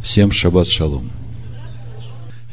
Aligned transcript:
Всем 0.00 0.32
шаббат 0.32 0.66
шалом. 0.66 1.10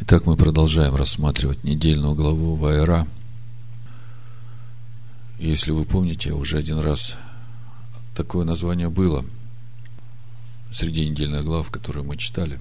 Итак, 0.02 0.26
мы 0.26 0.36
продолжаем 0.36 0.96
рассматривать 0.96 1.63
недельную 1.63 2.13
главу 2.13 2.55
Вайра. 2.55 3.08
Если 5.39 5.71
вы 5.71 5.86
помните, 5.86 6.33
уже 6.33 6.57
один 6.57 6.78
раз 6.79 7.15
такое 8.13 8.46
название 8.46 8.89
было 8.89 9.25
среди 10.71 11.07
недельных 11.10 11.46
глав, 11.46 11.72
которые 11.72 12.04
мы 12.04 12.18
читали. 12.18 12.60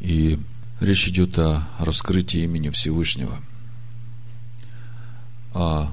И 0.00 0.38
речь 0.78 1.08
идет 1.08 1.36
о 1.40 1.68
раскрытии 1.80 2.44
имени 2.44 2.70
Всевышнего. 2.70 3.36
О 5.54 5.92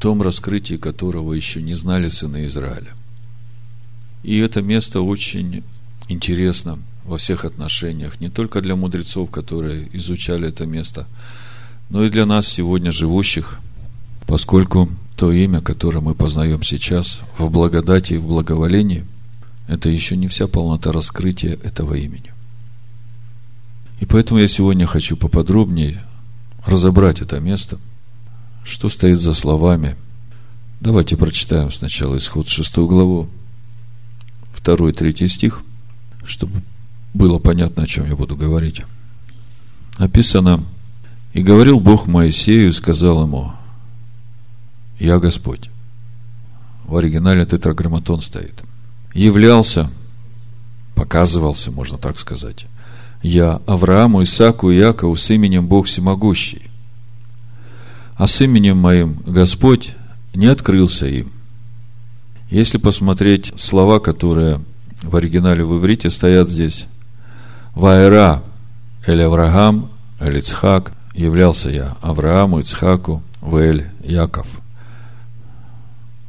том 0.00 0.20
раскрытии, 0.20 0.76
которого 0.76 1.32
еще 1.32 1.62
не 1.62 1.74
знали 1.74 2.08
сыны 2.08 2.44
Израиля. 2.46 2.92
И 4.24 4.36
это 4.38 4.62
место 4.62 5.00
очень 5.00 5.62
интересно– 6.08 6.80
во 7.04 7.16
всех 7.16 7.44
отношениях, 7.44 8.20
не 8.20 8.30
только 8.30 8.60
для 8.60 8.76
мудрецов, 8.76 9.30
которые 9.30 9.88
изучали 9.96 10.48
это 10.48 10.66
место, 10.66 11.06
но 11.90 12.04
и 12.04 12.10
для 12.10 12.26
нас 12.26 12.48
сегодня 12.48 12.90
живущих, 12.90 13.58
поскольку 14.26 14.88
то 15.16 15.30
имя, 15.30 15.60
которое 15.60 16.00
мы 16.00 16.14
познаем 16.14 16.62
сейчас 16.62 17.20
в 17.38 17.48
благодати 17.50 18.14
и 18.14 18.18
в 18.18 18.26
благоволении, 18.26 19.04
это 19.68 19.88
еще 19.88 20.16
не 20.16 20.28
вся 20.28 20.46
полнота 20.46 20.92
раскрытия 20.92 21.58
этого 21.62 21.94
имени. 21.94 22.32
И 24.00 24.06
поэтому 24.06 24.40
я 24.40 24.48
сегодня 24.48 24.86
хочу 24.86 25.16
поподробнее 25.16 26.02
разобрать 26.66 27.20
это 27.20 27.38
место, 27.38 27.78
что 28.64 28.88
стоит 28.88 29.20
за 29.20 29.34
словами. 29.34 29.96
Давайте 30.80 31.16
прочитаем 31.16 31.70
сначала 31.70 32.16
исход 32.16 32.48
6 32.48 32.76
главу, 32.78 33.28
2 34.64 34.88
и 34.88 34.92
3 34.92 35.28
стих, 35.28 35.62
чтобы 36.24 36.60
было 37.14 37.38
понятно, 37.38 37.84
о 37.84 37.86
чем 37.86 38.06
я 38.06 38.16
буду 38.16 38.36
говорить. 38.36 38.82
Написано, 39.98 40.64
и 41.32 41.42
говорил 41.42 41.80
Бог 41.80 42.06
Моисею 42.06 42.68
и 42.68 42.72
сказал 42.72 43.22
ему, 43.22 43.52
я 44.98 45.18
Господь. 45.18 45.70
В 46.84 46.96
оригинале 46.96 47.46
тетраграмматон 47.46 48.20
стоит. 48.20 48.62
Являлся, 49.14 49.90
показывался, 50.94 51.70
можно 51.70 51.98
так 51.98 52.18
сказать. 52.18 52.66
Я 53.22 53.62
Аврааму, 53.66 54.22
Исааку 54.22 54.70
и 54.70 54.76
Якову 54.76 55.16
с 55.16 55.30
именем 55.30 55.66
Бог 55.66 55.86
Всемогущий. 55.86 56.62
А 58.16 58.26
с 58.26 58.40
именем 58.40 58.76
моим 58.76 59.18
Господь 59.26 59.92
не 60.34 60.46
открылся 60.46 61.06
им. 61.06 61.32
Если 62.50 62.78
посмотреть 62.78 63.52
слова, 63.56 63.98
которые 63.98 64.60
в 65.02 65.16
оригинале 65.16 65.64
в 65.64 65.78
иврите 65.78 66.10
стоят 66.10 66.48
здесь, 66.48 66.86
Вайра 67.74 68.42
Эль 69.06 69.22
Авраам, 69.22 69.90
Эль 70.20 70.38
Ицхак, 70.38 70.92
являлся 71.14 71.70
я 71.70 71.96
Аврааму, 72.00 72.60
Ицхаку, 72.60 73.22
Вэль, 73.40 73.90
Яков. 74.02 74.46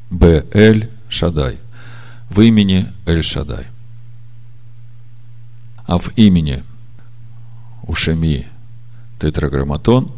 Б. 0.10 0.46
Эль 0.54 0.90
Шадай. 1.08 1.58
В 2.30 2.42
имени 2.42 2.92
Эль 3.06 3.24
Шадай. 3.24 3.68
А 5.86 5.98
в 5.98 6.10
имени 6.18 6.64
Ушеми 7.84 8.48
тетраграмматон 9.20 10.12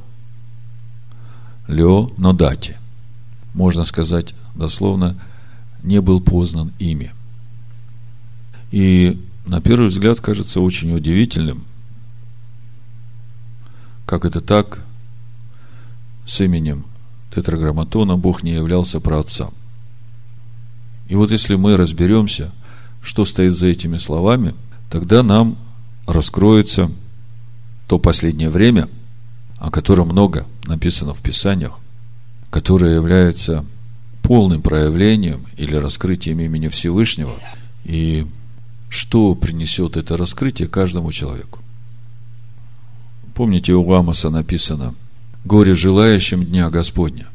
Лео 1.67 2.09
Нодати. 2.17 2.77
Можно 3.53 3.83
сказать 3.83 4.33
дословно, 4.55 5.15
не 5.83 5.99
был 5.99 6.21
познан 6.21 6.71
ими. 6.79 7.11
И 8.71 9.21
на 9.47 9.61
первый 9.61 9.87
взгляд 9.87 10.19
кажется 10.19 10.61
очень 10.61 10.93
удивительным, 10.93 11.63
как 14.05 14.25
это 14.25 14.41
так, 14.41 14.83
с 16.25 16.41
именем 16.41 16.85
тетраграмматона 17.33 18.17
Бог 18.17 18.43
не 18.43 18.51
являлся 18.51 18.99
праотцам. 18.99 19.53
И 21.07 21.15
вот 21.15 21.31
если 21.31 21.55
мы 21.55 21.77
разберемся, 21.77 22.51
что 23.01 23.23
стоит 23.25 23.53
за 23.53 23.67
этими 23.67 23.97
словами, 23.97 24.53
тогда 24.89 25.23
нам 25.23 25.57
раскроется 26.05 26.91
то 27.87 27.99
последнее 27.99 28.49
время, 28.49 28.89
о 29.57 29.71
котором 29.71 30.09
много 30.09 30.45
написано 30.65 31.13
в 31.13 31.19
Писаниях, 31.19 31.79
которое 32.49 32.95
является 32.95 33.65
полным 34.23 34.61
проявлением 34.61 35.45
или 35.55 35.75
раскрытием 35.75 36.39
имени 36.41 36.67
Всевышнего. 36.67 37.31
И 37.85 38.27
что 38.89 39.35
принесет 39.35 39.97
это 39.97 40.17
раскрытие 40.17 40.67
каждому 40.67 41.11
человеку. 41.11 41.59
Помните, 43.33 43.73
у 43.73 43.93
Амоса 43.93 44.29
написано 44.29 44.95
«Горе 45.45 45.75
желающим 45.75 46.43
Дня 46.43 46.69
Господня». 46.69 47.27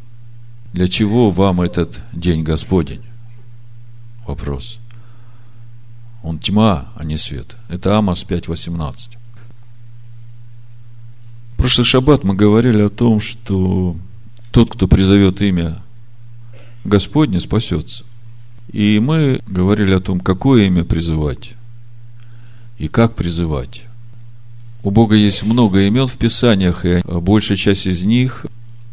Для 0.72 0.88
чего 0.88 1.30
вам 1.30 1.60
этот 1.60 2.00
День 2.12 2.42
Господень? 2.42 3.02
Вопрос. 4.26 4.78
Он 6.22 6.38
тьма, 6.38 6.92
а 6.96 7.04
не 7.04 7.16
свет. 7.16 7.56
Это 7.68 7.98
Амос 7.98 8.24
5.18. 8.26 9.16
В 11.52 11.56
прошлый 11.58 11.84
шаббат 11.84 12.24
мы 12.24 12.34
говорили 12.34 12.82
о 12.82 12.88
том, 12.88 13.20
что 13.20 13.96
тот, 14.50 14.72
кто 14.74 14.88
призовет 14.88 15.42
имя 15.42 15.82
Господне, 16.84 17.38
спасется. 17.38 18.04
И 18.70 18.98
мы 19.00 19.40
говорили 19.46 19.94
о 19.94 20.00
том, 20.00 20.20
какое 20.20 20.64
имя 20.64 20.84
призывать 20.84 21.54
и 22.78 22.88
как 22.88 23.14
призывать. 23.14 23.84
У 24.82 24.90
Бога 24.90 25.14
есть 25.14 25.44
много 25.44 25.82
имен 25.82 26.06
в 26.06 26.16
Писаниях, 26.16 26.84
и 26.84 27.02
большая 27.04 27.56
часть 27.56 27.86
из 27.86 28.02
них 28.02 28.46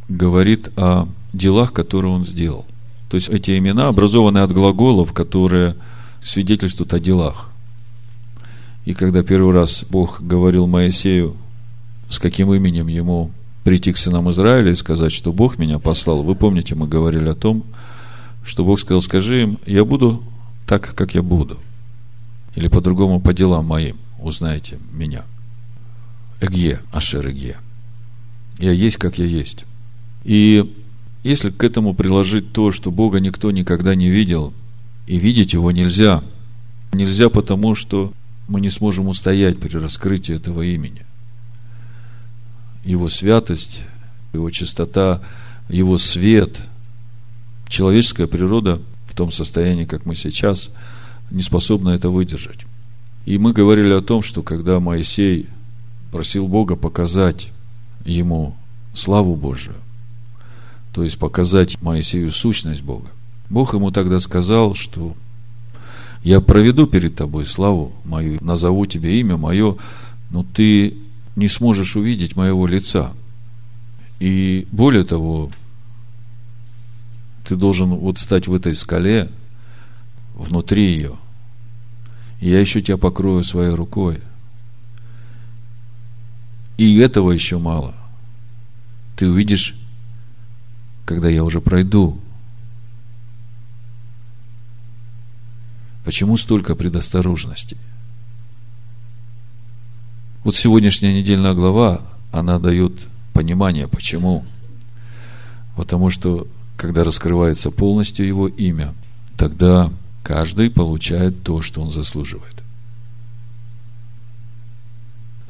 говорит 0.07 0.69
о 0.77 1.07
делах, 1.33 1.73
которые 1.73 2.13
Он 2.13 2.25
сделал. 2.25 2.65
То 3.09 3.15
есть 3.15 3.29
эти 3.29 3.57
имена 3.57 3.87
образованы 3.87 4.39
от 4.39 4.51
глаголов, 4.51 5.13
которые 5.13 5.75
свидетельствуют 6.23 6.93
о 6.93 6.99
делах. 6.99 7.49
И 8.85 8.93
когда 8.93 9.23
первый 9.23 9.53
раз 9.53 9.85
Бог 9.89 10.21
говорил 10.21 10.67
Моисею, 10.67 11.35
с 12.09 12.19
каким 12.19 12.53
именем 12.53 12.87
ему 12.87 13.31
прийти 13.63 13.91
к 13.91 13.97
сынам 13.97 14.29
Израиля 14.29 14.71
и 14.71 14.75
сказать, 14.75 15.11
что 15.11 15.31
Бог 15.31 15.57
меня 15.57 15.79
послал, 15.79 16.23
вы 16.23 16.35
помните, 16.35 16.75
мы 16.75 16.87
говорили 16.87 17.29
о 17.29 17.35
том, 17.35 17.63
что 18.43 18.65
Бог 18.65 18.79
сказал, 18.79 19.01
скажи 19.01 19.43
им, 19.43 19.59
я 19.65 19.85
буду 19.85 20.23
так, 20.65 20.95
как 20.95 21.13
я 21.13 21.21
буду. 21.21 21.59
Или 22.55 22.67
по-другому, 22.67 23.19
по 23.19 23.33
делам 23.33 23.65
моим 23.65 23.97
узнаете 24.19 24.79
меня. 24.91 25.23
Эгье, 26.41 26.79
Ашер 26.91 27.29
Эгье. 27.29 27.57
Я 28.57 28.71
есть, 28.71 28.97
как 28.97 29.17
я 29.17 29.25
есть. 29.25 29.65
И 30.23 30.75
если 31.23 31.49
к 31.49 31.63
этому 31.63 31.93
приложить 31.93 32.51
то, 32.51 32.71
что 32.71 32.91
Бога 32.91 33.19
никто 33.19 33.51
никогда 33.51 33.95
не 33.95 34.09
видел, 34.09 34.53
и 35.07 35.17
видеть 35.17 35.53
его 35.53 35.71
нельзя, 35.71 36.23
нельзя 36.93 37.29
потому, 37.29 37.75
что 37.75 38.13
мы 38.47 38.61
не 38.61 38.69
сможем 38.69 39.07
устоять 39.07 39.59
при 39.59 39.75
раскрытии 39.77 40.35
этого 40.35 40.61
имени. 40.61 41.05
Его 42.83 43.09
святость, 43.09 43.83
его 44.33 44.49
чистота, 44.49 45.21
его 45.67 45.97
свет– 45.97 46.61
человеческая 47.69 48.27
природа 48.27 48.81
в 49.05 49.15
том 49.15 49.31
состоянии, 49.31 49.85
как 49.85 50.05
мы 50.05 50.15
сейчас, 50.15 50.71
не 51.31 51.41
способна 51.41 51.89
это 51.89 52.09
выдержать. 52.09 52.65
И 53.25 53.37
мы 53.37 53.53
говорили 53.53 53.93
о 53.93 54.01
том, 54.01 54.21
что 54.21 54.41
когда 54.41 54.79
Моисей 54.79 55.47
просил 56.11 56.47
Бога 56.47 56.75
показать 56.75 57.51
ему 58.03 58.55
славу 58.93 59.35
Божию, 59.35 59.75
то 60.93 61.03
есть 61.03 61.19
показать 61.19 61.81
Моисею 61.81 62.31
сущность 62.31 62.81
Бога, 62.81 63.07
Бог 63.49 63.73
ему 63.73 63.91
тогда 63.91 64.19
сказал, 64.19 64.73
что 64.73 65.15
я 66.23 66.41
проведу 66.41 66.87
перед 66.87 67.15
тобой 67.15 67.45
славу 67.45 67.93
мою, 68.03 68.37
назову 68.41 68.85
тебе 68.85 69.19
имя 69.19 69.37
мое, 69.37 69.77
но 70.31 70.43
ты 70.43 70.95
не 71.35 71.47
сможешь 71.47 71.95
увидеть 71.95 72.35
моего 72.35 72.67
лица. 72.67 73.13
И 74.19 74.67
более 74.71 75.05
того, 75.05 75.51
ты 77.49 77.55
должен 77.55 77.95
вот 77.95 78.19
стать 78.19 78.47
в 78.47 78.53
этой 78.53 78.75
скале, 78.75 79.27
внутри 80.35 80.93
ее. 80.93 81.15
И 82.39 82.47
я 82.47 82.59
еще 82.59 82.79
тебя 82.79 82.97
покрою 82.97 83.43
своей 83.43 83.73
рукой. 83.73 84.19
И 86.77 86.99
этого 86.99 87.31
еще 87.31 87.57
мало. 87.57 87.95
Ты 89.15 89.27
увидишь, 89.27 89.75
когда 91.05 91.27
я 91.27 91.43
уже 91.43 91.59
пройду. 91.59 92.21
Почему 96.05 96.37
столько 96.37 96.75
предосторожности? 96.75 97.77
Вот 100.43 100.55
сегодняшняя 100.55 101.15
недельная 101.15 101.55
глава, 101.55 102.01
она 102.31 102.59
дает 102.59 103.07
понимание, 103.33 103.87
почему. 103.87 104.45
Потому 105.75 106.11
что 106.11 106.47
когда 106.79 107.03
раскрывается 107.03 107.71
полностью 107.71 108.25
его 108.25 108.47
имя, 108.47 108.95
тогда 109.35 109.91
каждый 110.23 110.71
получает 110.71 111.43
то, 111.43 111.61
что 111.61 111.81
он 111.81 111.91
заслуживает. 111.91 112.55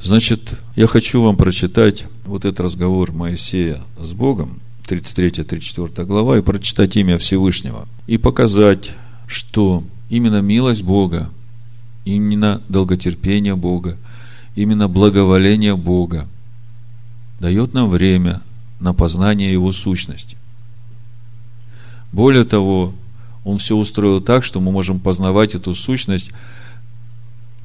Значит, 0.02 0.60
я 0.74 0.88
хочу 0.88 1.22
вам 1.22 1.36
прочитать 1.36 2.06
вот 2.24 2.44
этот 2.44 2.58
разговор 2.58 3.12
Моисея 3.12 3.80
с 4.00 4.12
Богом, 4.12 4.58
33-34 4.88 6.04
глава, 6.04 6.36
и 6.36 6.42
прочитать 6.42 6.96
имя 6.96 7.16
Всевышнего. 7.16 7.86
И 8.08 8.18
показать, 8.18 8.96
что 9.28 9.84
именно 10.08 10.40
милость 10.40 10.82
Бога, 10.82 11.30
именно 12.04 12.60
долготерпение 12.68 13.54
Бога, 13.54 13.98
именно 14.56 14.88
благоволение 14.88 15.76
Бога 15.76 16.26
дает 17.38 17.72
нам 17.72 17.88
время 17.88 18.42
на 18.80 18.94
познание 18.94 19.52
Его 19.52 19.70
сущности. 19.70 20.36
Более 22.12 22.44
того, 22.44 22.94
Он 23.44 23.58
все 23.58 23.76
устроил 23.76 24.20
так, 24.20 24.44
что 24.44 24.60
мы 24.60 24.72
можем 24.72 24.98
познавать 24.98 25.54
эту 25.54 25.74
сущность, 25.74 26.30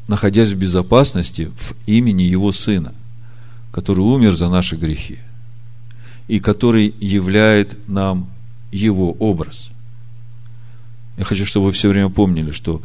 находясь 0.08 0.52
в 0.52 0.58
безопасности 0.58 1.52
в 1.58 1.74
имени 1.86 2.24
Его 2.24 2.52
Сына, 2.52 2.94
который 3.72 4.02
умер 4.02 4.36
за 4.36 4.50
наши 4.50 4.76
грехи 4.76 5.20
и 6.28 6.40
который 6.40 6.94
являет 7.00 7.88
нам 7.88 8.30
Его 8.72 9.12
образ. 9.14 9.70
Я 11.18 11.24
хочу, 11.24 11.46
чтобы 11.46 11.68
вы 11.68 11.72
все 11.72 11.90
время 11.90 12.10
помнили, 12.10 12.52
что 12.52 12.82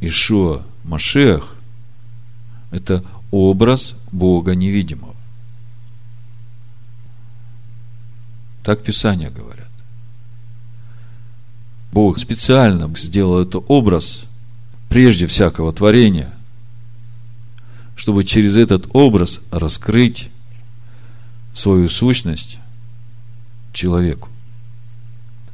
Ишуа 0.00 0.64
Машех– 0.84 1.56
это 2.70 3.04
образ 3.30 3.96
Бога 4.12 4.54
невидимого. 4.54 5.14
Так 8.62 8.82
Писания 8.82 9.30
говорят. 9.30 9.65
Бог 11.96 12.18
специально 12.18 12.94
сделал 12.94 13.40
этот 13.40 13.64
образ 13.68 14.26
прежде 14.90 15.26
всякого 15.26 15.72
творения, 15.72 16.30
чтобы 17.96 18.22
через 18.22 18.54
этот 18.58 18.84
образ 18.92 19.40
раскрыть 19.50 20.28
свою 21.54 21.88
сущность 21.88 22.58
человеку. 23.72 24.28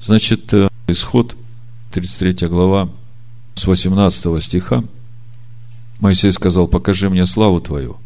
Значит, 0.00 0.52
э, 0.52 0.68
исход 0.88 1.36
33 1.92 2.48
глава 2.48 2.88
с 3.54 3.64
18 3.64 4.42
стиха 4.42 4.82
Моисей 6.00 6.32
сказал, 6.32 6.66
покажи 6.66 7.08
мне 7.08 7.24
славу 7.24 7.60
твою. 7.60 7.98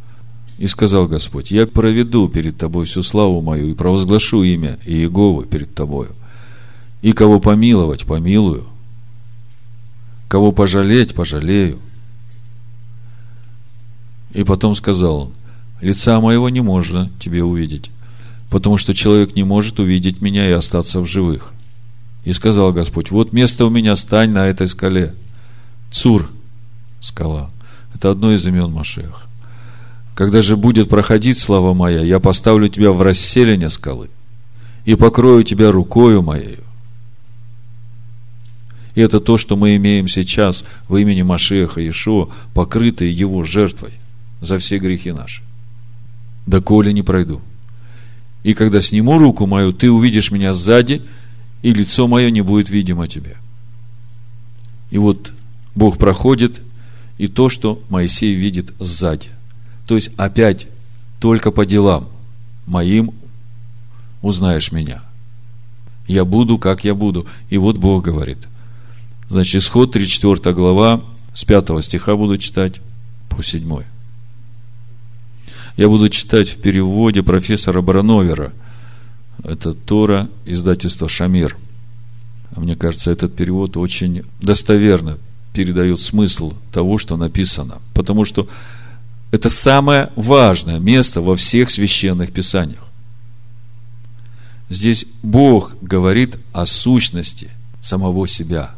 И 0.58 0.66
сказал 0.66 1.08
Господь, 1.08 1.52
я 1.52 1.66
проведу 1.66 2.28
перед 2.28 2.58
тобой 2.58 2.84
всю 2.84 3.02
славу 3.02 3.40
мою 3.40 3.70
и 3.70 3.74
провозглашу 3.74 4.42
имя 4.42 4.78
Иеговы 4.84 5.46
перед 5.46 5.74
тобою. 5.74 6.14
И 7.02 7.12
кого 7.12 7.40
помиловать, 7.40 8.04
помилую. 8.04 8.66
Кого 10.28 10.52
пожалеть, 10.52 11.14
пожалею. 11.14 11.78
И 14.32 14.44
потом 14.44 14.74
сказал 14.74 15.16
он, 15.16 15.32
лица 15.80 16.20
моего 16.20 16.48
не 16.48 16.60
можно 16.60 17.10
тебе 17.18 17.42
увидеть, 17.42 17.90
потому 18.50 18.76
что 18.76 18.92
человек 18.92 19.34
не 19.34 19.44
может 19.44 19.78
увидеть 19.78 20.20
меня 20.20 20.48
и 20.48 20.52
остаться 20.52 21.00
в 21.00 21.06
живых. 21.06 21.52
И 22.24 22.32
сказал 22.32 22.72
Господь, 22.72 23.10
вот 23.10 23.32
место 23.32 23.64
у 23.64 23.70
меня, 23.70 23.94
стань 23.94 24.30
на 24.30 24.46
этой 24.46 24.66
скале. 24.66 25.14
Цур, 25.92 26.28
скала. 27.00 27.50
Это 27.94 28.10
одно 28.10 28.32
из 28.32 28.44
имен 28.46 28.72
Машеха. 28.72 29.22
Когда 30.14 30.42
же 30.42 30.56
будет 30.56 30.88
проходить 30.88 31.38
слава 31.38 31.72
моя, 31.72 32.02
я 32.02 32.18
поставлю 32.20 32.68
тебя 32.68 32.90
в 32.90 33.00
расселение 33.00 33.70
скалы 33.70 34.10
и 34.84 34.96
покрою 34.96 35.44
тебя 35.44 35.70
рукою 35.70 36.22
моею. 36.22 36.65
И 38.96 39.00
это 39.02 39.20
то, 39.20 39.36
что 39.36 39.56
мы 39.56 39.76
имеем 39.76 40.08
сейчас 40.08 40.64
в 40.88 40.96
имени 40.96 41.20
Машеха 41.20 41.82
Иешуа, 41.82 42.30
покрытые 42.54 43.12
его 43.12 43.44
жертвой 43.44 43.92
за 44.40 44.56
все 44.58 44.78
грехи 44.78 45.12
наши. 45.12 45.42
Да 46.46 46.60
коли 46.62 46.92
не 46.92 47.02
пройду. 47.02 47.42
И 48.42 48.54
когда 48.54 48.80
сниму 48.80 49.18
руку 49.18 49.46
мою, 49.46 49.72
ты 49.72 49.90
увидишь 49.90 50.30
меня 50.30 50.54
сзади, 50.54 51.02
и 51.60 51.74
лицо 51.74 52.08
мое 52.08 52.30
не 52.30 52.40
будет 52.40 52.70
видимо 52.70 53.06
тебе. 53.06 53.36
И 54.90 54.96
вот 54.96 55.30
Бог 55.74 55.98
проходит, 55.98 56.62
и 57.18 57.28
то, 57.28 57.50
что 57.50 57.82
Моисей 57.90 58.32
видит 58.32 58.72
сзади. 58.78 59.28
То 59.86 59.94
есть 59.94 60.10
опять 60.16 60.68
только 61.20 61.50
по 61.50 61.66
делам 61.66 62.08
моим 62.64 63.12
узнаешь 64.22 64.72
меня. 64.72 65.02
Я 66.06 66.24
буду, 66.24 66.56
как 66.56 66.84
я 66.84 66.94
буду. 66.94 67.26
И 67.50 67.58
вот 67.58 67.76
Бог 67.76 68.02
говорит. 68.02 68.38
Значит, 69.28 69.62
исход 69.62 69.92
34 69.92 70.54
глава, 70.54 71.02
с 71.34 71.44
5 71.44 71.82
стиха 71.82 72.16
буду 72.16 72.38
читать 72.38 72.80
по 73.28 73.42
7. 73.42 73.82
Я 75.76 75.88
буду 75.88 76.08
читать 76.08 76.50
в 76.50 76.60
переводе 76.60 77.22
профессора 77.22 77.82
Барановера. 77.82 78.52
Это 79.42 79.74
Тора, 79.74 80.30
издательство 80.46 81.08
Шамир. 81.08 81.56
А 82.54 82.60
мне 82.60 82.76
кажется, 82.76 83.10
этот 83.10 83.36
перевод 83.36 83.76
очень 83.76 84.22
достоверно 84.40 85.18
передает 85.52 86.00
смысл 86.00 86.54
того, 86.72 86.96
что 86.96 87.16
написано. 87.16 87.82
Потому 87.94 88.24
что 88.24 88.48
это 89.32 89.50
самое 89.50 90.10
важное 90.16 90.78
место 90.78 91.20
во 91.20 91.34
всех 91.36 91.70
священных 91.70 92.32
писаниях. 92.32 92.84
Здесь 94.70 95.04
Бог 95.22 95.76
говорит 95.82 96.38
о 96.52 96.64
сущности 96.64 97.50
самого 97.80 98.26
себя. 98.26 98.75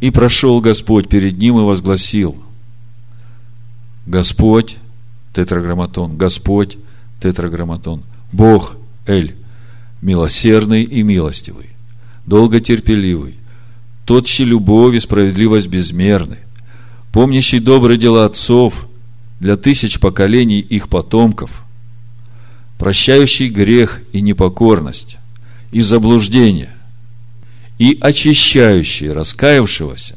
И 0.00 0.10
прошел 0.10 0.60
Господь 0.60 1.08
перед 1.08 1.38
ним 1.38 1.58
и 1.58 1.62
возгласил, 1.62 2.36
Господь, 4.06 4.76
тетраграмматон, 5.34 6.16
Господь, 6.16 6.78
тетраграмматон, 7.20 8.02
Бог, 8.32 8.76
Эль, 9.06 9.36
милосердный 10.02 10.82
и 10.82 11.02
милостивый, 11.02 11.70
долготерпеливый, 12.26 13.36
тот, 14.04 14.26
чьи 14.26 14.44
любовь 14.46 14.94
и 14.94 15.00
справедливость 15.00 15.68
безмерны, 15.68 16.38
помнящий 17.12 17.58
добрые 17.58 17.98
дела 17.98 18.24
отцов 18.24 18.86
для 19.40 19.56
тысяч 19.56 19.98
поколений 19.98 20.60
их 20.60 20.88
потомков, 20.88 21.64
прощающий 22.78 23.48
грех 23.48 24.02
и 24.12 24.20
непокорность, 24.20 25.16
и 25.72 25.80
заблуждение, 25.80 26.75
и 27.78 27.98
очищающий 28.00 29.10
раскаявшегося, 29.10 30.16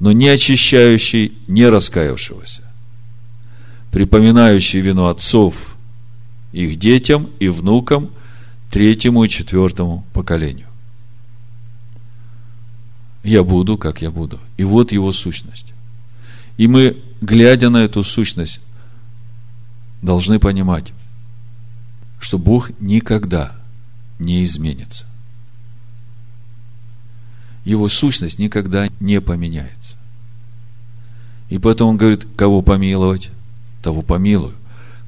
но 0.00 0.12
не 0.12 0.28
очищающий 0.28 1.32
не 1.46 1.68
раскаявшегося, 1.68 2.62
припоминающий 3.90 4.80
вину 4.80 5.06
отцов 5.06 5.76
их 6.52 6.78
детям 6.78 7.30
и 7.40 7.48
внукам 7.48 8.10
третьему 8.70 9.24
и 9.24 9.28
четвертому 9.28 10.04
поколению. 10.12 10.66
Я 13.22 13.42
буду, 13.44 13.78
как 13.78 14.02
я 14.02 14.10
буду. 14.10 14.40
И 14.56 14.64
вот 14.64 14.92
его 14.92 15.12
сущность. 15.12 15.72
И 16.56 16.66
мы, 16.66 16.98
глядя 17.20 17.70
на 17.70 17.78
эту 17.78 18.02
сущность, 18.02 18.60
должны 20.02 20.38
понимать, 20.38 20.92
что 22.20 22.38
Бог 22.38 22.70
никогда 22.80 23.52
не 24.18 24.42
изменится. 24.42 25.06
Его 27.64 27.88
сущность 27.88 28.38
никогда 28.38 28.88
не 29.00 29.20
поменяется. 29.20 29.96
И 31.48 31.58
поэтому 31.58 31.90
он 31.90 31.96
говорит, 31.96 32.26
кого 32.36 32.62
помиловать, 32.62 33.30
того 33.82 34.02
помилую. 34.02 34.54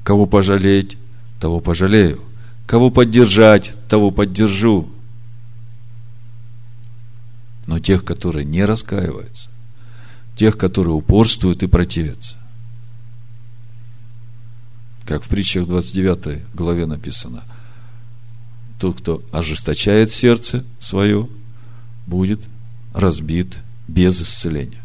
Кого 0.03 0.27
пожалеть, 0.27 0.97
того 1.39 1.59
пожалею. 1.59 2.21
Кого 2.67 2.91
поддержать, 2.91 3.73
того 3.89 4.11
поддержу. 4.11 4.89
Но 7.65 7.79
тех, 7.79 8.05
которые 8.05 8.45
не 8.45 8.63
раскаиваются, 8.63 9.49
тех, 10.35 10.57
которые 10.57 10.93
упорствуют 10.93 11.63
и 11.63 11.67
противятся. 11.67 12.37
Как 15.05 15.23
в 15.23 15.29
притчах 15.29 15.67
29 15.67 16.43
главе 16.53 16.85
написано, 16.85 17.43
тот, 18.79 18.99
кто 18.99 19.23
ожесточает 19.31 20.11
сердце 20.11 20.63
свое, 20.79 21.27
будет 22.07 22.41
разбит 22.93 23.57
без 23.87 24.21
исцеления. 24.21 24.81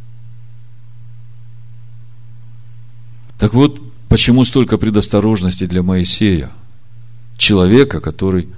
Так 3.38 3.54
вот, 3.54 3.80
почему 4.08 4.44
столько 4.44 4.76
предосторожности 4.76 5.64
для 5.64 5.82
Моисея, 5.82 6.50
человека, 7.38 8.00
который 8.00 8.48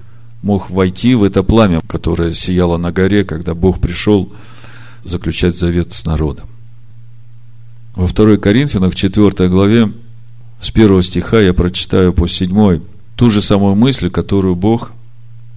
мог 0.43 0.71
войти 0.71 1.15
в 1.15 1.23
это 1.23 1.43
пламя, 1.43 1.81
которое 1.87 2.33
сияло 2.33 2.77
на 2.77 2.91
горе, 2.91 3.25
когда 3.25 3.55
Бог 3.55 3.81
пришел 3.81 4.33
заключать 5.05 5.57
завет 5.57 5.93
с 5.93 6.05
народом. 6.05 6.47
Во 7.95 8.09
2 8.09 8.39
Коринфянах, 8.39 8.95
4 8.95 9.49
главе, 9.49 9.93
с 10.61 10.71
1 10.71 11.03
стиха 11.03 11.41
я 11.41 11.55
прочитаю 11.55 12.13
по 12.13 12.27
7, 12.27 12.81
ту 13.17 13.31
же 13.31 13.43
самую 13.43 13.77
мысль, 13.77 14.11
которую 14.11 14.57
Бог 14.57 14.93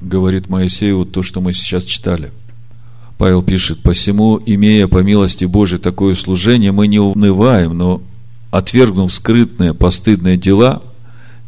говорит 0.02 0.50
Моисею, 0.50 1.00
вот 1.00 1.12
то, 1.12 1.24
что 1.24 1.42
мы 1.42 1.54
сейчас 1.54 1.84
читали. 1.86 2.32
Павел 3.18 3.42
пишет, 3.42 3.82
«Посему, 3.82 4.42
имея 4.46 4.88
по 4.88 5.00
милости 5.00 5.46
Божией 5.46 5.80
такое 5.80 6.16
служение, 6.16 6.72
мы 6.72 6.88
не 6.88 7.00
унываем, 7.00 7.78
но 7.78 8.02
отвергнув 8.52 9.14
скрытные 9.14 9.74
постыдные 9.74 10.38
дела, 10.38 10.82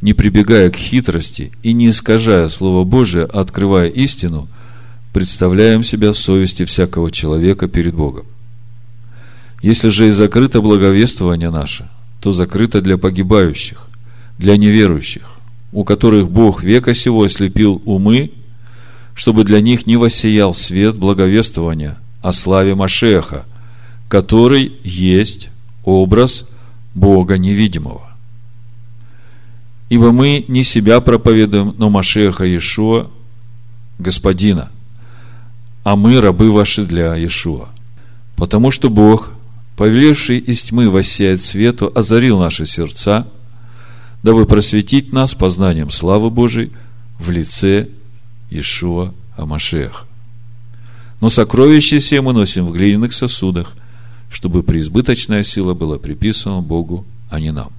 не 0.02 0.14
прибегая 0.14 0.70
к 0.70 0.76
хитрости 0.76 1.52
и 1.64 1.74
не 1.74 1.90
искажая 1.90 2.48
Слово 2.48 2.84
Божие, 2.84 3.26
открывая 3.26 3.90
истину, 3.90 4.48
представляем 5.14 5.84
себя 5.84 6.14
совести 6.14 6.66
всякого 6.66 7.12
человека 7.12 7.68
перед 7.68 7.96
Богом. 7.96 8.26
Если 9.62 9.90
же 9.90 10.08
и 10.08 10.12
закрыто 10.12 10.62
благовествование 10.62 11.50
наше, 11.50 11.90
то 12.22 12.32
закрыто 12.32 12.82
для 12.82 12.98
погибающих, 12.98 13.88
для 14.38 14.56
неверующих, 14.56 15.24
у 15.72 15.84
которых 15.84 16.30
Бог 16.30 16.64
века 16.64 16.94
сего 16.94 17.24
ослепил 17.24 17.82
умы, 17.86 18.32
чтобы 19.18 19.44
для 19.44 19.62
них 19.62 19.88
не 19.88 19.98
воссиял 19.98 20.54
свет 20.54 20.96
благовествования 20.96 21.98
о 22.22 22.32
славе 22.34 22.76
Машеха, 22.76 23.48
который 24.10 24.74
есть 24.84 25.50
образ 25.84 26.48
Бога 26.94 27.40
невидимого. 27.40 28.04
Ибо 29.90 30.12
мы 30.12 30.46
не 30.48 30.64
себя 30.64 31.02
проповедуем, 31.02 31.74
но 31.80 31.90
Машеха 31.90 32.46
Иешуа, 32.46 33.08
Господина, 33.98 34.70
а 35.84 35.96
мы 35.96 36.22
рабы 36.22 36.52
ваши 36.52 36.86
для 36.86 37.16
Иешуа. 37.16 37.70
Потому 38.36 38.70
что 38.70 38.92
Бог, 38.92 39.32
повелевший 39.78 40.38
из 40.38 40.62
тьмы 40.62 40.92
воссеять 40.92 41.42
свету, 41.42 41.92
озарил 41.96 42.38
наши 42.38 42.68
сердца, 42.68 43.26
дабы 44.22 44.46
просветить 44.46 45.12
нас 45.12 45.34
познанием 45.34 45.90
славы 45.90 46.30
Божией 46.30 46.72
в 47.18 47.32
лице 47.32 47.88
Ишуа 48.50 49.13
Амашех. 49.36 50.08
Но 51.20 51.30
сокровища 51.30 52.00
все 52.00 52.22
мы 52.22 52.34
носим 52.34 52.68
в 52.68 52.74
глиняных 52.74 53.13
сосудах, 53.13 53.75
чтобы 54.30 54.63
преизбыточная 54.63 55.44
сила 55.44 55.74
была 55.74 55.98
приписана 55.98 56.62
Богу, 56.62 57.06
а 57.30 57.39
не 57.39 57.51
нам. 57.51 57.72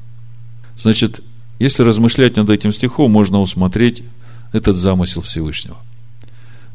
Значит, 0.79 1.21
если 1.59 1.83
размышлять 1.83 2.37
над 2.37 2.51
этим 2.51 2.73
стихом, 2.73 3.11
можно 3.11 3.41
усмотреть 3.41 4.03
этот 4.53 4.77
замысел 4.77 5.23
Всевышнего. 5.23 5.77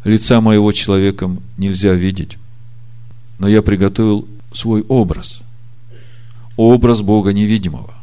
Лица 0.04 0.42
моего 0.42 0.72
человеком 0.72 1.42
нельзя 1.58 1.94
видеть, 1.94 2.38
но 3.40 3.48
я 3.48 3.62
приготовил 3.62 4.28
свой 4.52 4.82
образ, 4.82 5.42
образ 6.58 7.02
Бога 7.02 7.32
невидимого, 7.32 7.94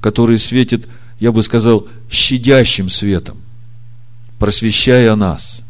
который 0.00 0.38
светит, 0.38 0.88
я 1.20 1.32
бы 1.32 1.42
сказал, 1.42 1.86
щадящим 2.10 2.88
светом, 2.88 3.41
просвещая 4.42 5.14
нас. 5.14 5.62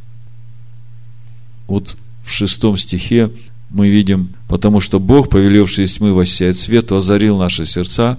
Вот 1.67 1.99
в 2.25 2.31
шестом 2.31 2.79
стихе 2.79 3.31
мы 3.69 3.91
видим, 3.91 4.33
потому 4.49 4.81
что 4.81 4.99
Бог, 4.99 5.29
повелевший 5.29 5.85
из 5.85 5.93
тьмы 5.93 6.15
воссеять 6.15 6.57
свету, 6.57 6.97
озарил 6.97 7.37
наши 7.37 7.67
сердца, 7.67 8.17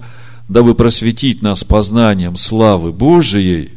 дабы 0.48 0.76
просветить 0.76 1.42
нас 1.42 1.64
познанием 1.64 2.36
славы 2.36 2.92
Божией. 2.92 3.72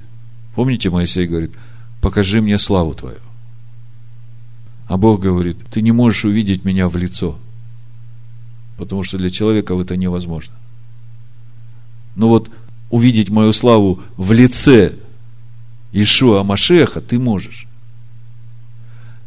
Помните, 0.54 0.92
Моисей 0.92 1.26
говорит, 1.26 1.56
покажи 2.00 2.44
мне 2.44 2.60
славу 2.60 2.94
Твою. 2.94 3.22
А 4.88 4.98
Бог 4.98 5.20
говорит, 5.20 5.58
ты 5.72 5.82
не 5.82 5.92
можешь 5.92 6.26
увидеть 6.26 6.64
меня 6.64 6.90
в 6.90 6.96
лицо, 6.96 7.40
потому 8.78 9.02
что 9.02 9.18
для 9.18 9.32
человека 9.32 9.74
это 9.74 9.98
невозможно. 9.98 10.54
Но 12.16 12.30
вот 12.30 12.52
увидеть 12.92 13.30
мою 13.30 13.52
славу 13.52 14.00
в 14.16 14.32
лице 14.32 14.94
Ишуа 16.00 16.44
Машеха 16.44 17.02
ты 17.02 17.18
можешь. 17.18 17.66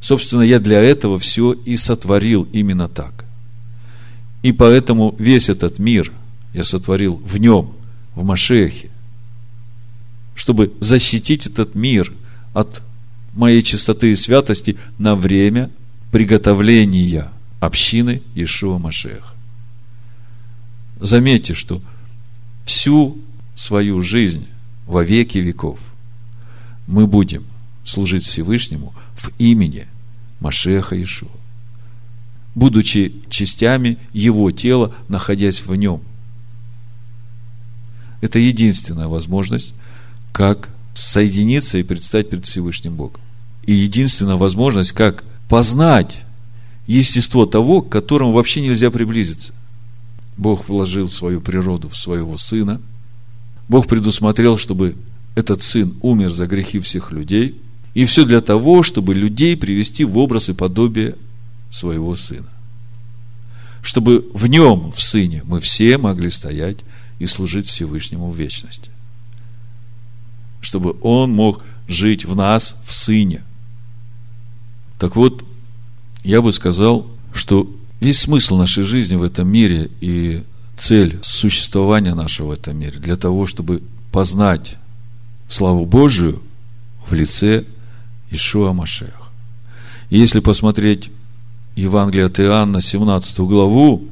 Собственно, 0.00 0.42
я 0.42 0.60
для 0.60 0.80
этого 0.80 1.18
все 1.18 1.52
и 1.52 1.76
сотворил 1.76 2.44
именно 2.52 2.86
так. 2.88 3.24
И 4.42 4.52
поэтому 4.52 5.16
весь 5.18 5.48
этот 5.48 5.80
мир 5.80 6.12
я 6.54 6.62
сотворил 6.62 7.16
в 7.16 7.38
нем, 7.38 7.72
в 8.14 8.24
Машехе, 8.24 8.88
чтобы 10.36 10.72
защитить 10.78 11.46
этот 11.46 11.74
мир 11.74 12.12
от 12.54 12.82
моей 13.32 13.62
чистоты 13.62 14.12
и 14.12 14.14
святости 14.14 14.76
на 14.96 15.16
время 15.16 15.70
приготовления 16.12 17.32
общины 17.58 18.22
Ишуа 18.36 18.78
Машеха. 18.78 19.34
Заметьте, 21.00 21.54
что 21.54 21.82
всю 22.64 23.18
свою 23.56 24.02
жизнь 24.02 24.46
во 24.86 25.02
веки 25.02 25.38
веков 25.38 25.80
мы 26.90 27.06
будем 27.06 27.44
служить 27.85 28.25
Всевышнему 28.25 28.92
в 29.14 29.30
имени 29.38 29.87
Машеха 30.40 31.00
Ишуа, 31.00 31.28
будучи 32.54 33.14
частями 33.30 33.97
Его 34.12 34.50
тела, 34.50 34.92
находясь 35.09 35.64
в 35.64 35.73
Нем. 35.75 36.02
Это 38.20 38.38
единственная 38.40 39.06
возможность, 39.06 39.73
как 40.32 40.68
соединиться 40.94 41.78
и 41.78 41.85
предстать 41.85 42.28
перед 42.28 42.44
Всевышним 42.44 42.97
Богом. 42.97 43.20
И 43.64 43.73
единственная 43.73 44.37
возможность, 44.37 44.92
как 44.92 45.25
познать 45.49 46.23
естество 46.88 47.47
того, 47.47 47.82
к 47.82 47.88
которому 47.88 48.32
вообще 48.32 48.62
нельзя 48.62 48.90
приблизиться. 48.90 49.54
Бог 50.37 50.68
вложил 50.68 51.09
свою 51.09 51.40
природу 51.40 51.88
в 51.88 51.97
своего 51.97 52.37
Сына. 52.37 52.80
Бог 53.68 53.87
предусмотрел, 53.87 54.59
чтобы 54.59 54.97
этот 55.34 55.62
сын 55.62 55.94
умер 56.02 56.32
за 56.32 56.46
грехи 56.46 56.78
всех 56.78 57.12
людей, 57.12 57.60
и 57.94 58.04
все 58.04 58.25
для 58.25 58.40
того, 58.40 58.82
чтобы 58.82 59.14
людей 59.14 59.56
привести 59.56 60.04
в 60.04 60.18
образ 60.18 60.49
и 60.49 60.52
подобие 60.52 61.16
своего 61.70 62.14
сына. 62.16 62.49
Чтобы 63.82 64.26
в 64.34 64.46
нем, 64.46 64.92
в 64.92 65.00
сыне, 65.00 65.42
мы 65.44 65.60
все 65.60 65.96
могли 65.99 66.30
стоять 66.30 66.78
и 67.18 67.26
служить 67.26 67.66
Всевышнему 67.66 68.30
в 68.30 68.37
вечности. 68.37 68.90
Чтобы 70.60 70.96
он 71.00 71.32
мог 71.32 71.64
жить 71.88 72.25
в 72.25 72.37
нас, 72.37 72.76
в 72.84 72.92
сыне. 72.92 73.42
Так 74.99 75.16
вот, 75.16 75.44
я 76.22 76.42
бы 76.42 76.52
сказал, 76.52 77.06
что 77.32 77.70
весь 78.00 78.20
смысл 78.20 78.56
нашей 78.56 78.82
жизни 78.82 79.16
в 79.16 79.22
этом 79.22 79.49
мире 79.49 79.90
и 80.00 80.44
цель 80.76 81.18
существования 81.22 82.14
нашего 82.14 82.49
в 82.49 82.52
этом 82.52 82.76
мире 82.76 82.99
для 82.99 83.16
того, 83.16 83.46
чтобы 83.46 83.82
познать 84.12 84.76
славу 85.50 85.85
Божию 85.85 86.40
в 87.07 87.12
лице 87.12 87.64
Ишуа 88.30 88.73
Машех. 88.73 89.33
И 90.09 90.19
если 90.19 90.40
посмотреть 90.40 91.11
Евангелие 91.76 92.26
от 92.26 92.38
Иоанна, 92.40 92.80
17 92.80 93.40
главу, 93.40 94.04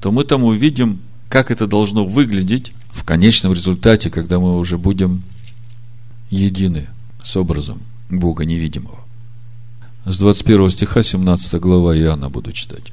то 0.00 0.10
мы 0.10 0.24
там 0.24 0.44
увидим, 0.44 1.00
как 1.28 1.50
это 1.50 1.66
должно 1.66 2.04
выглядеть 2.04 2.72
в 2.90 3.04
конечном 3.04 3.52
результате, 3.52 4.10
когда 4.10 4.38
мы 4.38 4.56
уже 4.56 4.78
будем 4.78 5.22
едины 6.30 6.88
с 7.22 7.36
образом 7.36 7.80
Бога 8.08 8.44
невидимого. 8.44 8.98
С 10.04 10.18
21 10.18 10.70
стиха 10.70 11.02
17 11.02 11.60
глава 11.60 11.96
Иоанна 11.96 12.30
буду 12.30 12.52
читать. 12.52 12.92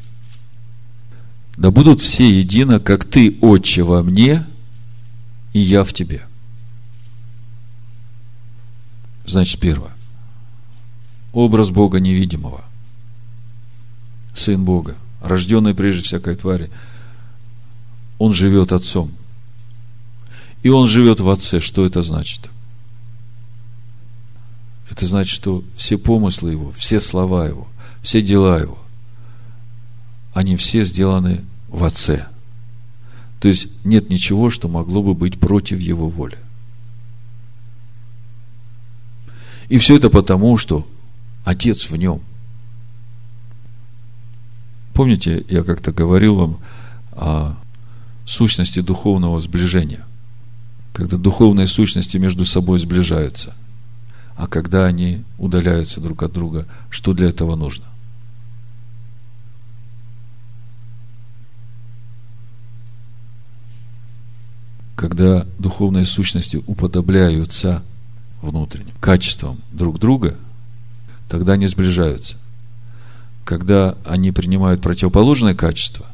«Да 1.55 1.69
будут 1.69 2.01
все 2.01 2.27
едино, 2.39 2.79
как 2.79 3.05
Ты, 3.05 3.37
Отче, 3.41 3.83
во 3.83 4.01
мне, 4.01 4.45
и 5.53 5.59
я 5.59 5.83
в 5.83 5.93
Тебе». 5.93 6.23
Значит, 9.33 9.59
первое. 9.59 9.89
Образ 11.33 11.71
Бога 11.71 11.99
невидимого. 11.99 12.63
Сын 14.35 14.63
Бога, 14.63 14.95
рожденный 15.23 15.73
прежде 15.73 16.03
всякой 16.03 16.35
твари. 16.35 16.69
Он 18.19 18.31
живет 18.31 18.71
Отцом. 18.71 19.11
И 20.61 20.69
Он 20.69 20.87
живет 20.87 21.19
в 21.19 21.27
Отце. 21.31 21.61
Что 21.61 21.83
это 21.83 22.03
значит? 22.03 22.51
Это 24.91 25.07
значит, 25.07 25.33
что 25.33 25.63
все 25.75 25.97
помыслы 25.97 26.51
Его, 26.51 26.71
все 26.73 26.99
слова 26.99 27.47
Его, 27.47 27.67
все 28.03 28.21
дела 28.21 28.59
Его, 28.59 28.77
они 30.35 30.55
все 30.57 30.83
сделаны 30.83 31.43
в 31.69 31.83
Отце. 31.83 32.27
То 33.39 33.47
есть 33.47 33.69
нет 33.83 34.11
ничего, 34.11 34.51
что 34.51 34.67
могло 34.67 35.01
бы 35.01 35.15
быть 35.15 35.39
против 35.39 35.79
Его 35.79 36.07
воли. 36.07 36.37
И 39.73 39.79
все 39.79 39.95
это 39.95 40.11
потому, 40.11 40.55
что 40.59 40.87
Отец 41.43 41.89
в 41.89 41.95
нем. 41.95 42.21
Помните, 44.93 45.43
я 45.49 45.63
как-то 45.63 45.91
говорил 45.91 46.35
вам 46.35 46.59
о 47.11 47.55
сущности 48.23 48.81
духовного 48.81 49.39
сближения. 49.39 50.05
Когда 50.93 51.17
духовные 51.17 51.65
сущности 51.65 52.17
между 52.17 52.45
собой 52.45 52.77
сближаются. 52.77 53.55
А 54.35 54.45
когда 54.45 54.85
они 54.85 55.23
удаляются 55.39 55.99
друг 55.99 56.21
от 56.21 56.31
друга, 56.31 56.67
что 56.91 57.13
для 57.13 57.29
этого 57.29 57.55
нужно? 57.55 57.85
Когда 64.95 65.47
духовные 65.57 66.05
сущности 66.05 66.61
уподобляются 66.67 67.81
внутренним 68.43 68.93
качествам 68.99 69.59
друг 69.71 69.99
друга, 69.99 70.37
тогда 71.29 71.53
они 71.53 71.67
сближаются. 71.67 72.37
Когда 73.45 73.97
они 74.05 74.31
принимают 74.31 74.81
противоположное 74.81 75.55
качество, 75.55 76.05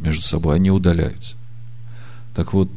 между 0.00 0.22
собой, 0.22 0.56
они 0.56 0.70
удаляются. 0.70 1.36
Так 2.34 2.52
вот, 2.52 2.70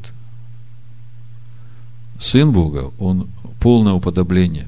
Сын 2.19 2.51
Бога, 2.51 2.91
Он 2.99 3.29
полное 3.59 3.93
уподобление 3.93 4.67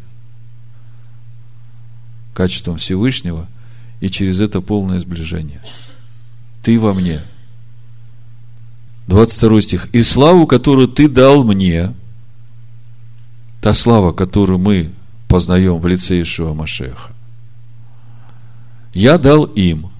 качеством 2.33 2.77
Всевышнего, 2.77 3.47
и 3.99 4.09
через 4.09 4.39
это 4.39 4.61
полное 4.61 4.99
сближение. 4.99 5.61
Ты 6.63 6.79
во 6.79 6.93
мне. 6.93 7.21
22 9.07 9.61
стих. 9.61 9.87
И 9.93 10.03
славу, 10.03 10.45
которую 10.45 10.87
ты 10.87 11.07
дал 11.07 11.43
мне, 11.43 11.93
та 13.61 13.73
слава, 13.73 14.13
которую 14.13 14.59
мы 14.59 14.91
познаем 15.27 15.79
в 15.79 15.87
лице 15.87 16.21
Ишуа 16.21 16.53
Машеха, 16.53 17.11
я 18.93 19.17
дал 19.17 19.45
им, 19.45 19.91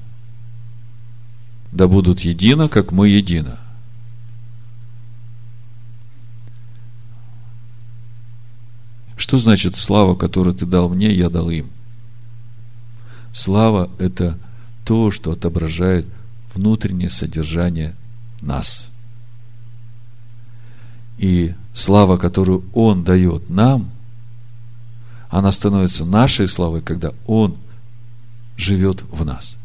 да 1.72 1.88
будут 1.88 2.22
едино, 2.22 2.70
как 2.70 2.92
мы 2.92 3.10
едино. 3.10 3.60
Что 9.18 9.38
значит 9.38 9.76
слава, 9.76 10.16
которую 10.16 10.56
ты 10.56 10.66
дал 10.66 10.90
мне, 10.90 11.14
я 11.14 11.30
дал 11.30 11.50
им? 11.50 11.70
Слава– 13.34 13.90
это 14.00 14.38
то, 14.86 15.12
что 15.12 15.32
отображает 15.32 16.08
внутреннее 16.54 17.10
содержание 17.10 17.96
нас. 18.42 18.90
И 21.18 21.54
слава, 21.78 22.18
которую 22.18 22.64
Он 22.74 23.04
дает 23.04 23.52
нам, 23.52 23.92
она 25.30 25.52
становится 25.52 26.06
нашей 26.06 26.48
славой, 26.48 26.82
когда 26.82 27.12
Он 27.28 27.56
живет 28.58 29.04
в 29.12 29.24
нас. 29.24 29.58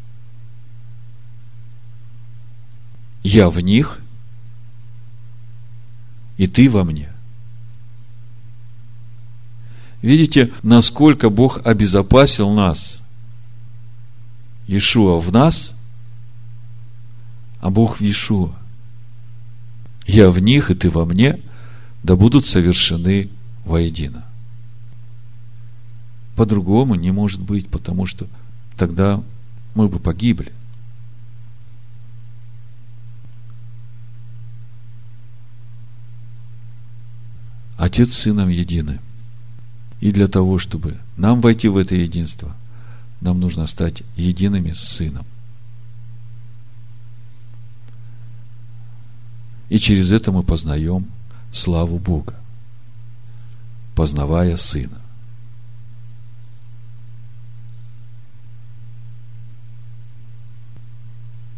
Я 3.23 3.49
в 3.49 3.59
них, 3.61 3.99
и 6.37 6.45
ты 6.45 6.69
во 6.69 6.83
мне. 6.83 7.09
Видите, 10.03 10.51
насколько 10.61 11.31
Бог 11.31 11.65
обезопасил 11.65 12.51
нас. 12.51 13.01
Иешуа 14.67 15.19
в 15.19 15.31
нас, 15.31 15.73
а 17.59 17.71
Бог 17.71 17.97
в 17.97 18.01
Иешуа. 18.01 18.51
Я 20.05 20.29
в 20.29 20.37
них, 20.39 20.69
и 20.69 20.75
ты 20.75 20.91
во 20.91 21.05
мне, 21.05 21.39
да 22.03 22.15
будут 22.15 22.45
совершены 22.45 23.29
воедино. 23.65 24.25
По-другому 26.35 26.95
не 26.95 27.11
может 27.11 27.41
быть, 27.41 27.67
потому 27.67 28.05
что 28.05 28.27
тогда 28.77 29.23
мы 29.75 29.87
бы 29.87 29.99
погибли. 29.99 30.51
Отец 37.77 38.13
с 38.13 38.19
Сыном 38.19 38.49
едины– 38.49 38.99
и 40.03 40.11
для 40.11 40.27
того, 40.27 40.59
чтобы 40.59 40.97
нам 41.15 41.39
войти 41.39 41.69
в 41.69 41.77
это 41.77 41.95
единство, 41.95 42.53
нам 43.21 43.39
нужно 43.39 43.65
стать 43.67 44.03
едиными 44.17 44.73
с 44.73 44.79
Сыном. 44.79 45.25
И 49.69 49.79
через 49.79 50.11
это 50.11 50.33
мы 50.33 50.43
познаем 50.43 51.07
славу 51.53 51.99
Бога, 51.99 52.35
познавая 53.95 54.57
Сына. 54.57 54.99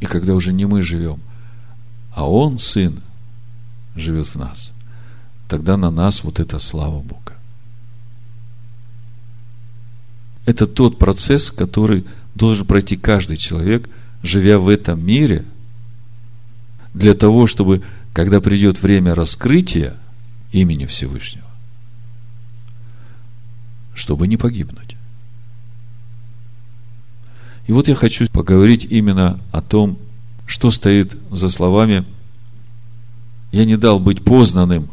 И 0.02 0.06
когда 0.06 0.36
уже 0.36 0.54
не 0.54 0.66
мы 0.66 0.84
живем, 0.84 1.20
а 2.14 2.30
Он, 2.30 2.60
Сын, 2.60 3.02
живет 3.96 4.28
в 4.28 4.36
нас, 4.36 4.72
тогда 5.48 5.78
на 5.78 5.90
нас 5.90 6.24
вот 6.24 6.40
эта 6.40 6.60
слава 6.60 7.02
Бога. 7.02 7.34
Это 10.46 10.68
тот 10.68 11.00
процесс, 11.00 11.50
который 11.50 12.06
должен 12.36 12.68
пройти 12.68 12.98
каждый 12.98 13.38
человек, 13.38 13.90
живя 14.22 14.60
в 14.60 14.70
этом 14.70 15.04
мире, 15.04 15.46
для 16.94 17.14
того, 17.14 17.48
чтобы, 17.48 17.82
когда 18.16 18.40
придет 18.40 18.82
время 18.82 19.14
раскрытия 19.14 19.98
имени 20.54 20.86
Всевышнего, 20.86 21.50
чтобы 23.94 24.26
не 24.26 24.38
погибнуть. 24.38 24.96
И 27.68 27.74
вот 27.74 27.90
я 27.90 27.96
хочу 27.96 28.26
поговорить 28.32 28.88
именно 28.90 29.42
о 29.52 29.62
том, 29.62 30.00
что 30.48 30.72
стоит 30.72 31.18
за 31.30 31.50
словами 31.50 32.06
«Я 33.52 33.66
не 33.66 33.76
дал 33.76 34.00
быть 34.00 34.24
познанным 34.24 34.88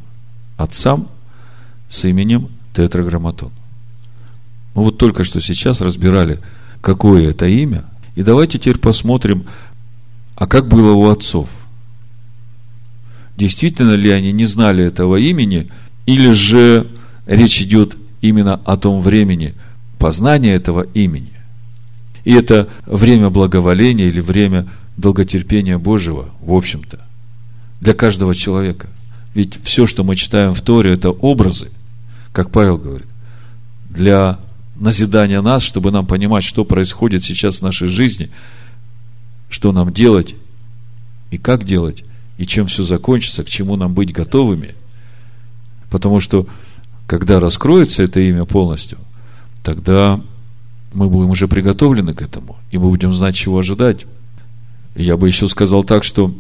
отцам 0.57 1.07
с 1.89 2.05
именем 2.05 2.49
Тетраграмматон». 2.75 3.53
Мы 4.75 4.83
вот 4.83 4.99
только 4.99 5.23
что 5.23 5.39
сейчас 5.41 5.81
разбирали, 5.81 6.41
какое 6.81 7.31
это 7.31 7.47
имя. 7.47 7.85
И 8.17 8.25
давайте 8.25 8.59
теперь 8.59 8.79
посмотрим, 8.79 9.47
а 10.35 10.49
как 10.49 10.67
было 10.67 10.91
у 10.95 11.09
отцов. 11.09 11.49
Действительно 13.43 13.95
ли 13.95 14.09
они 14.09 14.31
не 14.31 14.45
знали 14.45 14.85
этого 14.85 15.17
имени, 15.17 15.69
или 16.07 16.31
же 16.31 16.87
речь 17.27 17.61
идет 17.61 17.97
именно 18.21 18.55
о 18.55 18.77
том 18.77 19.01
времени 19.01 19.55
познания 19.99 20.55
этого 20.55 20.83
имени. 20.95 21.33
И 22.23 22.33
это 22.35 22.69
время 22.87 23.31
благоволения 23.31 24.07
или 24.07 24.21
время 24.21 24.69
долготерпения 24.97 25.77
Божьего, 25.77 26.29
в 26.41 26.53
общем-то, 26.53 27.01
для 27.81 27.95
каждого 27.95 28.33
человека. 28.33 28.91
Ведь 29.35 29.59
все, 29.65 29.89
что 29.89 30.05
мы 30.05 30.15
читаем 30.15 30.55
в 30.55 30.61
Торе, 30.61 30.93
это 30.93 31.11
образы, 31.11 31.73
как 32.33 32.53
Павел 32.53 32.79
говорит, 32.79 33.09
для 33.91 34.39
назидание 34.77 35.41
нас, 35.41 35.65
чтобы 35.65 35.91
нам 35.91 36.07
понимать, 36.07 36.45
что 36.45 36.65
происходит 36.65 37.25
сейчас 37.25 37.57
в 37.57 37.63
нашей 37.63 37.89
жизни, 37.89 38.31
что 39.51 39.73
нам 39.73 39.93
делать 39.93 40.37
и 41.33 41.39
как 41.39 41.65
делать, 41.65 42.05
и 42.43 42.47
чем 42.47 42.67
все 42.67 42.83
закончится, 42.83 43.45
к 43.45 43.49
чему 43.49 43.77
нам 43.77 43.95
быть 43.95 44.13
готовыми. 44.13 44.75
Потому 45.91 46.19
что, 46.19 46.49
когда 47.07 47.39
раскроется 47.39 48.03
это 48.03 48.19
имя 48.19 48.45
полностью, 48.45 48.99
тогда 49.63 50.21
мы 50.93 51.09
будем 51.09 51.31
уже 51.31 51.47
приготовлены 51.47 52.15
к 52.15 52.21
этому, 52.21 52.57
и 52.73 52.79
мы 52.79 52.89
будем 52.89 53.13
знать, 53.13 53.37
чего 53.37 53.61
ожидать. 53.61 54.07
я 54.97 55.17
бы 55.17 55.29
еще 55.29 55.47
сказал 55.47 55.85
так, 55.85 56.03
что 56.03 56.35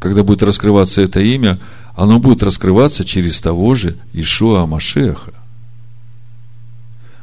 когда 0.00 0.24
будет 0.24 0.42
раскрываться 0.42 1.02
это 1.02 1.20
имя, 1.20 1.60
оно 1.94 2.18
будет 2.18 2.42
раскрываться 2.42 3.04
через 3.04 3.38
того 3.38 3.74
же 3.74 3.98
Ишуа 4.14 4.64
Машеха 4.64 5.34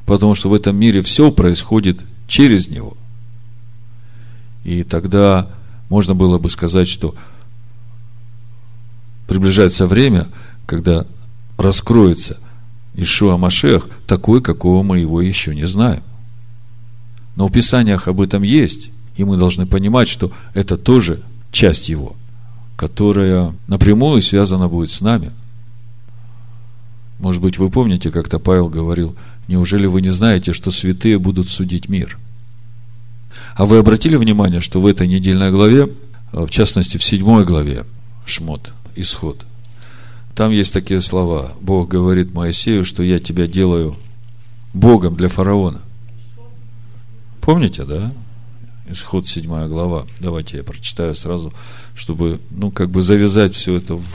потому 0.05 0.36
что 0.36 0.49
в 0.49 0.53
этом 0.53 0.75
мире 0.75 1.01
все 1.01 1.31
происходит 1.31 2.05
через 2.27 2.67
него. 2.67 2.97
И 4.65 4.83
тогда 4.83 5.47
можно 5.89 6.13
было 6.13 6.38
бы 6.38 6.49
сказать, 6.49 6.88
что 6.88 7.15
приближается 9.27 9.88
время, 9.88 10.27
когда 10.65 11.05
раскроется 11.57 12.38
Ишуа 12.95 13.38
Машех 13.38 13.88
такой, 14.07 14.41
какого 14.41 14.83
мы 14.83 14.99
его 14.99 15.21
еще 15.21 15.55
не 15.55 15.65
знаем. 15.65 16.03
Но 17.36 17.47
в 17.47 17.51
Писаниях 17.51 18.07
об 18.07 18.21
этом 18.21 18.43
есть, 18.43 18.89
и 19.15 19.23
мы 19.23 19.38
должны 19.38 19.65
понимать, 19.65 20.07
что 20.07 20.31
это 20.53 20.77
тоже 20.77 21.21
часть 21.51 21.89
его, 21.89 22.15
которая 22.75 23.53
напрямую 23.67 24.21
связана 24.21 24.67
будет 24.67 24.91
с 24.91 25.01
нами. 25.01 25.31
Может 27.19 27.41
быть, 27.41 27.57
вы 27.57 27.69
помните, 27.69 28.12
как-то 28.12 28.39
Павел 28.39 28.69
говорил– 28.69 29.15
Неужели 29.47 29.86
вы 29.88 30.01
не 30.01 30.09
знаете, 30.09 30.53
что 30.53 30.71
святые 30.71 31.19
будут 31.19 31.49
судить 31.49 31.89
мир? 31.89 32.17
А 33.55 33.65
вы 33.65 33.77
обратили 33.77 34.15
внимание, 34.15 34.62
что 34.62 34.79
в 34.79 34.88
этой 34.88 35.07
недельной 35.07 35.51
главе, 35.51 35.89
в 36.31 36.49
частности 36.49 36.97
в 36.97 37.03
седьмой 37.03 37.45
главе, 37.45 37.86
Шмот, 38.25 38.71
Исход, 38.95 39.45
там 40.36 40.51
есть 40.51 40.73
такие 40.73 41.01
слова. 41.01 41.53
Бог 41.62 41.89
говорит 41.89 42.34
Моисею, 42.34 42.84
что 42.84 43.03
я 43.03 43.19
тебя 43.19 43.47
делаю 43.47 43.95
Богом 44.73 45.15
для 45.15 45.27
фараона. 45.27 45.82
Помните, 47.41 47.84
да? 47.84 48.12
Исход 48.89 49.27
седьмая 49.27 49.67
глава. 49.67 50.06
Давайте 50.19 50.58
я 50.58 50.63
прочитаю 50.63 51.15
сразу, 51.15 51.53
чтобы, 51.93 52.39
ну, 52.49 52.71
как 52.71 52.89
бы 52.89 53.01
завязать 53.01 53.56
все 53.56 53.75
это 53.75 53.95
в, 53.95 54.06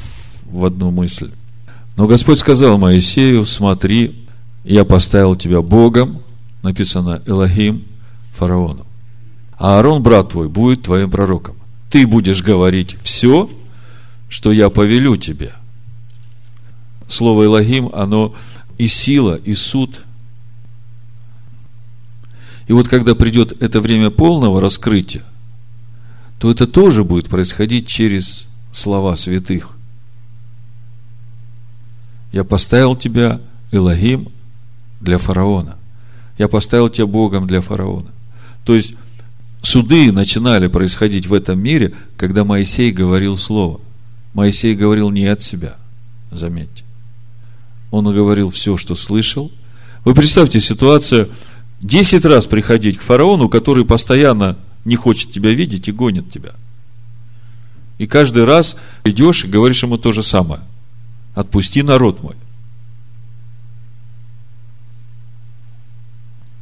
в 0.51 0.65
одну 0.65 0.91
мысль. 0.91 1.31
Но 1.97 2.07
Господь 2.07 2.39
сказал 2.39 2.79
Моисею, 2.79 3.45
смотри, 3.45 4.27
я 4.65 4.85
поставил 4.85 5.35
тебя 5.35 5.63
Богом, 5.63 6.23
написано 6.63 7.23
Элохим, 7.27 7.85
фараону. 8.35 8.87
А 9.57 9.77
Аарон, 9.77 10.03
брат 10.03 10.31
твой, 10.31 10.49
будет 10.49 10.83
твоим 10.83 11.11
пророком. 11.11 11.57
Ты 11.91 12.07
будешь 12.07 12.43
говорить 12.43 12.97
все, 13.03 13.49
что 14.29 14.53
я 14.53 14.71
повелю 14.71 15.17
тебе. 15.17 15.53
Слово 17.09 17.45
Элохим, 17.45 17.91
оно 17.95 18.35
и 18.77 18.87
сила, 18.87 19.35
и 19.35 19.55
суд. 19.55 20.05
И 22.67 22.73
вот 22.73 22.89
когда 22.89 23.15
придет 23.15 23.61
это 23.63 23.81
время 23.81 24.11
полного 24.11 24.61
раскрытия, 24.61 25.25
то 26.39 26.51
это 26.51 26.67
тоже 26.67 27.03
будет 27.03 27.29
происходить 27.29 27.87
через 27.87 28.47
слова 28.73 29.17
святых. 29.17 29.77
Я 32.31 32.45
поставил 32.45 32.95
тебя, 32.95 33.41
Элогим, 33.73 34.29
для 35.01 35.19
фараона. 35.19 35.77
Я 36.37 36.49
поставил 36.49 36.89
тебя 36.89 37.07
Богом 37.07 37.47
для 37.47 37.61
фараона. 37.61 38.11
То 38.65 38.75
есть, 38.75 38.95
суды 39.63 40.13
начинали 40.13 40.69
происходить 40.69 41.27
в 41.27 41.35
этом 41.35 41.59
мире, 41.59 41.95
когда 42.17 42.45
Моисей 42.45 42.93
говорил 42.93 43.37
слово. 43.37 43.81
Моисей 44.35 44.75
говорил 44.75 45.11
не 45.11 45.27
от 45.27 45.43
себя, 45.43 45.77
заметьте. 46.31 46.85
Он 47.91 48.05
говорил 48.05 48.51
все, 48.51 48.77
что 48.77 48.95
слышал. 48.95 49.51
Вы 50.05 50.15
представьте 50.15 50.61
ситуацию, 50.61 51.31
десять 51.81 52.25
раз 52.25 52.47
приходить 52.47 52.99
к 52.99 53.03
фараону, 53.03 53.49
который 53.49 53.85
постоянно 53.85 54.59
не 54.85 54.97
хочет 54.97 55.33
тебя 55.33 55.53
видеть 55.53 55.89
и 55.89 55.93
гонит 55.93 56.31
тебя. 56.31 56.53
И 57.99 58.07
каждый 58.07 58.45
раз 58.45 58.77
идешь 59.05 59.45
и 59.45 59.49
говоришь 59.49 59.83
ему 59.83 59.99
то 59.99 60.13
же 60.13 60.23
самое. 60.23 60.61
Отпусти 61.35 61.83
народ 61.83 62.23
мой. 62.23 62.37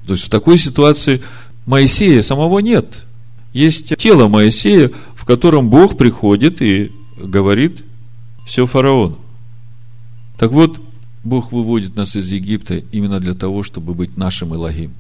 То 0.06 0.14
есть 0.14 0.24
в 0.24 0.30
такой 0.30 0.56
ситуации 0.56 1.22
Моисея 1.66 2.22
самого 2.22 2.60
нет. 2.60 3.04
Есть 3.52 3.96
тело 3.96 4.28
Моисея, 4.28 4.90
в 5.14 5.24
котором 5.24 5.68
Бог 5.68 5.98
приходит 5.98 6.62
и 6.62 6.92
говорит 7.26 7.84
все 8.44 8.66
фараону. 8.66 9.18
Так 10.38 10.52
вот, 10.52 10.80
Бог 11.24 11.52
выводит 11.52 11.96
нас 11.96 12.16
из 12.16 12.30
Египта 12.30 12.76
именно 12.76 13.20
для 13.20 13.34
того, 13.34 13.62
чтобы 13.62 13.94
быть 13.94 14.16
нашим 14.16 14.54
Илогим. 14.54 14.94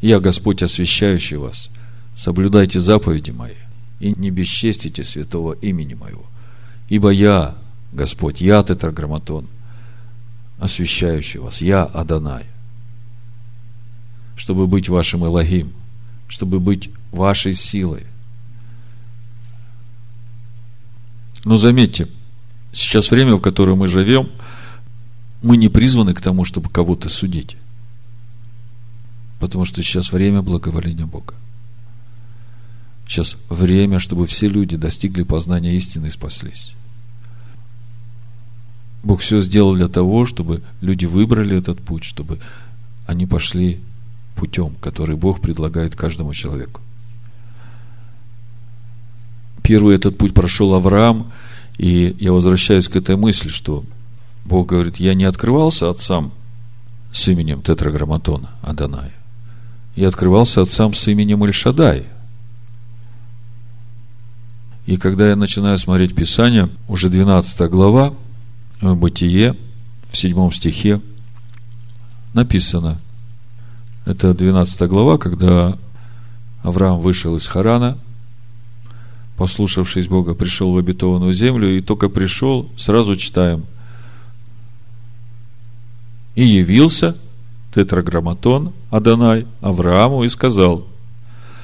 Я, 0.00 0.20
Господь, 0.20 0.62
освящающий 0.62 1.36
вас. 1.36 1.70
Соблюдайте 2.16 2.80
заповеди 2.80 3.30
мои 3.30 3.54
и 3.98 4.12
не 4.12 4.30
бесчестите 4.30 5.04
святого 5.04 5.52
имени 5.54 5.94
моего. 5.94 6.24
Ибо 6.88 7.10
я, 7.10 7.56
Господь, 7.92 8.40
я 8.40 8.62
тетраграмматон, 8.62 9.46
освящающий 10.58 11.40
вас, 11.40 11.60
я 11.60 11.84
Адонай 11.84 12.46
чтобы 14.40 14.66
быть 14.66 14.88
вашим 14.88 15.26
Элогим, 15.26 15.70
чтобы 16.26 16.60
быть 16.60 16.88
вашей 17.12 17.52
силой. 17.52 18.06
Но 21.44 21.56
заметьте, 21.56 22.08
сейчас 22.72 23.10
время, 23.10 23.36
в 23.36 23.40
котором 23.40 23.78
мы 23.78 23.88
живем, 23.88 24.28
мы 25.42 25.56
не 25.56 25.68
призваны 25.68 26.14
к 26.14 26.20
тому, 26.20 26.44
чтобы 26.44 26.68
кого-то 26.68 27.08
судить. 27.08 27.56
Потому 29.38 29.64
что 29.64 29.82
сейчас 29.82 30.12
время 30.12 30.42
благоволения 30.42 31.06
Бога. 31.06 31.34
Сейчас 33.08 33.36
время, 33.48 33.98
чтобы 33.98 34.26
все 34.26 34.48
люди 34.48 34.76
достигли 34.76 35.22
познания 35.22 35.74
истины 35.74 36.06
и 36.06 36.10
спаслись. 36.10 36.74
Бог 39.02 39.20
все 39.20 39.40
сделал 39.40 39.74
для 39.74 39.88
того, 39.88 40.26
чтобы 40.26 40.62
люди 40.80 41.06
выбрали 41.06 41.56
этот 41.56 41.80
путь, 41.80 42.04
чтобы 42.04 42.38
они 43.06 43.26
пошли 43.26 43.80
путем, 44.36 44.74
который 44.80 45.16
Бог 45.16 45.40
предлагает 45.40 45.96
каждому 45.96 46.34
человеку. 46.34 46.82
Первый 49.70 49.94
этот 49.94 50.18
путь 50.18 50.34
прошел 50.34 50.74
Авраам, 50.74 51.30
и 51.78 52.16
я 52.18 52.32
возвращаюсь 52.32 52.88
к 52.88 52.96
этой 52.96 53.14
мысли, 53.14 53.50
что 53.50 53.84
Бог 54.44 54.66
говорит, 54.66 54.96
я 54.96 55.14
не 55.14 55.22
открывался 55.22 55.88
отцам 55.88 56.32
с 57.12 57.28
именем 57.28 57.62
Тетраграмматона 57.62 58.50
Аданая. 58.62 59.14
Я 59.94 60.08
открывался 60.08 60.60
отцам 60.60 60.92
с 60.92 61.06
именем 61.06 61.44
Ильшадай. 61.44 62.06
И 64.86 64.96
когда 64.96 65.28
я 65.28 65.36
начинаю 65.36 65.78
смотреть 65.78 66.16
Писание, 66.16 66.68
уже 66.88 67.08
12 67.08 67.70
глава, 67.70 68.14
Бытие, 68.82 69.54
в 70.10 70.16
7 70.16 70.50
стихе, 70.50 71.00
написано– 72.34 72.98
это 74.04 74.34
12 74.34 74.88
глава, 74.88 75.16
когда 75.16 75.78
Авраам 76.64 76.98
вышел 76.98 77.36
из 77.36 77.46
Харана, 77.46 77.98
послушавшись 79.40 80.06
Бога, 80.06 80.34
пришел 80.34 80.74
в 80.74 80.76
обетованную 80.76 81.32
землю, 81.32 81.74
и 81.74 81.80
только 81.80 82.10
пришел, 82.10 82.68
сразу 82.76 83.16
читаем, 83.16 83.64
и 86.34 86.44
явился 86.44 87.16
тетраграмматон 87.74 88.74
Адонай 88.90 89.46
Аврааму 89.62 90.24
и 90.24 90.28
сказал, 90.28 90.86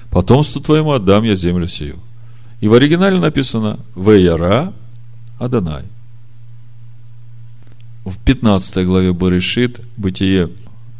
потомству 0.08 0.62
твоему 0.62 0.92
отдам 0.92 1.24
я 1.24 1.34
землю 1.34 1.68
сию. 1.68 1.98
И 2.62 2.68
в 2.68 2.72
оригинале 2.72 3.20
написано 3.20 3.78
Веяра 3.94 4.72
Адонай. 5.38 5.84
В 8.06 8.16
15 8.16 8.86
главе 8.86 9.12
Барышит, 9.12 9.82
Бытие 9.98 10.48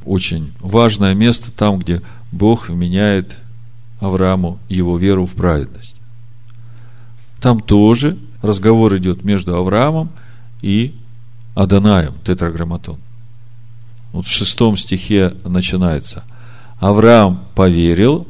очень 0.05 0.53
важное 0.61 1.15
место 1.15 1.51
там, 1.51 1.79
где 1.79 2.03
Бог 2.33 2.69
вменяет 2.69 3.39
Аврааму 3.99 4.59
его 4.69 4.99
веру 4.99 5.25
в 5.25 5.33
праведность. 5.33 5.96
Там 7.41 7.61
тоже 7.61 8.17
разговор 8.43 8.97
идет 8.97 9.25
между 9.25 9.57
Авраамом 9.57 10.11
и 10.63 10.95
Аданаем, 11.55 12.15
тетраграмматон. 12.25 12.99
Вот 14.13 14.27
в 14.27 14.31
шестом 14.31 14.77
стихе 14.77 15.35
начинается. 15.45 16.25
Авраам 16.79 17.47
поверил, 17.55 18.27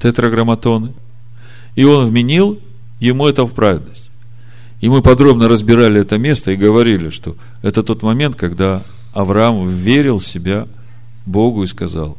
тетраграмматон, 0.00 0.94
и 1.74 1.84
он 1.84 2.06
вменил 2.06 2.58
ему 3.00 3.26
это 3.26 3.44
в 3.44 3.52
праведность. 3.52 4.10
И 4.80 4.88
мы 4.88 5.02
подробно 5.02 5.48
разбирали 5.48 6.00
это 6.00 6.18
место 6.18 6.52
и 6.52 6.56
говорили, 6.56 7.08
что 7.08 7.36
это 7.62 7.82
тот 7.82 8.02
момент, 8.02 8.36
когда 8.36 8.82
Авраам 9.12 9.64
верил 9.64 10.20
себя 10.20 10.68
Богу 11.26 11.64
и 11.64 11.66
сказал, 11.66 12.16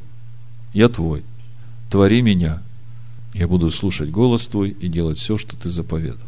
я 0.73 0.89
твой, 0.89 1.23
твори 1.89 2.21
меня, 2.21 2.61
я 3.33 3.47
буду 3.47 3.71
слушать 3.71 4.09
голос 4.09 4.47
твой 4.47 4.69
и 4.69 4.87
делать 4.87 5.17
все, 5.17 5.37
что 5.37 5.55
ты 5.55 5.69
заповедал. 5.69 6.27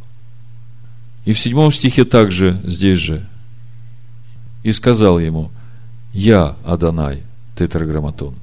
И 1.26 1.34
в 1.34 1.40
седьмом 1.40 1.72
стихе 1.72 2.06
также, 2.06 2.62
здесь 2.64 2.98
же, 2.98 3.28
и 4.64 4.72
сказал 4.72 5.20
ему, 5.20 5.52
я, 6.14 6.56
Адонай, 6.66 7.24
тетраграмматон, 7.56 8.36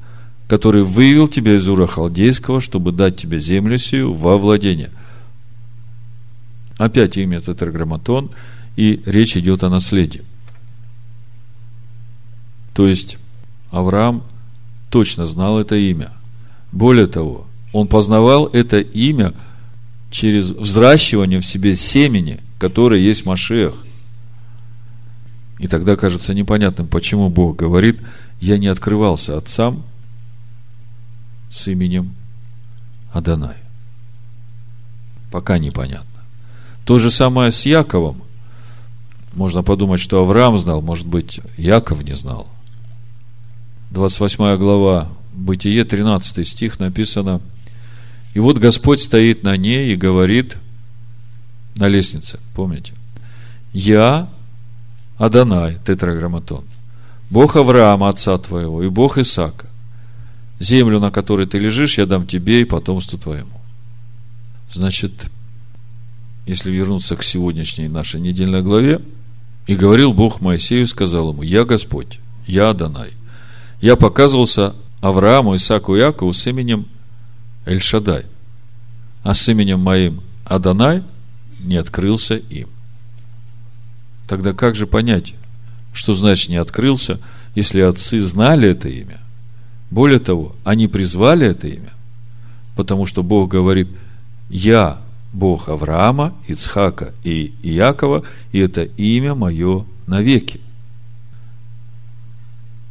который 0.49 0.83
вывел 0.83 1.29
тебя 1.29 1.57
из 1.57 1.69
Ура 1.69 1.87
Халдейского, 1.87 2.61
чтобы 2.61 2.93
дать 2.93 3.17
тебе 3.17 3.39
землю 3.39 3.79
сию 3.79 4.15
во 4.15 4.39
владение. 4.39 4.91
Опять 6.79 7.17
имя 7.17 7.41
тетраграмматон, 7.41 8.31
и 8.77 9.03
речь 9.05 9.37
идет 9.37 9.65
о 9.65 9.71
наследии. 9.71 10.23
То 12.75 12.87
есть 12.87 13.19
Авраам 13.73 14.23
точно 14.89 15.27
знал 15.27 15.59
это 15.59 15.75
имя. 15.75 16.13
Более 16.71 17.09
того, 17.09 17.48
он 17.73 17.87
познавал 17.87 18.47
это 18.47 18.79
имя 18.79 19.35
через 20.11 20.51
взращивание 20.51 21.41
в 21.41 21.47
себе 21.47 21.75
семени, 21.75 22.41
которое 22.59 23.01
есть 23.01 23.27
Машех. 23.27 23.75
И 25.59 25.67
тогда 25.67 25.97
кажется 25.97 26.35
непонятным, 26.35 26.87
почему 26.87 27.29
Бог 27.29 27.57
говорит, 27.57 28.01
я 28.41 28.59
не 28.59 28.69
открывался 28.69 29.37
отцам 29.37 29.83
с 31.51 31.69
именем 31.69 32.15
Адонай. 33.13 33.57
Пока 35.31 35.59
непонятно. 35.59 36.07
То 36.85 36.99
же 36.99 37.11
самое 37.11 37.51
с 37.51 37.67
Яковом. 37.67 38.23
Можно 39.35 39.63
подумать, 39.63 40.01
что 40.01 40.23
Авраам 40.23 40.59
знал, 40.59 40.81
может 40.81 41.07
быть, 41.07 41.41
Яков 41.57 42.03
не 42.03 42.15
знал– 42.15 42.49
28 43.91 44.59
глава 44.59 45.09
Бытие, 45.33 45.85
13 45.85 46.47
стих 46.47 46.79
написано, 46.79 47.41
и 48.39 48.41
вот 48.41 48.59
Господь 48.59 49.01
стоит 49.01 49.43
на 49.43 49.57
ней 49.57 49.93
и 49.93 49.97
говорит 49.97 50.59
на 51.75 51.89
лестнице, 51.89 52.39
помните, 52.55 52.93
я 53.73 54.29
Адонай, 55.17 55.79
тетраграмматон, 55.85 56.65
Бог 57.31 57.57
Авраама, 57.57 58.11
отца 58.11 58.39
твоего, 58.39 58.85
и 58.85 58.89
Бог 58.89 59.19
Исаака. 59.19 59.67
Землю, 60.61 61.01
на 61.01 61.11
которой 61.11 61.49
ты 61.49 61.59
лежишь, 61.59 61.99
я 61.99 62.07
дам 62.07 62.29
тебе 62.29 62.61
и 62.61 62.65
потомству 62.65 63.19
твоему. 63.19 63.61
Значит, 64.73 65.33
если 66.47 66.71
вернуться 66.71 67.17
к 67.17 67.25
сегодняшней 67.25 67.89
нашей 67.89 68.21
недельной 68.21 68.63
главе, 68.63 69.01
и 69.67 69.75
говорил 69.75 70.13
Бог 70.13 70.41
Моисею, 70.41 70.87
сказал 70.87 71.33
ему, 71.33 71.43
я 71.43 71.65
Господь, 71.65 72.21
я 72.47 72.71
Адонай 72.71 73.15
я 73.81 73.97
показывался 73.97 74.77
Аврааму, 75.01 75.57
Исааку 75.57 75.97
и 75.97 75.99
Якову 75.99 76.33
с 76.33 76.47
именем 76.47 76.87
Эльшадай, 77.69 78.25
а 79.23 79.35
с 79.35 79.47
именем 79.49 79.81
моим 79.81 80.23
Адонай 80.45 81.03
не 81.61 81.77
открылся 81.77 82.37
им. 82.37 82.69
Тогда 84.27 84.55
как 84.55 84.75
же 84.75 84.87
понять, 84.87 85.35
что 85.93 86.15
значит 86.15 86.49
не 86.49 86.57
открылся, 86.57 87.21
если 87.55 87.81
отцы 87.81 88.23
знали 88.23 88.71
это 88.71 88.89
имя? 88.89 89.21
Более 89.91 90.19
того, 90.19 90.57
они 90.65 90.89
призвали 90.89 91.47
это 91.47 91.69
имя, 91.69 91.93
потому 92.75 93.05
что 93.05 93.23
Бог 93.23 93.51
говорит, 93.51 93.89
я 94.49 95.01
Бог 95.35 95.69
Авраама, 95.69 96.35
Ицхака 96.47 97.13
и 97.23 97.53
Иакова, 97.63 98.25
и 98.51 98.61
это 98.61 98.83
имя 98.83 99.35
мое 99.35 99.85
навеки. 100.07 100.61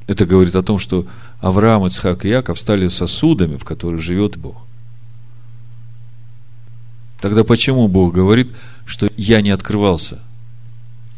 Это 0.06 0.28
говорит 0.28 0.56
о 0.56 0.62
том, 0.62 0.78
что 0.78 1.08
Авраам, 1.40 1.88
Ицхак 1.88 2.26
и 2.26 2.30
Яков 2.30 2.60
стали 2.60 2.88
сосудами, 2.88 3.58
в 3.58 3.66
которых 3.66 4.02
живет 4.02 4.38
Бог. 4.38 4.67
Тогда 7.20 7.44
почему 7.44 7.88
Бог 7.88 8.14
говорит, 8.14 8.54
что 8.86 9.10
я 9.18 9.42
не 9.42 9.50
открывался 9.50 10.20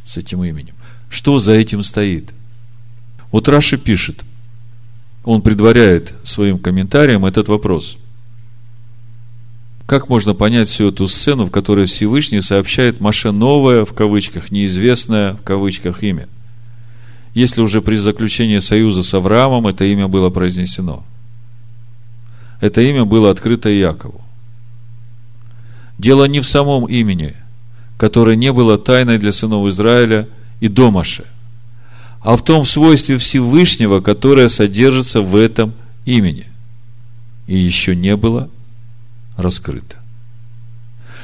с 0.05 0.17
этим 0.17 0.43
именем? 0.43 0.75
Что 1.09 1.39
за 1.39 1.53
этим 1.53 1.83
стоит? 1.83 2.31
Вот 3.31 3.47
Раши 3.47 3.77
пишет, 3.77 4.23
он 5.23 5.41
предваряет 5.41 6.13
своим 6.23 6.57
комментарием 6.57 7.25
этот 7.25 7.47
вопрос. 7.47 7.97
Как 9.85 10.07
можно 10.07 10.33
понять 10.33 10.67
всю 10.69 10.89
эту 10.89 11.07
сцену, 11.07 11.45
в 11.45 11.51
которой 11.51 11.85
Всевышний 11.85 12.41
сообщает 12.41 12.99
Маше 12.99 13.31
новое, 13.31 13.85
в 13.85 13.93
кавычках, 13.93 14.51
неизвестное, 14.51 15.33
в 15.33 15.41
кавычках, 15.41 16.03
имя– 16.03 16.27
если 17.33 17.61
уже 17.61 17.81
при 17.81 17.95
заключении 17.95 18.59
союза 18.59 19.03
с 19.03 19.13
Авраамом 19.13 19.67
это 19.67 19.85
имя 19.85 20.07
было 20.07 20.29
произнесено. 20.29 21.03
Это 22.59 22.81
имя 22.81 23.05
было 23.05 23.29
открыто 23.29 23.69
Якову. 23.69 24.21
Дело 25.99 26.25
не 26.25 26.39
в 26.39 26.47
самом 26.47 26.85
имени, 26.85 27.35
которое 27.97 28.35
не 28.35 28.51
было 28.51 28.79
тайной 28.79 29.19
для 29.19 29.31
сынов 29.31 29.67
Израиля 29.67 30.27
и 30.59 30.67
Домаше, 30.67 31.25
а 32.21 32.35
в 32.35 32.43
том 32.43 32.65
свойстве 32.65 33.17
Всевышнего, 33.17 33.99
которое 33.99 34.49
содержится 34.49 35.21
в 35.21 35.35
этом 35.35 35.73
имени 36.05 36.47
и 37.45 37.57
еще 37.57 37.95
не 37.95 38.15
было 38.15 38.49
раскрыто. 39.37 39.97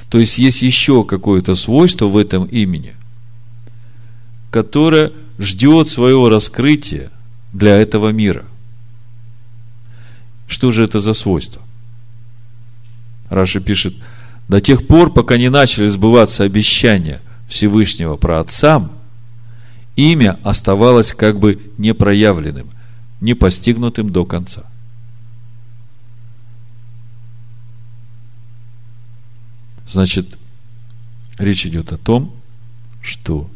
То 0.10 0.20
есть 0.20 0.38
есть 0.38 0.62
еще 0.62 1.04
какое-то 1.04 1.56
свойство 1.56 2.06
в 2.06 2.18
этом 2.18 2.44
имени, 2.44 2.94
которое– 4.52 5.12
ждет 5.38 5.90
своего 5.90 6.30
раскрытия 6.30 7.12
для 7.54 7.78
этого 7.78 8.10
мира. 8.10 8.46
Что 10.48 10.72
же 10.72 10.84
это 10.84 11.00
за 11.00 11.14
свойство? 11.14 11.62
Раша 13.30 13.60
пишет, 13.60 13.96
до 14.48 14.62
тех 14.62 14.88
пор, 14.88 15.12
пока 15.12 15.38
не 15.38 15.50
начали 15.50 15.88
сбываться 15.88 16.44
обещания 16.44 17.22
Всевышнего 17.48 18.16
про 18.16 18.40
отцам, 18.40 18.92
имя 19.96 20.40
оставалось 20.44 21.14
как 21.14 21.40
бы 21.40 21.60
непроявленным, 21.78 22.70
не 23.22 23.34
постигнутым 23.34 24.10
до 24.10 24.26
конца. 24.26 24.66
Значит, 29.88 30.38
речь 31.38 31.66
идет 31.66 31.94
о 31.94 31.98
том, 31.98 32.34
что 33.02 33.50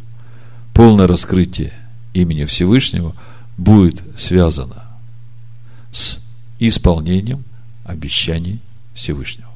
полное 0.73 1.07
раскрытие 1.07 1.73
имени 2.13 2.45
Всевышнего 2.45 3.15
будет 3.57 4.01
связано 4.17 4.85
с 5.91 6.19
исполнением 6.59 7.43
обещаний 7.83 8.59
Всевышнего. 8.93 9.48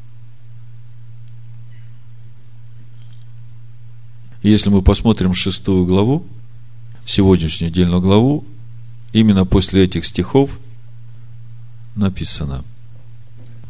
Если 4.44 4.70
мы 4.70 4.82
посмотрим 4.82 5.34
шестую 5.34 5.86
главу, 5.86 6.26
сегодняшнюю 7.06 7.72
недельную 7.72 8.02
главу, 8.02 8.44
именно 9.14 9.46
после 9.46 9.84
этих 9.84 10.06
стихов 10.06 10.52
написано, 11.96 12.64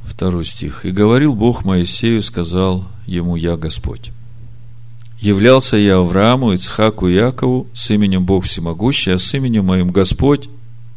второй 0.04 0.46
стих, 0.46 0.86
«И 0.86 0.92
говорил 0.92 1.34
Бог 1.36 1.64
Моисею, 1.64 2.22
сказал 2.22 2.88
ему, 3.06 3.36
Я 3.36 3.56
Господь» 3.56 4.12
являлся 5.24 5.78
я 5.78 6.00
Аврааму, 6.00 6.52
Ицхаку 6.52 7.08
и 7.08 7.14
Якову 7.14 7.68
с 7.74 7.90
именем 7.92 8.26
Бог 8.26 8.44
Всемогущий, 8.44 9.14
а 9.14 9.18
с 9.18 9.34
именем 9.34 9.66
моим 9.66 9.90
Господь, 9.90 10.50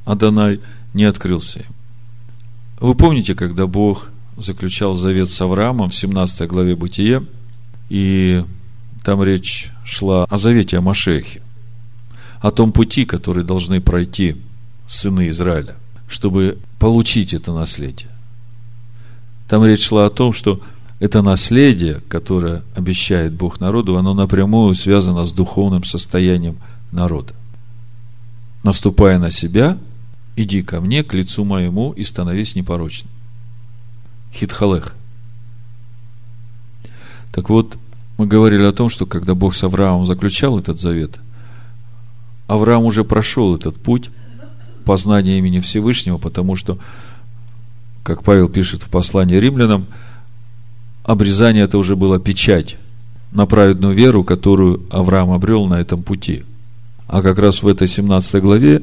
Адонай, 0.05 0.59
не 0.95 1.05
открылся 1.05 1.61
им. 1.61 1.67
Вы 2.81 2.97
помните, 2.97 3.37
когда 3.37 3.69
Бог 3.69 4.11
заключал 4.37 4.95
завет 4.95 5.31
с 5.31 5.41
Авраамом 5.41 5.91
в 5.91 5.95
17 5.95 6.49
главе 6.49 6.75
Бытия, 6.75 7.23
и 7.89 8.45
там 9.07 9.23
речь 9.23 9.71
шла 9.85 10.25
о 10.25 10.37
завете 10.37 10.79
о 10.79 10.81
Машехе, 10.81 11.41
о 12.41 12.51
том 12.51 12.73
пути, 12.73 13.05
который 13.05 13.45
должны 13.45 13.81
пройти 13.81 14.35
сыны 14.89 15.29
Израиля, 15.29 15.77
чтобы 16.09 16.59
получить 16.81 17.33
это 17.33 17.53
наследие. 17.53 18.11
Там 19.47 19.65
речь 19.65 19.87
шла 19.87 20.07
о 20.07 20.11
том, 20.11 20.33
что– 20.33 20.61
это 20.99 21.23
наследие, 21.23 22.01
которое 22.09 22.65
обещает 22.75 23.33
Бог 23.33 23.61
народу, 23.61 23.97
оно 23.97 24.13
напрямую 24.13 24.75
связано 24.75 25.23
с 25.23 25.31
духовным 25.31 25.85
состоянием 25.85 26.57
народа. 26.91 27.33
Наступая 28.65 29.21
на 29.21 29.31
себя, 29.31 29.79
иди 30.35 30.65
ко 30.65 30.81
мне, 30.81 31.05
к 31.05 31.15
лицу 31.15 31.45
моему, 31.45 31.93
и 31.93 32.03
становись 32.03 32.57
непорочным. 32.57 33.13
Хитхалех. 34.33 34.97
Так 37.31 37.51
вот, 37.51 37.79
мы 38.19 38.27
говорили 38.27 38.63
о 38.63 38.73
том, 38.73 38.89
что 38.89 39.07
когда 39.07 39.35
Бог 39.35 39.55
с 39.55 39.63
Авраамом 39.63 40.07
заключал 40.07 40.59
этот 40.59 40.81
завет, 40.81 41.19
Авраам 42.47 42.85
уже 42.85 43.05
прошел 43.05 43.57
этот 43.57 43.77
путь 43.77 44.11
познания 44.85 45.39
имени 45.39 45.59
Всевышнего, 45.59 46.17
потому 46.17 46.57
что, 46.57 46.79
как 48.03 48.23
Павел 48.23 48.49
пишет 48.49 48.83
в 48.83 48.89
послании 48.89 49.37
римлянам, 49.37 49.87
обрезание 51.05 51.65
это 51.65 51.77
уже 51.77 51.97
была 51.97 52.19
печать 52.19 52.77
на 53.33 53.47
праведную 53.47 53.95
веру, 53.95 54.25
которую 54.25 54.87
Авраам 54.91 55.33
обрел 55.33 55.67
на 55.67 55.81
этом 55.81 56.03
пути. 56.03 56.45
А 57.09 57.21
как 57.23 57.39
раз 57.39 57.63
в 57.63 57.69
этой 57.69 57.87
17 57.87 58.41
главе, 58.41 58.83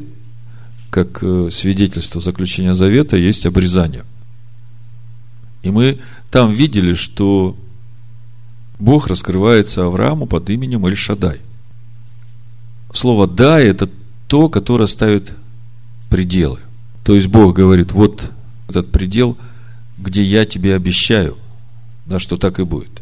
как 0.89 1.23
э, 1.23 1.49
свидетельство 1.51 2.21
заключения 2.21 2.73
завета, 2.73 3.17
есть 3.17 3.45
обрезание. 3.45 4.03
И 5.63 5.71
мы 5.71 5.99
там 6.29 6.51
видели, 6.51 6.93
что 6.93 7.55
Бог 8.79 9.07
раскрывается 9.07 9.85
Аврааму 9.85 10.25
под 10.25 10.49
именем 10.49 10.85
Эльшадай. 10.85 11.39
Слово 12.93 13.27
«дай»– 13.27 13.65
это 13.67 13.89
то, 14.27 14.49
которое 14.49 14.87
ставит 14.87 15.33
пределы. 16.09 16.59
То 17.03 17.15
есть 17.15 17.27
Бог 17.27 17.55
говорит, 17.55 17.91
вот 17.91 18.29
этот 18.67 18.91
предел, 18.91 19.37
где 19.97 20.23
я 20.23 20.45
тебе 20.45 20.75
обещаю 20.75 21.37
да, 22.05 22.19
что 22.19 22.37
так 22.37 22.59
и 22.59 22.63
будет. 22.63 23.01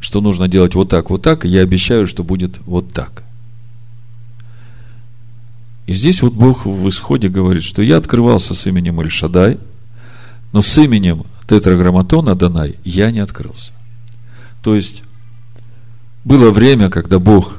Что 0.00 0.20
нужно 0.20 0.48
делать 0.48 0.74
вот 0.74 0.88
так, 0.88 1.10
вот 1.10 1.22
так, 1.22 1.44
и 1.44 1.48
я 1.48 1.60
обещаю, 1.60 2.06
что 2.06 2.24
будет 2.24 2.58
вот 2.66 2.92
так. 2.92 3.22
И 5.86 5.92
здесь 5.92 6.22
вот 6.22 6.32
Бог 6.32 6.64
в 6.64 6.88
исходе 6.88 7.28
говорит, 7.28 7.62
что 7.62 7.82
я 7.82 7.98
открывался 7.98 8.54
с 8.54 8.66
именем 8.66 9.00
Ильшадай, 9.02 9.58
но 10.52 10.62
с 10.62 10.78
именем 10.78 11.24
Тетраграмматона 11.46 12.34
Данай 12.34 12.76
я 12.84 13.10
не 13.10 13.18
открылся. 13.18 13.72
То 14.64 14.74
есть, 14.74 15.02
было 16.24 16.50
время, 16.50 16.88
когда 16.88 17.18
Бог 17.18 17.58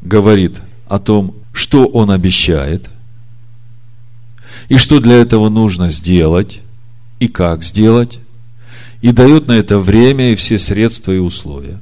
говорит 0.00 0.62
о 0.88 0.98
том, 0.98 1.34
что 1.52 1.86
Он 1.86 2.10
обещает, 2.10 2.88
и 4.70 4.78
что 4.78 4.98
для 4.98 5.16
этого 5.16 5.50
нужно 5.50 5.90
сделать, 5.90 6.62
и 7.20 7.28
как 7.28 7.62
сделать, 7.62 8.20
и 9.02 9.12
дает 9.12 9.48
на 9.48 9.52
это 9.52 9.78
время 9.78 10.32
и 10.32 10.34
все 10.34 10.58
средства 10.58 11.12
и 11.12 11.18
условия. 11.18 11.78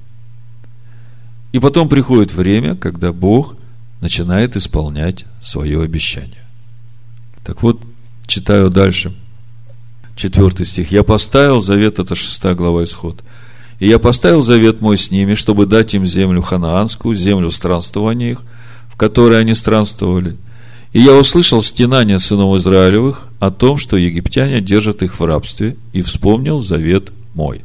И 1.52 1.60
потом 1.60 1.88
приходит 1.88 2.34
время, 2.34 2.74
когда 2.74 3.12
Бог 3.12 3.54
начинает 4.00 4.56
исполнять 4.56 5.24
свое 5.40 5.82
обещание. 5.82 6.44
Так 7.44 7.62
вот, 7.62 7.80
читаю 8.26 8.70
дальше. 8.70 9.14
Четвертый 10.16 10.66
стих. 10.66 10.90
«Я 10.90 11.04
поставил 11.04 11.60
завет», 11.60 12.00
это 12.00 12.16
шестая 12.16 12.56
глава 12.56 12.82
Исход. 12.82 13.22
«И 13.80 13.88
я 13.88 13.98
поставил 13.98 14.42
завет 14.42 14.80
мой 14.80 14.96
с 14.96 15.10
ними, 15.10 15.34
чтобы 15.34 15.66
дать 15.66 15.94
им 15.94 16.06
землю 16.06 16.42
ханаанскую, 16.42 17.14
землю 17.14 17.50
странствования 17.50 18.32
их, 18.32 18.42
в 18.88 18.96
которой 18.96 19.40
они 19.40 19.54
странствовали, 19.54 20.36
и 20.94 21.00
я 21.00 21.14
услышал 21.14 21.60
стенание 21.60 22.20
сынов 22.20 22.56
Израилевых 22.56 23.26
о 23.40 23.50
том, 23.50 23.76
что 23.76 23.96
египтяне 23.96 24.60
держат 24.60 25.02
их 25.02 25.18
в 25.18 25.24
рабстве, 25.24 25.76
и 25.92 26.02
вспомнил 26.02 26.60
завет 26.60 27.10
мой. 27.34 27.62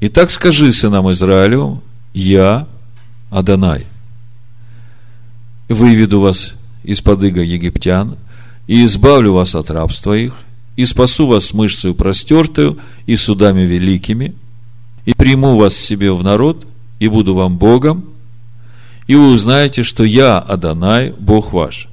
Итак, 0.00 0.32
скажи 0.32 0.72
сынам 0.72 1.10
Израилевым, 1.12 1.80
я 2.12 2.66
Адонай, 3.30 3.86
выведу 5.68 6.18
вас 6.18 6.56
из-под 6.82 7.22
иго 7.22 7.42
египтян, 7.42 8.18
и 8.66 8.84
избавлю 8.84 9.34
вас 9.34 9.54
от 9.54 9.70
рабства 9.70 10.14
их, 10.14 10.34
и 10.76 10.84
спасу 10.84 11.26
вас 11.26 11.52
мышцей 11.52 11.94
простертую 11.94 12.78
и 13.06 13.16
судами 13.16 13.62
великими, 13.62 14.34
и 15.04 15.14
приму 15.14 15.56
вас 15.56 15.74
себе 15.74 16.12
в 16.12 16.22
народ, 16.22 16.66
и 16.98 17.08
буду 17.08 17.34
вам 17.34 17.58
Богом, 17.58 18.04
и 19.06 19.14
вы 19.14 19.32
узнаете, 19.32 19.82
что 19.82 20.04
я, 20.04 20.38
Адонай, 20.38 21.14
Бог 21.18 21.52
ваш, 21.52 21.88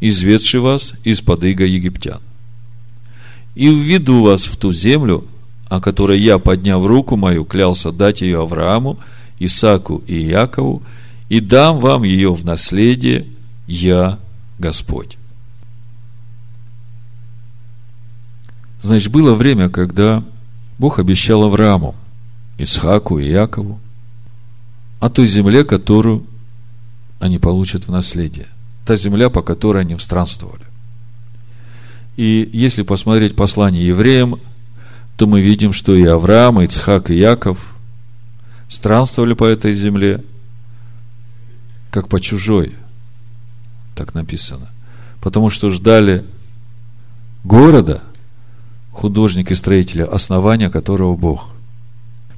изведший 0.00 0.60
вас 0.60 0.92
из-под 1.04 1.44
иго 1.44 1.64
египтян. 1.64 2.20
И 3.54 3.68
введу 3.68 4.22
вас 4.22 4.44
в 4.44 4.56
ту 4.56 4.72
землю, 4.72 5.24
о 5.68 5.80
которой 5.80 6.20
я, 6.20 6.38
подняв 6.38 6.84
руку 6.84 7.16
мою, 7.16 7.44
клялся 7.44 7.90
дать 7.90 8.20
ее 8.20 8.40
Аврааму, 8.40 8.98
Исаку 9.38 10.02
и 10.06 10.16
Якову, 10.16 10.82
и 11.28 11.40
дам 11.40 11.78
вам 11.78 12.04
ее 12.04 12.32
в 12.32 12.44
наследие, 12.44 13.26
я 13.66 14.18
Господь. 14.58 15.17
Значит, 18.88 19.12
было 19.12 19.34
время, 19.34 19.68
когда 19.68 20.24
Бог 20.78 20.98
обещал 20.98 21.42
Аврааму, 21.42 21.94
Исхаку 22.56 23.18
и 23.18 23.28
Якову 23.28 23.78
о 24.98 25.10
той 25.10 25.26
земле, 25.26 25.62
которую 25.62 26.24
они 27.20 27.38
получат 27.38 27.86
в 27.86 27.90
наследие. 27.90 28.46
Та 28.86 28.96
земля, 28.96 29.28
по 29.28 29.42
которой 29.42 29.82
они 29.82 29.98
странствовали. 29.98 30.64
И 32.16 32.48
если 32.50 32.80
посмотреть 32.80 33.36
послание 33.36 33.86
евреям, 33.86 34.40
то 35.18 35.26
мы 35.26 35.42
видим, 35.42 35.74
что 35.74 35.94
и 35.94 36.06
Авраам, 36.06 36.58
и 36.58 36.64
Ицхак, 36.64 37.10
и 37.10 37.18
Яков 37.18 37.74
странствовали 38.70 39.34
по 39.34 39.44
этой 39.44 39.72
земле, 39.72 40.24
как 41.90 42.08
по 42.08 42.22
чужой. 42.22 42.72
Так 43.94 44.14
написано. 44.14 44.70
Потому 45.20 45.50
что 45.50 45.68
ждали 45.68 46.24
города, 47.44 48.02
художник 48.98 49.52
и 49.52 49.54
строителя, 49.54 50.04
основания 50.04 50.70
которого 50.70 51.14
Бог. 51.16 51.50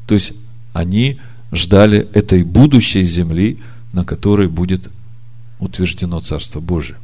То 0.07 0.15
есть 0.15 0.33
они 0.75 1.19
ждали 1.53 2.07
этой 2.13 2.45
будущей 2.45 3.03
земли, 3.03 3.59
на 3.93 4.05
которой 4.05 4.49
будет 4.49 4.91
утверждено 5.59 6.21
Царство 6.21 6.61
Божие. 6.61 6.97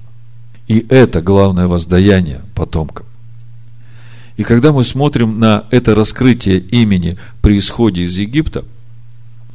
И 0.69 0.85
это 0.88 1.23
главное 1.23 1.69
воздаяние 1.69 2.42
потомкам. 2.55 3.07
И 4.37 4.42
когда 4.42 4.73
мы 4.73 4.85
смотрим 4.85 5.38
на 5.40 5.64
это 5.71 5.95
раскрытие 5.95 6.59
имени 6.59 7.16
при 7.40 7.59
исходе 7.59 8.03
из 8.03 8.19
Египта, 8.19 8.64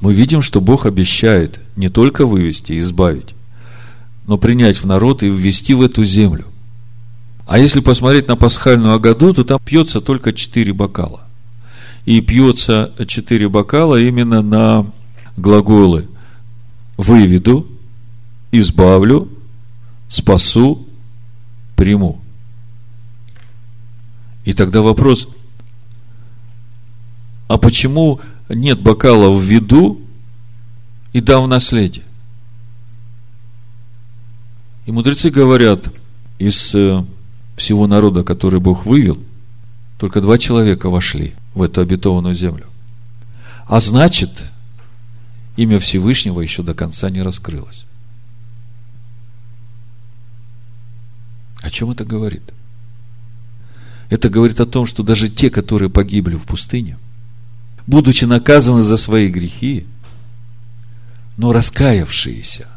мы 0.02 0.14
видим, 0.14 0.42
что 0.42 0.62
Бог 0.62 0.88
обещает 0.88 1.60
не 1.76 1.90
только 1.90 2.26
вывести 2.26 2.74
и 2.74 2.80
избавить, 2.80 3.36
но 4.26 4.40
принять 4.40 4.78
в 4.78 4.86
народ 4.86 5.22
и 5.22 5.30
ввести 5.30 5.76
в 5.76 5.84
эту 5.84 6.04
землю. 6.04 6.46
А 7.52 7.58
если 7.58 7.82
посмотреть 7.82 8.30
на 8.30 8.38
пасхальную 8.38 8.94
Агаду, 8.94 9.34
то 9.34 9.44
там 9.44 9.60
пьется 9.60 10.00
только 10.00 10.32
четыре 10.32 10.72
бокала. 10.72 11.28
И 12.06 12.22
пьется 12.22 12.94
четыре 13.08 13.50
бокала 13.50 14.00
именно 14.00 14.42
на 14.42 14.90
глаголы 15.36 16.08
«выведу», 16.96 17.68
«избавлю», 18.54 19.28
«спасу», 20.08 20.88
«приму». 21.76 22.22
И 24.46 24.54
тогда 24.54 24.82
вопрос, 24.82 25.28
а 27.50 27.58
почему 27.58 28.22
нет 28.48 28.80
бокала 28.80 29.30
в 29.30 29.42
виду 29.42 30.00
и 31.12 31.20
дам 31.20 31.44
в 31.44 31.48
наследие? 31.50 32.06
И 34.86 34.94
мудрецы 34.94 35.30
говорят, 35.30 35.90
из 36.40 36.74
э, 36.76 37.04
всего 37.62 37.88
народа, 37.88 38.24
который 38.24 38.60
Бог 38.60 38.86
вывел, 38.86 39.18
только 39.98 40.20
два 40.20 40.38
человека 40.38 40.90
вошли 40.90 41.36
в 41.54 41.62
эту 41.62 41.82
обетованную 41.82 42.34
землю. 42.34 42.66
А 43.68 43.80
значит, 43.80 44.32
имя 45.56 45.80
Всевышнего 45.80 46.42
еще 46.42 46.64
до 46.64 46.74
конца 46.74 47.10
не 47.10 47.22
раскрылось. 47.22 47.86
О 51.62 51.70
чем 51.70 51.92
это 51.92 52.04
говорит? 52.04 52.52
Это 54.10 54.30
говорит 54.30 54.60
о 54.60 54.66
том, 54.66 54.88
что 54.88 55.04
даже 55.04 55.30
те, 55.30 55.52
которые 55.52 55.90
погибли 55.90 56.36
в 56.36 56.44
пустыне, 56.44 56.98
будучи 57.86 58.26
наказаны 58.26 58.82
за 58.82 58.98
свои 58.98 59.30
грехи, 59.30 59.86
но 61.38 61.54
раскаявшиеся, 61.54 62.68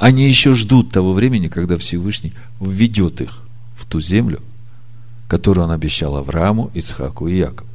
они 0.00 0.26
еще 0.26 0.54
ждут 0.54 0.90
того 0.90 1.12
времени, 1.12 1.46
когда 1.46 1.76
Всевышний 1.76 2.32
введет 2.60 3.20
их 3.20 3.42
в 3.76 3.86
ту 3.86 4.00
землю, 4.00 4.40
которую 5.28 5.66
он 5.66 5.70
обещал 5.70 6.16
Аврааму, 6.16 6.72
Ицхаку 6.74 7.28
и 7.28 7.36
Якову. 7.36 7.70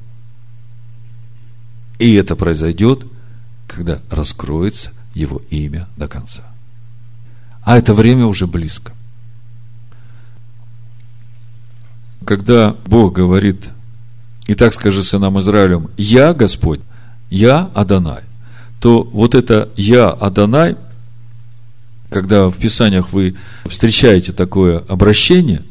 И 1.99 2.13
это 2.15 2.35
произойдет, 2.35 3.05
когда 3.67 4.01
раскроется 4.09 4.91
его 5.13 5.41
имя 5.49 5.88
до 5.95 6.09
конца. 6.09 6.43
А 7.63 7.77
это 7.77 7.93
время 7.93 8.25
уже 8.25 8.45
близко. 8.45 8.91
когда 12.25 12.75
Бог 12.85 13.13
говорит, 13.13 13.69
и 14.47 14.55
так 14.55 14.73
скажи 14.73 15.03
сынам 15.03 15.39
Израилем, 15.39 15.89
я 15.95 16.33
Господь, 16.33 16.81
я 17.29 17.69
Адонай, 17.73 18.23
то 18.81 19.03
вот 19.03 19.35
это 19.35 19.69
я 19.77 20.09
Адонай, 20.09 20.75
когда 22.10 22.50
в 22.50 22.58
Писаниях 22.58 23.13
вы 23.13 23.36
встречаете 23.65 24.32
такое 24.32 24.80
обращение, 24.80 25.63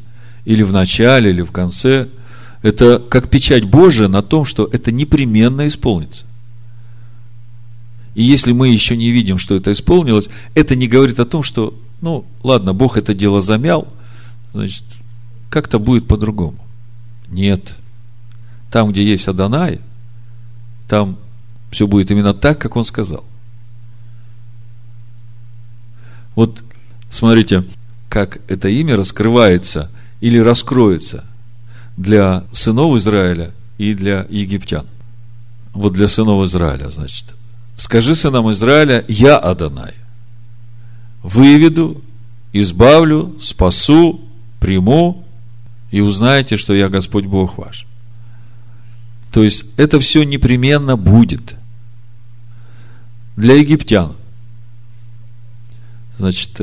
или 0.45 0.63
в 0.63 0.73
начале, 0.73 1.31
или 1.31 1.43
в 1.43 1.53
конце, 1.53 2.09
это 2.63 2.99
как 2.99 3.31
печать 3.31 3.65
Божия 3.65 4.09
на 4.09 4.23
том, 4.23 4.45
что 4.45 4.69
это 4.71 4.93
непременно 4.93 5.67
исполнится. 5.67 6.25
И 8.15 8.23
если 8.23 8.53
мы 8.53 8.69
еще 8.69 8.97
не 8.97 9.11
видим, 9.11 9.39
что 9.39 9.55
это 9.55 9.73
исполнилось, 9.73 10.29
это 10.55 10.77
не 10.77 10.87
говорит 10.87 11.19
о 11.19 11.25
том, 11.25 11.43
что, 11.43 11.75
ну, 12.01 12.25
ладно, 12.43 12.73
Бог 12.73 12.97
это 12.97 13.13
дело 13.13 13.41
замял, 13.41 13.89
значит, 14.53 14.85
как-то 15.51 15.79
будет 15.79 16.07
по-другому. 16.07 16.59
Нет. 17.29 17.75
Там, 18.71 18.93
где 18.93 19.05
есть 19.05 19.27
Адонай, 19.27 19.81
там 20.89 21.19
все 21.71 21.87
будет 21.87 22.11
именно 22.11 22.35
так, 22.35 22.61
как 22.61 22.77
он 22.77 22.85
сказал. 22.85 23.25
Вот 26.35 26.63
смотрите, 27.11 27.65
как 28.09 28.41
это 28.49 28.69
имя 28.69 28.97
раскрывается 28.97 29.91
или 30.21 30.39
раскроется 30.39 31.25
для 31.97 32.45
сынов 32.53 32.97
Израиля 32.97 33.53
и 33.79 33.95
для 33.95 34.27
египтян. 34.29 34.87
Вот 35.73 35.93
для 35.93 36.09
сынов 36.09 36.45
Израиля, 36.45 36.89
значит. 36.89 37.35
Скажи 37.77 38.15
сынам 38.15 38.51
Израиля, 38.53 39.05
я 39.09 39.37
Адонай. 39.37 39.95
Выведу, 41.23 42.03
избавлю, 42.53 43.37
спасу, 43.41 44.21
приму, 44.61 45.25
и 45.91 46.01
узнаете, 46.01 46.57
что 46.57 46.75
я 46.75 46.89
Господь 46.89 47.27
Бог 47.27 47.59
ваш. 47.59 47.87
То 49.33 49.43
есть 49.43 49.65
это 49.77 49.99
все 49.99 50.23
непременно 50.23 50.97
будет. 50.97 51.57
Для 53.37 53.55
египтян. 53.55 54.15
Значит, 56.17 56.61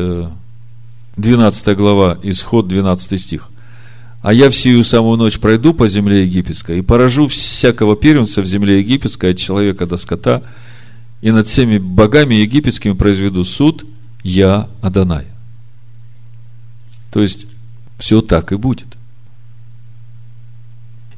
12 1.18 1.68
э, 1.68 1.76
глава, 1.76 2.18
исход 2.24 2.68
12 2.68 3.20
стих. 3.20 3.50
А 4.22 4.34
я 4.34 4.50
всю 4.50 4.84
самую 4.84 5.18
ночь 5.18 5.40
пройду 5.40 5.74
по 5.74 5.88
земле 5.88 6.24
египетской 6.24 6.80
и 6.80 6.82
поражу 6.84 7.28
всякого 7.28 7.96
первенца 7.96 8.42
в 8.42 8.46
земле 8.46 8.80
египетской 8.80 9.32
от 9.32 9.38
человека 9.38 9.86
до 9.86 9.98
скота, 9.98 10.44
и 11.22 11.32
над 11.32 11.48
всеми 11.48 11.80
богами 11.80 12.36
египетскими 12.36 12.94
произведу 12.94 13.44
суд, 13.44 13.86
я 14.24 14.70
Адонай. 14.82 15.26
То 17.12 17.22
есть, 17.22 17.48
все 17.98 18.22
так 18.22 18.52
и 18.52 18.56
будет. 18.56 18.88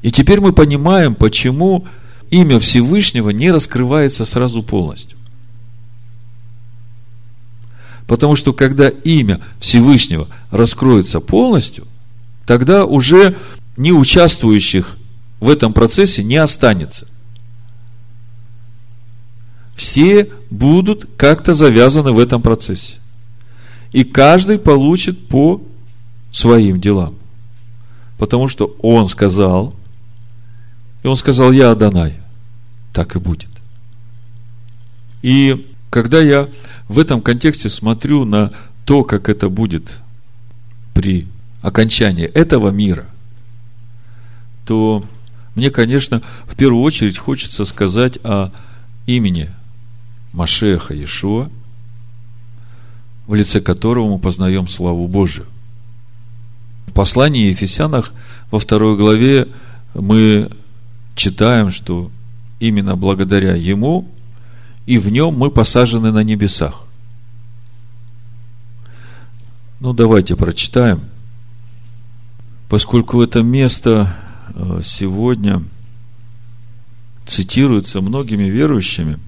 И 0.01 0.11
теперь 0.11 0.41
мы 0.41 0.51
понимаем, 0.51 1.15
почему 1.15 1.85
имя 2.29 2.59
Всевышнего 2.59 3.29
не 3.29 3.51
раскрывается 3.51 4.25
сразу 4.25 4.63
полностью. 4.63 5.17
Потому 8.07 8.35
что 8.35 8.53
когда 8.53 8.89
имя 8.89 9.41
Всевышнего 9.59 10.27
раскроется 10.51 11.19
полностью, 11.19 11.87
тогда 12.45 12.85
уже 12.85 13.35
не 13.77 13.91
участвующих 13.91 14.97
в 15.39 15.49
этом 15.49 15.73
процессе 15.73 16.23
не 16.23 16.37
останется. 16.37 17.07
Все 19.75 20.29
будут 20.49 21.07
как-то 21.17 21.53
завязаны 21.53 22.11
в 22.11 22.19
этом 22.19 22.41
процессе. 22.41 22.99
И 23.91 24.03
каждый 24.03 24.59
получит 24.59 25.27
по 25.27 25.61
своим 26.31 26.79
делам. 26.79 27.15
Потому 28.17 28.47
что 28.47 28.75
он 28.81 29.07
сказал, 29.09 29.75
и 31.03 31.07
он 31.07 31.15
сказал, 31.15 31.51
я 31.51 31.71
Адонай. 31.71 32.19
Так 32.93 33.15
и 33.15 33.19
будет. 33.19 33.49
И 35.21 35.67
когда 35.89 36.21
я 36.21 36.49
в 36.87 36.99
этом 36.99 37.21
контексте 37.21 37.69
смотрю 37.69 38.25
на 38.25 38.51
то, 38.85 39.03
как 39.03 39.29
это 39.29 39.49
будет 39.49 39.99
при 40.93 41.27
окончании 41.61 42.25
этого 42.25 42.69
мира, 42.69 43.05
то 44.65 45.05
мне, 45.55 45.69
конечно, 45.69 46.21
в 46.45 46.55
первую 46.55 46.83
очередь 46.83 47.17
хочется 47.17 47.65
сказать 47.65 48.17
о 48.23 48.51
имени 49.05 49.49
Машеха 50.33 50.93
Иешуа, 50.93 51.49
в 53.27 53.35
лице 53.35 53.61
которого 53.61 54.11
мы 54.11 54.19
познаем 54.19 54.67
славу 54.67 55.07
Божию. 55.07 55.45
В 56.87 56.93
послании 56.93 57.47
Ефесянах 57.47 58.13
во 58.51 58.59
второй 58.59 58.97
главе 58.97 59.47
мы 59.93 60.49
читаем, 61.15 61.71
что 61.71 62.11
именно 62.59 62.95
благодаря 62.95 63.55
Ему 63.55 64.09
и 64.85 64.97
в 64.97 65.09
Нем 65.09 65.33
мы 65.35 65.49
посажены 65.49 66.11
на 66.11 66.23
небесах. 66.23 66.83
Ну, 69.79 69.93
давайте 69.93 70.35
прочитаем. 70.35 71.01
Поскольку 72.69 73.21
это 73.21 73.43
место 73.43 74.15
э, 74.55 74.81
сегодня 74.83 75.63
цитируется 77.25 78.01
многими 78.01 78.45
верующими, 78.45 79.19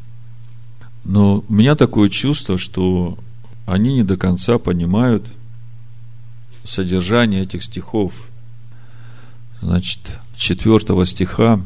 но 1.04 1.44
у 1.48 1.54
меня 1.54 1.76
такое 1.76 2.10
чувство, 2.10 2.58
что 2.58 3.18
они 3.66 3.94
не 3.94 4.04
до 4.04 4.18
конца 4.18 4.58
понимают 4.58 5.28
содержание 6.64 7.44
этих 7.44 7.64
стихов. 7.64 8.14
Значит, 9.62 10.00
4 10.36 11.06
стиха, 11.06 11.62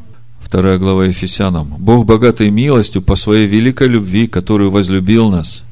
2 0.48 0.78
глава 0.78 1.06
Ефесянам. 1.06 1.74
«Бог 1.78 2.06
богатой 2.06 2.50
милостью 2.50 3.02
по 3.02 3.16
своей 3.16 3.46
великой 3.46 3.88
любви, 3.88 4.26
которую 4.26 4.70
возлюбил 4.70 5.30
нас, 5.30 5.64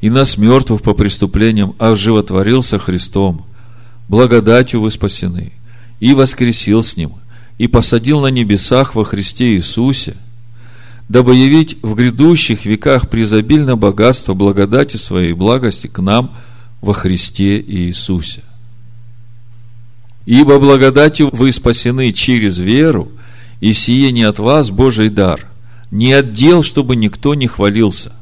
и 0.00 0.10
нас 0.10 0.38
мертвых 0.38 0.82
по 0.82 0.94
преступлениям 0.94 1.74
оживотворился 1.78 2.78
Христом, 2.78 3.44
благодатью 4.08 4.80
вы 4.80 4.90
спасены, 4.90 5.52
и 6.00 6.14
воскресил 6.14 6.82
с 6.82 6.96
Ним, 6.96 7.12
и 7.58 7.66
посадил 7.66 8.20
на 8.20 8.28
небесах 8.28 8.94
во 8.94 9.04
Христе 9.04 9.54
Иисусе, 9.54 10.14
дабы 11.08 11.34
явить 11.34 11.76
в 11.82 11.94
грядущих 11.94 12.64
веках 12.64 13.08
призабильно 13.08 13.76
богатство 13.76 14.34
благодати 14.34 14.96
своей 14.96 15.32
благости 15.32 15.86
к 15.86 16.00
нам 16.00 16.34
во 16.80 16.92
Христе 16.92 17.60
Иисусе. 17.60 18.42
Ибо 20.26 20.58
благодатью 20.58 21.30
вы 21.32 21.52
спасены 21.52 22.12
через 22.12 22.58
веру, 22.58 23.12
и 23.60 23.72
сие 23.72 24.12
не 24.12 24.22
от 24.22 24.38
вас 24.38 24.70
Божий 24.70 25.08
дар, 25.08 25.46
не 25.90 26.12
от 26.12 26.32
дел, 26.32 26.62
чтобы 26.62 26.96
никто 26.96 27.34
не 27.34 27.46
хвалился. 27.46 28.12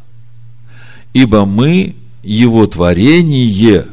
Ибо 1.12 1.44
мы, 1.44 1.96
Его 2.22 2.66
творение, 2.66 3.86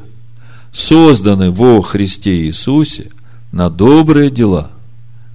созданы 0.71 1.51
во 1.51 1.81
Христе 1.81 2.45
Иисусе 2.45 3.11
на 3.51 3.69
добрые 3.69 4.29
дела, 4.29 4.71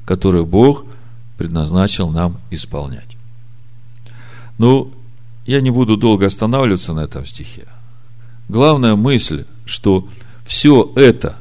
которые 0.04 0.44
Бог 0.44 0.84
предназначил 1.36 2.10
нам 2.10 2.38
исполнять. 2.50 3.16
Ну, 4.58 4.90
я 5.46 5.60
не 5.60 5.70
буду 5.70 5.96
долго 5.96 6.26
останавливаться 6.26 6.92
на 6.92 7.00
этом 7.00 7.24
стихе. 7.26 7.66
Главная 8.48 8.96
мысль, 8.96 9.44
что 9.64 10.08
все 10.44 10.92
это 10.96 11.36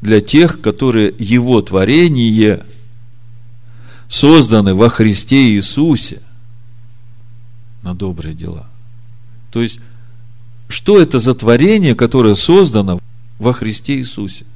для 0.00 0.20
тех, 0.20 0.60
которые 0.60 1.14
Его 1.18 1.62
творение 1.62 2.64
созданы 4.08 4.74
во 4.74 4.88
Христе 4.88 5.50
Иисусе 5.50 6.20
на 7.82 7.94
добрые 7.94 8.34
дела. 8.34 8.66
То 9.50 9.62
есть, 9.62 9.78
что 10.68 11.00
это 11.00 11.18
за 11.18 11.34
творение, 11.34 11.94
которое 11.94 12.34
создано 12.34 13.00
во 13.38 13.52
Христе 13.52 13.96
Иисусе? 13.98 14.46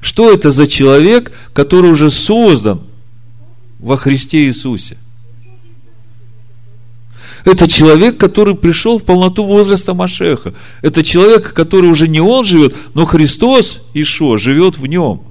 Что 0.00 0.30
это 0.30 0.50
за 0.50 0.66
человек, 0.66 1.32
который 1.52 1.90
уже 1.90 2.10
создан 2.10 2.80
во 3.78 3.96
Христе 3.96 4.46
Иисусе? 4.46 4.98
Это 7.44 7.68
человек, 7.68 8.18
который 8.18 8.56
пришел 8.56 8.98
в 8.98 9.04
полноту 9.04 9.44
возраста 9.44 9.94
Машеха. 9.94 10.52
Это 10.82 11.04
человек, 11.04 11.52
который 11.54 11.88
уже 11.88 12.08
не 12.08 12.20
он 12.20 12.44
живет, 12.44 12.74
но 12.94 13.04
Христос, 13.04 13.82
Ишо, 13.94 14.36
живет 14.36 14.78
в 14.78 14.86
нем. 14.86 15.22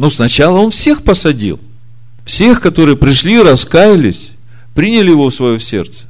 Но 0.00 0.08
сначала 0.08 0.60
он 0.60 0.70
всех 0.70 1.04
посадил. 1.04 1.60
Всех, 2.24 2.62
которые 2.62 2.96
пришли, 2.96 3.38
раскаялись, 3.42 4.30
приняли 4.74 5.10
его 5.10 5.28
в 5.28 5.34
свое 5.34 5.58
сердце. 5.58 6.06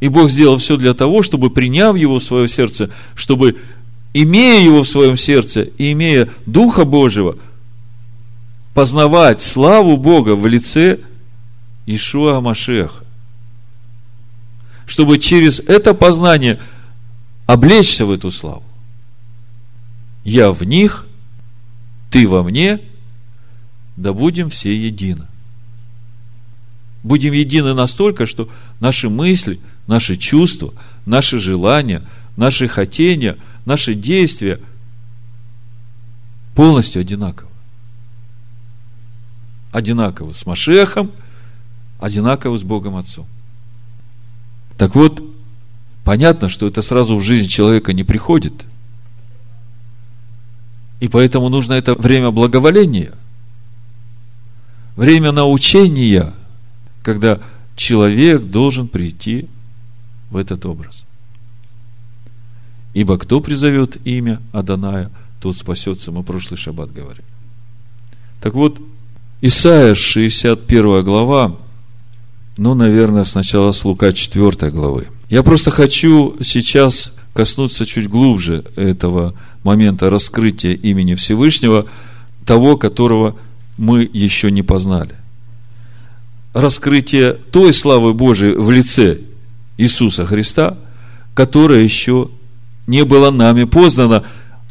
И 0.00 0.08
Бог 0.08 0.28
сделал 0.28 0.56
все 0.56 0.76
для 0.76 0.92
того, 0.92 1.22
чтобы, 1.22 1.50
приняв 1.50 1.94
его 1.94 2.18
в 2.18 2.22
свое 2.24 2.48
сердце, 2.48 2.90
чтобы, 3.14 3.58
имея 4.12 4.60
его 4.60 4.82
в 4.82 4.88
своем 4.88 5.16
сердце 5.16 5.62
и 5.78 5.92
имея 5.92 6.30
Духа 6.44 6.84
Божьего, 6.84 7.36
познавать 8.74 9.40
славу 9.40 9.96
Бога 9.96 10.34
в 10.34 10.44
лице 10.48 10.98
Ишуа 11.86 12.40
Машеха. 12.40 13.04
Чтобы 14.84 15.18
через 15.18 15.60
это 15.60 15.94
познание 15.94 16.58
облечься 17.46 18.04
в 18.04 18.10
эту 18.10 18.32
славу. 18.32 18.64
Я 20.24 20.50
в 20.50 20.64
них, 20.64 21.06
ты 22.12 22.28
во 22.28 22.44
мне, 22.44 22.80
да 23.96 24.12
будем 24.12 24.50
все 24.50 24.72
едины. 24.76 25.26
Будем 27.02 27.32
едины 27.32 27.74
настолько, 27.74 28.26
что 28.26 28.48
наши 28.78 29.08
мысли, 29.08 29.58
наши 29.88 30.16
чувства, 30.16 30.72
наши 31.04 31.40
желания, 31.40 32.02
наши 32.36 32.68
хотения, 32.68 33.36
наши 33.64 33.94
действия 33.94 34.60
полностью 36.54 37.00
одинаковы. 37.00 37.50
Одинаковы 39.72 40.32
с 40.34 40.46
Машехом– 40.46 41.10
одинаковы 42.02 42.58
с 42.58 42.64
Богом 42.64 42.96
Отцом. 42.96 43.26
Так 44.76 44.96
вот, 44.96 45.22
понятно, 46.04 46.48
что 46.48 46.66
это 46.66 46.82
сразу 46.82 47.16
в 47.16 47.22
жизнь 47.22 47.48
человека 47.48 47.92
не 47.92 48.02
приходит. 48.02 48.64
И 51.02 51.08
поэтому 51.08 51.48
нужно 51.48 51.72
это 51.72 51.96
время 51.96 52.30
благоволения, 52.30 53.12
время 54.94 55.32
научения, 55.32 56.32
когда 57.02 57.40
человек 57.74 58.44
должен 58.44 58.86
прийти 58.86 59.48
в 60.30 60.36
этот 60.36 60.64
образ. 60.64 61.02
Ибо 62.94 63.18
кто 63.18 63.40
призовет 63.40 63.96
имя 64.06 64.40
Аданая, 64.52 65.10
тот 65.40 65.56
спасется. 65.56 66.12
Мы 66.12 66.22
прошлый 66.22 66.56
шаббат 66.56 66.92
говорили. 66.92 67.24
Так 68.40 68.54
вот, 68.54 68.80
Исайя, 69.40 69.96
61 69.96 71.02
глава, 71.02 71.56
ну, 72.56 72.74
наверное, 72.74 73.24
сначала 73.24 73.72
с 73.72 73.84
Лука 73.84 74.12
4 74.12 74.70
главы. 74.70 75.08
Я 75.28 75.42
просто 75.42 75.72
хочу 75.72 76.36
сейчас 76.44 77.12
коснуться 77.34 77.86
чуть 77.86 78.08
глубже 78.08 78.64
этого 78.76 79.34
момента 79.64 80.10
раскрытия 80.10 80.72
имени 80.74 81.14
Всевышнего, 81.14 81.86
того, 82.44 82.76
которого 82.76 83.36
мы 83.76 84.08
еще 84.12 84.50
не 84.50 84.62
познали. 84.62 85.16
Раскрытие 86.52 87.32
той 87.32 87.72
славы 87.72 88.12
Божией 88.12 88.54
в 88.54 88.70
лице 88.70 89.18
Иисуса 89.78 90.26
Христа, 90.26 90.76
которая 91.34 91.80
еще 91.80 92.28
не 92.86 93.04
была 93.04 93.30
нами 93.30 93.64
познана, 93.64 94.24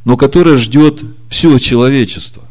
но 0.05 0.17
которая 0.17 0.57
ждет 0.57 1.01
все 1.29 1.57
человечество. 1.57 2.43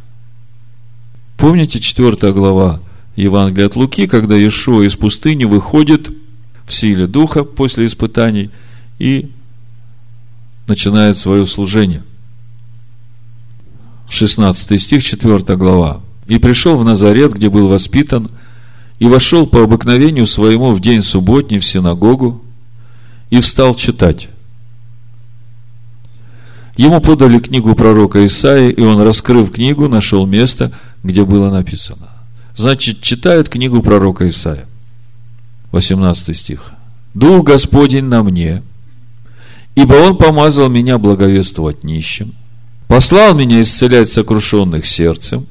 Помните 1.37 1.81
4 1.81 2.33
глава 2.33 2.81
Евангелие 3.17 3.67
от 3.67 3.77
Луки, 3.77 4.07
когда 4.07 4.37
Иешуа 4.37 4.83
из 4.83 4.97
пустыни 4.97 5.45
выходит 5.45 6.11
в 6.67 6.73
силе 6.73 7.07
Духа 7.07 7.45
после 7.45 7.87
испытаний 7.87 8.51
и 8.99 9.31
начинает 10.67 11.17
свое 11.17 11.47
служение. 11.47 12.03
16 14.11 14.81
стих, 14.81 15.03
4 15.03 15.57
глава. 15.57 16.01
«И 16.27 16.39
пришел 16.39 16.77
в 16.77 16.85
Назарет, 16.85 17.33
где 17.33 17.49
был 17.49 17.69
воспитан, 17.69 18.31
и 18.99 19.07
вошел 19.07 19.47
по 19.47 19.63
обыкновению 19.63 20.27
своему 20.27 20.73
в 20.73 20.81
день 20.81 21.03
субботний 21.03 21.59
в 21.59 21.65
синагогу, 21.65 22.43
и 23.31 23.41
встал 23.41 23.75
читать. 23.75 24.29
Ему 26.77 27.01
подали 27.01 27.39
книгу 27.39 27.75
пророка 27.75 28.27
Исаии, 28.27 28.71
и 28.73 28.83
он, 28.83 29.01
раскрыв 29.01 29.51
книгу, 29.51 29.89
нашел 29.89 30.27
место, 30.27 30.73
где 31.03 31.25
было 31.25 31.51
написано– 31.51 32.09
Значит, 32.61 33.01
читают 33.01 33.49
книгу 33.49 33.83
пророка 33.83 34.29
Исаия. 34.29 34.67
18 35.73 36.37
стих. 36.37 36.73
«Дух 37.15 37.45
Господень 37.45 38.05
на 38.05 38.23
мне, 38.23 38.63
ибо 39.75 39.95
Он 39.95 40.19
помазал 40.19 40.69
меня 40.69 40.99
благовествовать 40.99 41.85
нищим, 41.85 42.35
послал 42.91 43.37
меня 43.37 43.63
исцелять 43.63 44.09
сокрушенных 44.09 44.85
сердцем, 44.85 45.47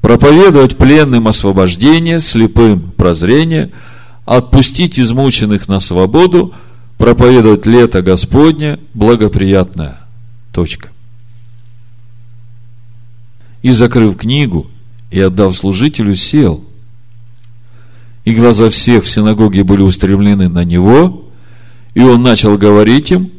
проповедовать 0.00 0.76
пленным 0.76 1.28
освобождение, 1.28 2.18
слепым 2.18 2.90
прозрение, 2.90 3.70
отпустить 4.24 4.98
измученных 4.98 5.68
на 5.68 5.78
свободу, 5.78 6.52
проповедовать 6.98 7.64
лето 7.64 8.02
Господне 8.02 8.80
благоприятное. 8.92 10.00
Точка. 10.52 10.88
И 13.62 13.70
закрыв 13.70 14.16
книгу, 14.16 14.68
и, 15.12 15.20
отдав 15.20 15.56
служителю, 15.56 16.16
сел. 16.16 16.64
И 18.24 18.34
глаза 18.34 18.68
всех 18.70 19.04
в 19.04 19.08
синагоге 19.08 19.62
были 19.62 19.82
устремлены 19.82 20.48
на 20.48 20.64
него, 20.64 21.30
и 21.94 22.00
он 22.00 22.24
начал 22.24 22.58
говорить 22.58 23.12
им, 23.12 23.30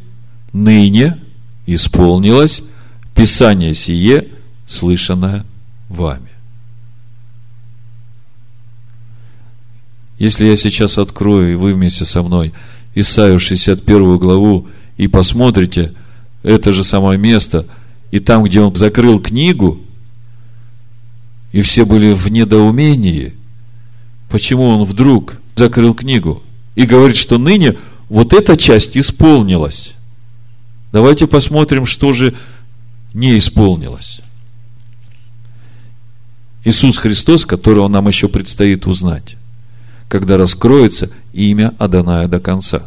ныне 0.54 1.18
исполнилось 1.66 2.64
Писание 3.18 3.74
сие, 3.74 4.28
слышанное 4.68 5.44
вами. 5.90 6.30
Если 10.20 10.46
я 10.46 10.56
сейчас 10.56 11.00
открою, 11.00 11.54
и 11.54 11.56
вы 11.56 11.74
вместе 11.74 12.06
со 12.06 12.22
мной, 12.22 12.54
Исаию 12.94 13.40
61 13.40 14.20
главу, 14.20 14.68
и 14.98 15.08
посмотрите 15.08 15.94
это 16.44 16.72
же 16.72 16.84
самое 16.84 17.18
место, 17.18 17.66
и 18.12 18.20
там, 18.20 18.44
где 18.44 18.62
он 18.62 18.76
закрыл 18.76 19.20
книгу, 19.20 19.80
и 21.52 21.62
все 21.62 21.86
были 21.86 22.14
в 22.14 22.28
недоумении, 22.28 23.34
почему 24.30 24.66
он 24.66 24.84
вдруг 24.84 25.38
закрыл 25.56 25.96
книгу 25.96 26.44
и 26.76 26.86
говорит, 26.86 27.18
что 27.18 27.40
ныне 27.40 27.78
вот 28.10 28.34
эта 28.34 28.58
часть 28.58 28.96
исполнилась. 28.96 29.96
Давайте 30.92 31.26
посмотрим, 31.26 31.88
что 31.88 32.14
же 32.14 32.36
не 33.14 33.38
исполнилось. 33.38 34.22
Иисус 36.64 36.98
Христос, 36.98 37.46
которого 37.46 37.88
нам 37.88 38.08
еще 38.08 38.28
предстоит 38.28 38.88
узнать 38.88 39.38
когда 40.08 40.38
раскроется 40.38 41.10
имя 41.34 41.74
Аданая 41.78 42.28
до 42.28 42.40
конца. 42.40 42.84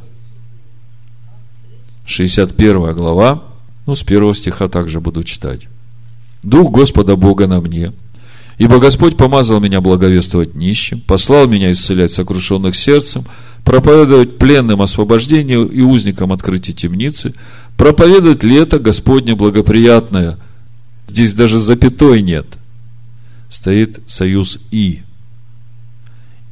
61 2.07 2.95
глава, 2.95 3.45
ну, 3.87 3.95
с 3.95 4.03
первого 4.03 4.35
стиха 4.35 4.69
также 4.69 5.01
буду 5.01 5.23
читать. 5.23 5.69
«Дух 6.43 6.73
Господа 6.73 7.17
Бога 7.17 7.47
на 7.47 7.61
мне, 7.61 7.93
ибо 8.59 8.79
Господь 8.79 9.17
помазал 9.17 9.61
меня 9.61 9.81
благовествовать 9.81 10.55
нищим, 10.55 11.01
послал 11.01 11.47
меня 11.47 11.71
исцелять 11.71 12.11
сокрушенных 12.11 12.75
сердцем, 12.75 13.25
проповедовать 13.63 14.39
пленным 14.39 14.81
освобождение 14.81 15.65
и 15.67 15.83
узникам 15.83 16.33
открытие 16.33 16.75
темницы, 16.75 17.35
проповедовать 17.81 18.45
лето 18.45 18.79
Господне 18.79 19.35
благоприятное». 19.35 20.37
Здесь 21.09 21.33
даже 21.33 21.57
запятой 21.57 22.21
нет. 22.21 22.47
Стоит 23.49 24.01
союз 24.07 24.59
«и» 24.71 25.03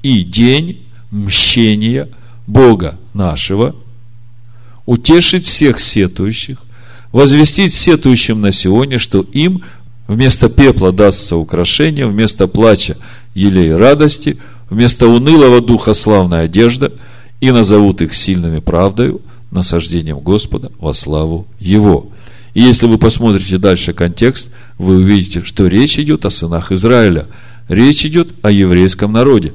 и 0.03 0.23
день 0.23 0.87
мщения 1.11 2.09
Бога 2.47 2.99
нашего, 3.13 3.77
утешить 4.87 5.45
всех 5.45 5.81
сетующих, 5.81 6.59
возвестить 7.13 7.75
сетующим 7.75 8.41
на 8.41 8.51
сегодня, 8.51 8.99
что 8.99 9.21
им 9.21 9.63
вместо 10.07 10.49
пепла 10.49 10.93
дастся 10.93 11.37
украшение, 11.37 12.07
вместо 12.07 12.49
плача 12.49 12.97
елей 13.35 13.75
радости, 13.75 14.39
вместо 14.71 15.09
унылого 15.09 15.61
духа 15.61 15.93
славная 15.93 16.45
одежда, 16.45 16.91
и 17.43 17.51
назовут 17.51 18.01
их 18.01 18.15
сильными 18.15 18.61
правдою, 18.61 19.21
насаждением 19.51 20.19
Господа 20.21 20.71
во 20.79 20.95
славу 20.95 21.47
Его. 21.59 22.09
И 22.55 22.61
если 22.61 22.87
вы 22.87 22.99
посмотрите 22.99 23.59
дальше 23.59 23.93
контекст, 23.93 24.49
вы 24.79 24.97
увидите, 24.97 25.45
что 25.45 25.67
речь 25.67 25.99
идет 25.99 26.25
о 26.27 26.31
сынах 26.31 26.73
Израиля. 26.73 27.27
Речь 27.69 28.05
идет 28.05 28.31
о 28.43 28.51
еврейском 28.51 29.13
народе. 29.13 29.53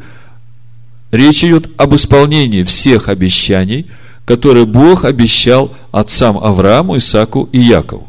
Речь 1.11 1.43
идет 1.43 1.69
об 1.77 1.95
исполнении 1.95 2.63
всех 2.63 3.09
обещаний, 3.09 3.87
которые 4.25 4.65
Бог 4.65 5.05
обещал 5.05 5.73
отцам 5.91 6.37
Аврааму, 6.37 6.97
Исаку 6.97 7.49
и 7.51 7.59
Якову. 7.59 8.07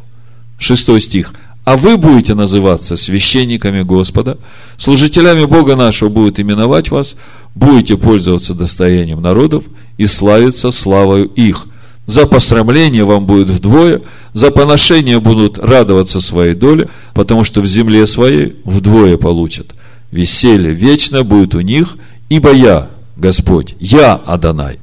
Шестой 0.58 1.00
стих. 1.00 1.34
А 1.64 1.76
вы 1.76 1.96
будете 1.96 2.34
называться 2.34 2.96
священниками 2.96 3.82
Господа, 3.82 4.38
служителями 4.76 5.46
Бога 5.46 5.76
нашего 5.76 6.10
будет 6.10 6.38
именовать 6.38 6.90
вас, 6.90 7.16
будете 7.54 7.96
пользоваться 7.96 8.54
достоянием 8.54 9.22
народов 9.22 9.64
и 9.96 10.06
славиться 10.06 10.70
славою 10.70 11.24
их. 11.24 11.66
За 12.06 12.26
посрамление 12.26 13.04
вам 13.04 13.24
будет 13.24 13.48
вдвое, 13.48 14.02
за 14.34 14.50
поношение 14.50 15.20
будут 15.20 15.58
радоваться 15.58 16.20
своей 16.20 16.54
доле, 16.54 16.88
потому 17.14 17.44
что 17.44 17.62
в 17.62 17.66
земле 17.66 18.06
своей 18.06 18.56
вдвое 18.64 19.16
получат. 19.16 19.74
Веселье 20.10 20.72
вечно 20.72 21.24
будет 21.24 21.54
у 21.54 21.60
них, 21.60 21.96
ибо 22.28 22.52
я, 22.52 22.90
Господь, 23.16 23.74
я 23.80 24.14
Адонай. 24.14 24.80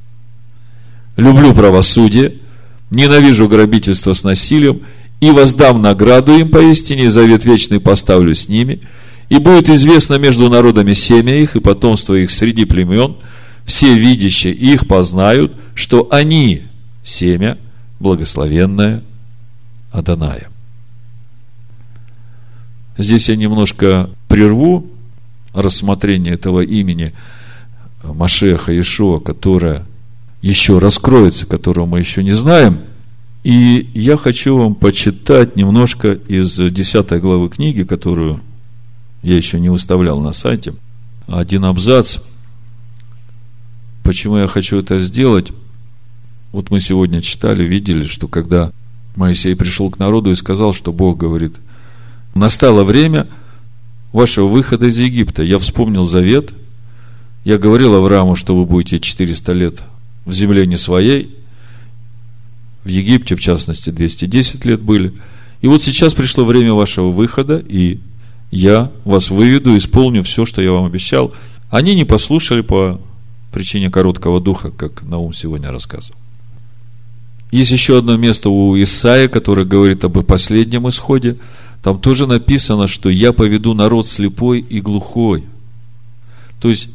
Люблю 1.16 1.54
правосудие, 1.54 2.38
ненавижу 2.90 3.48
грабительство 3.48 4.14
с 4.14 4.24
насилием, 4.24 4.80
и 5.20 5.30
воздам 5.30 5.80
награду 5.80 6.36
им 6.36 6.50
поистине, 6.50 7.04
и 7.04 7.08
завет 7.08 7.44
вечный 7.44 7.78
поставлю 7.78 8.34
с 8.34 8.48
ними, 8.48 8.80
и 9.28 9.38
будет 9.38 9.70
известно 9.70 10.18
между 10.18 10.50
народами 10.50 10.92
семя 10.92 11.36
их 11.36 11.54
и 11.54 11.60
потомство 11.60 12.14
их 12.14 12.32
среди 12.32 12.64
племен, 12.64 13.14
все 13.64 13.94
видящие 13.94 14.52
их 14.52 14.88
познают, 14.88 15.52
что 15.74 16.08
они 16.10 16.62
семя 17.02 17.58
благословенное 18.00 19.02
Адоная. 19.90 20.48
Здесь 22.96 23.28
я 23.28 23.36
немножко 23.36 24.10
прерву 24.28 24.86
рассмотрение 25.52 26.34
этого 26.34 26.60
имени– 26.60 27.12
Машеха 28.02 28.78
Ишуа, 28.78 29.20
которая 29.20 29.86
еще 30.40 30.78
раскроется, 30.78 31.46
которого 31.46 31.86
мы 31.86 31.98
еще 31.98 32.22
не 32.24 32.32
знаем. 32.32 32.80
И 33.44 33.90
я 33.94 34.16
хочу 34.16 34.56
вам 34.56 34.74
почитать 34.74 35.56
немножко 35.56 36.12
из 36.12 36.56
10 36.56 37.20
главы 37.20 37.48
книги, 37.48 37.82
которую 37.82 38.40
я 39.22 39.36
еще 39.36 39.60
не 39.60 39.68
выставлял 39.68 40.20
на 40.20 40.32
сайте. 40.32 40.74
Один 41.26 41.64
абзац. 41.64 42.18
Почему 44.02 44.38
я 44.38 44.48
хочу 44.48 44.78
это 44.78 44.98
сделать? 44.98 45.52
Вот 46.52 46.70
мы 46.70 46.80
сегодня 46.80 47.20
читали, 47.22 47.64
видели, 47.64 48.06
что 48.06 48.28
когда 48.28 48.72
Моисей 49.16 49.56
пришел 49.56 49.90
к 49.90 49.98
народу 49.98 50.30
и 50.30 50.34
сказал, 50.36 50.72
что 50.72 50.92
Бог 50.92 51.18
говорит, 51.18 51.56
настало 52.34 52.84
время 52.84 53.26
вашего 54.12 54.46
выхода 54.46 54.86
из 54.86 54.98
Египта. 54.98 55.42
Я 55.42 55.58
вспомнил 55.58 56.04
завет– 56.04 56.52
я 57.44 57.58
говорил 57.58 57.94
Аврааму, 57.94 58.36
что 58.36 58.56
вы 58.56 58.66
будете 58.66 59.00
400 59.00 59.52
лет 59.52 59.82
в 60.24 60.32
земле 60.32 60.66
не 60.66 60.76
своей. 60.76 61.34
В 62.84 62.88
Египте, 62.88 63.34
в 63.34 63.40
частности, 63.40 63.90
210 63.90 64.64
лет 64.64 64.80
были. 64.80 65.12
И 65.60 65.66
вот 65.66 65.82
сейчас 65.82 66.14
пришло 66.14 66.44
время 66.44 66.74
вашего 66.74 67.10
выхода, 67.10 67.58
и 67.58 67.98
я 68.50 68.90
вас 69.04 69.30
выведу, 69.30 69.76
исполню 69.76 70.22
все, 70.22 70.44
что 70.44 70.62
я 70.62 70.72
вам 70.72 70.84
обещал. 70.84 71.32
Они 71.70 71.94
не 71.94 72.04
послушали 72.04 72.60
по 72.60 73.00
причине 73.52 73.90
короткого 73.90 74.40
духа, 74.40 74.70
как 74.70 75.02
Наум 75.02 75.32
сегодня 75.32 75.70
рассказывал. 75.70 76.21
Есть 77.52 77.70
еще 77.70 77.98
одно 77.98 78.16
место 78.16 78.48
у 78.48 78.82
Исаия, 78.82 79.28
которое 79.28 79.66
говорит 79.66 80.04
об 80.04 80.18
последнем 80.24 80.88
исходе. 80.88 81.36
Там 81.82 82.00
тоже 82.00 82.26
написано, 82.26 82.88
что 82.88 83.10
я 83.10 83.34
поведу 83.34 83.74
народ 83.74 84.08
слепой 84.08 84.60
и 84.60 84.80
глухой. 84.80 85.44
То 86.60 86.70
есть 86.70 86.88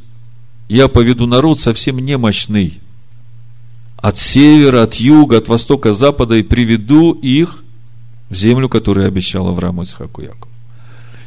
я 0.68 0.88
поведу 0.88 1.28
народ 1.28 1.60
совсем 1.60 2.00
немощный. 2.00 2.80
От 3.98 4.20
севера, 4.20 4.82
от 4.82 4.96
юга, 4.96 5.38
от 5.38 5.48
востока, 5.48 5.94
запада, 5.94 6.36
и 6.36 6.44
приведу 6.44 7.14
их 7.14 7.64
в 8.30 8.36
землю, 8.36 8.68
которую 8.68 9.08
обещал 9.08 9.48
Аврааму 9.48 9.84
Исхаку 9.84 10.22
Якову. 10.22 10.52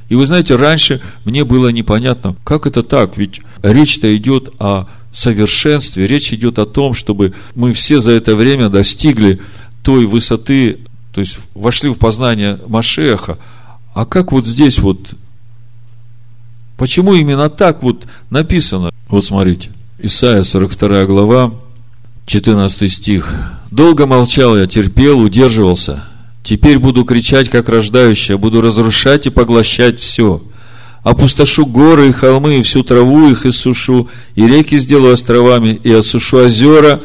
И 0.08 0.16
вы 0.16 0.26
знаете, 0.26 0.56
раньше 0.56 1.00
мне 1.24 1.44
было 1.44 1.68
непонятно, 1.68 2.34
как 2.42 2.66
это 2.66 2.82
так, 2.82 3.16
ведь 3.16 3.42
речь-то 3.62 4.14
идет 4.16 4.50
о 4.58 4.86
совершенстве, 5.12 6.06
речь 6.06 6.32
идет 6.32 6.58
о 6.58 6.66
том, 6.66 6.94
чтобы 6.94 7.34
мы 7.54 7.72
все 7.72 8.00
за 8.00 8.12
это 8.12 8.34
время 8.34 8.68
достигли 8.68 9.40
той 9.82 10.06
высоты, 10.06 10.78
то 11.12 11.20
есть 11.20 11.38
вошли 11.54 11.90
в 11.90 11.98
познание 11.98 12.60
Машеха. 12.66 13.38
А 13.94 14.06
как 14.06 14.32
вот 14.32 14.46
здесь 14.46 14.78
вот, 14.78 15.14
почему 16.76 17.14
именно 17.14 17.48
так 17.48 17.82
вот 17.82 18.04
написано? 18.30 18.90
Вот 19.08 19.24
смотрите, 19.24 19.70
Исайя 19.98 20.42
42 20.42 21.06
глава, 21.06 21.54
14 22.26 22.92
стих. 22.92 23.34
«Долго 23.70 24.06
молчал 24.06 24.56
я, 24.56 24.66
терпел, 24.66 25.18
удерживался. 25.18 26.04
Теперь 26.42 26.78
буду 26.78 27.04
кричать, 27.04 27.48
как 27.48 27.68
рождающая, 27.68 28.36
буду 28.36 28.60
разрушать 28.60 29.26
и 29.26 29.30
поглощать 29.30 30.00
все. 30.00 30.42
Опустошу 31.02 31.66
горы 31.66 32.08
и 32.08 32.12
холмы, 32.12 32.58
и 32.58 32.62
всю 32.62 32.82
траву 32.82 33.28
их 33.28 33.46
иссушу, 33.46 34.08
и 34.34 34.46
реки 34.46 34.78
сделаю 34.78 35.14
островами, 35.14 35.80
и 35.82 35.92
осушу 35.92 36.38
озера, 36.38 37.00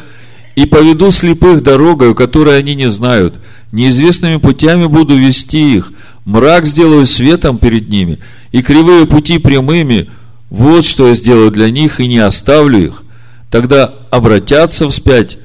и 0.56 0.66
поведу 0.66 1.12
слепых 1.12 1.64
дорогою, 1.64 2.16
которой 2.16 2.58
они 2.58 2.76
не 2.76 2.90
знают. 2.90 3.40
Неизвестными 3.72 4.38
путями 4.38 4.86
буду 4.86 5.16
вести 5.16 5.76
их. 5.76 5.92
Мрак 6.26 6.66
сделаю 6.66 7.06
светом 7.06 7.58
перед 7.58 7.90
ними, 7.90 8.20
и 8.52 8.62
кривые 8.62 9.06
пути 9.06 9.38
прямыми– 9.38 10.10
вот 10.50 10.86
что 10.86 11.08
я 11.08 11.14
сделаю 11.14 11.52
для 11.52 11.70
них 11.70 12.00
и 12.00 12.08
не 12.08 12.20
оставлю 12.20 12.86
их. 12.86 13.04
Тогда 13.50 13.94
обратятся 14.12 14.88
вспять 14.90 15.38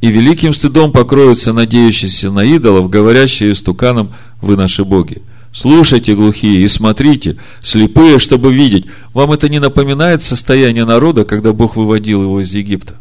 и 0.00 0.08
великим 0.08 0.52
стыдом 0.52 0.92
покроются 0.92 1.52
надеющиеся 1.52 2.30
на 2.30 2.44
идолов, 2.44 2.90
говорящие 2.90 3.52
истуканом 3.52 4.12
«Вы 4.40 4.56
наши 4.56 4.84
боги». 4.84 5.22
Слушайте, 5.52 6.14
глухие, 6.14 6.62
и 6.62 6.68
смотрите, 6.68 7.36
слепые, 7.62 8.18
чтобы 8.18 8.52
видеть. 8.52 8.86
Вам 9.12 9.32
это 9.32 9.50
не 9.50 9.58
напоминает 9.58 10.22
состояние 10.22 10.86
народа, 10.86 11.24
когда 11.24 11.52
Бог 11.52 11.76
выводил 11.76 12.22
его 12.22 12.40
из 12.40 12.54
Египта? 12.54 12.94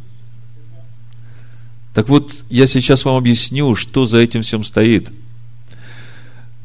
Так 1.93 2.10
вот, 2.10 2.32
я 2.49 2.68
сейчас 2.68 3.06
вам 3.06 3.16
объясню, 3.16 3.76
что 3.76 4.06
за 4.06 4.18
этим 4.18 4.41
всем 4.41 4.64
стоит. 4.64 5.10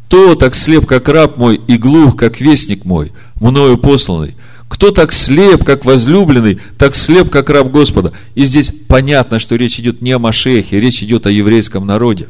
Кто 0.07 0.35
так 0.35 0.55
слеп, 0.55 0.87
как 0.87 1.09
раб 1.09 1.37
мой, 1.37 1.61
и 1.67 1.77
глух, 1.77 2.17
как 2.17 2.41
вестник 2.41 2.85
мой, 2.85 3.13
мною 3.41 3.77
посланный? 3.77 4.35
Кто 4.69 4.91
так 4.91 5.13
слеп, 5.13 5.65
как 5.65 5.85
возлюбленный, 5.85 6.61
так 6.79 6.95
слеп, 6.95 7.31
как 7.31 7.51
раб 7.51 7.71
Господа? 7.71 8.13
И 8.35 8.45
здесь 8.45 8.73
понятно, 8.89 9.39
что 9.39 9.57
речь 9.57 9.79
идет 9.79 10.03
не 10.03 10.13
о 10.13 10.19
Машехе, 10.19 10.81
речь 10.81 11.03
идет 11.03 11.27
о 11.27 11.31
еврейском 11.31 11.87
народе. 11.87 12.29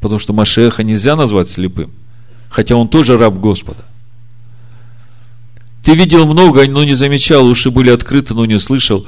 Потому 0.00 0.18
что 0.18 0.32
Машеха 0.32 0.82
нельзя 0.82 1.16
назвать 1.16 1.50
слепым, 1.50 1.92
хотя 2.54 2.76
он 2.76 2.86
тоже 2.86 3.18
раб 3.18 3.40
Господа. 3.40 3.84
Ты 5.82 5.94
видел 5.94 6.24
много, 6.24 6.64
но 6.68 6.84
не 6.84 6.94
замечал, 6.94 7.46
уши 7.48 7.72
были 7.72 7.90
открыты, 7.90 8.32
но 8.32 8.46
не 8.46 8.60
слышал. 8.60 9.04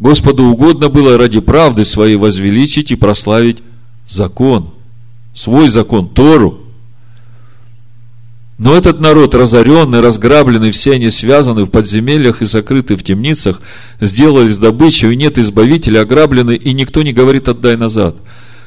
Господу 0.00 0.46
угодно 0.46 0.88
было 0.88 1.16
ради 1.16 1.38
правды 1.38 1.84
своей 1.84 2.16
возвеличить 2.16 2.90
и 2.90 2.96
прославить 2.96 3.58
закон, 4.08 4.74
свой 5.34 5.68
закон, 5.68 6.08
Тору. 6.08 6.62
Но 8.58 8.74
этот 8.74 8.98
народ, 8.98 9.36
разоренный, 9.36 10.00
разграбленный, 10.00 10.72
все 10.72 10.94
они 10.94 11.10
связаны 11.10 11.66
в 11.66 11.70
подземельях 11.70 12.42
и 12.42 12.44
закрыты 12.44 12.96
в 12.96 13.04
темницах, 13.04 13.62
сделались 14.00 14.58
добычей, 14.58 15.12
и 15.12 15.16
нет 15.16 15.38
избавителя, 15.38 16.00
ограблены, 16.00 16.56
и 16.56 16.72
никто 16.72 17.02
не 17.02 17.12
говорит 17.12 17.48
«отдай 17.48 17.76
назад». 17.76 18.16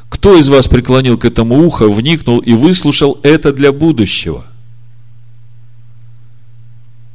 Кто 0.10 0.38
из 0.38 0.48
вас 0.50 0.68
преклонил 0.68 1.18
к 1.18 1.26
этому 1.26 1.66
ухо, 1.66 1.90
вникнул 1.90 2.40
и 2.40 2.54
выслушал 2.54 3.20
это 3.24 3.52
для 3.52 3.72
будущего? 3.72 4.46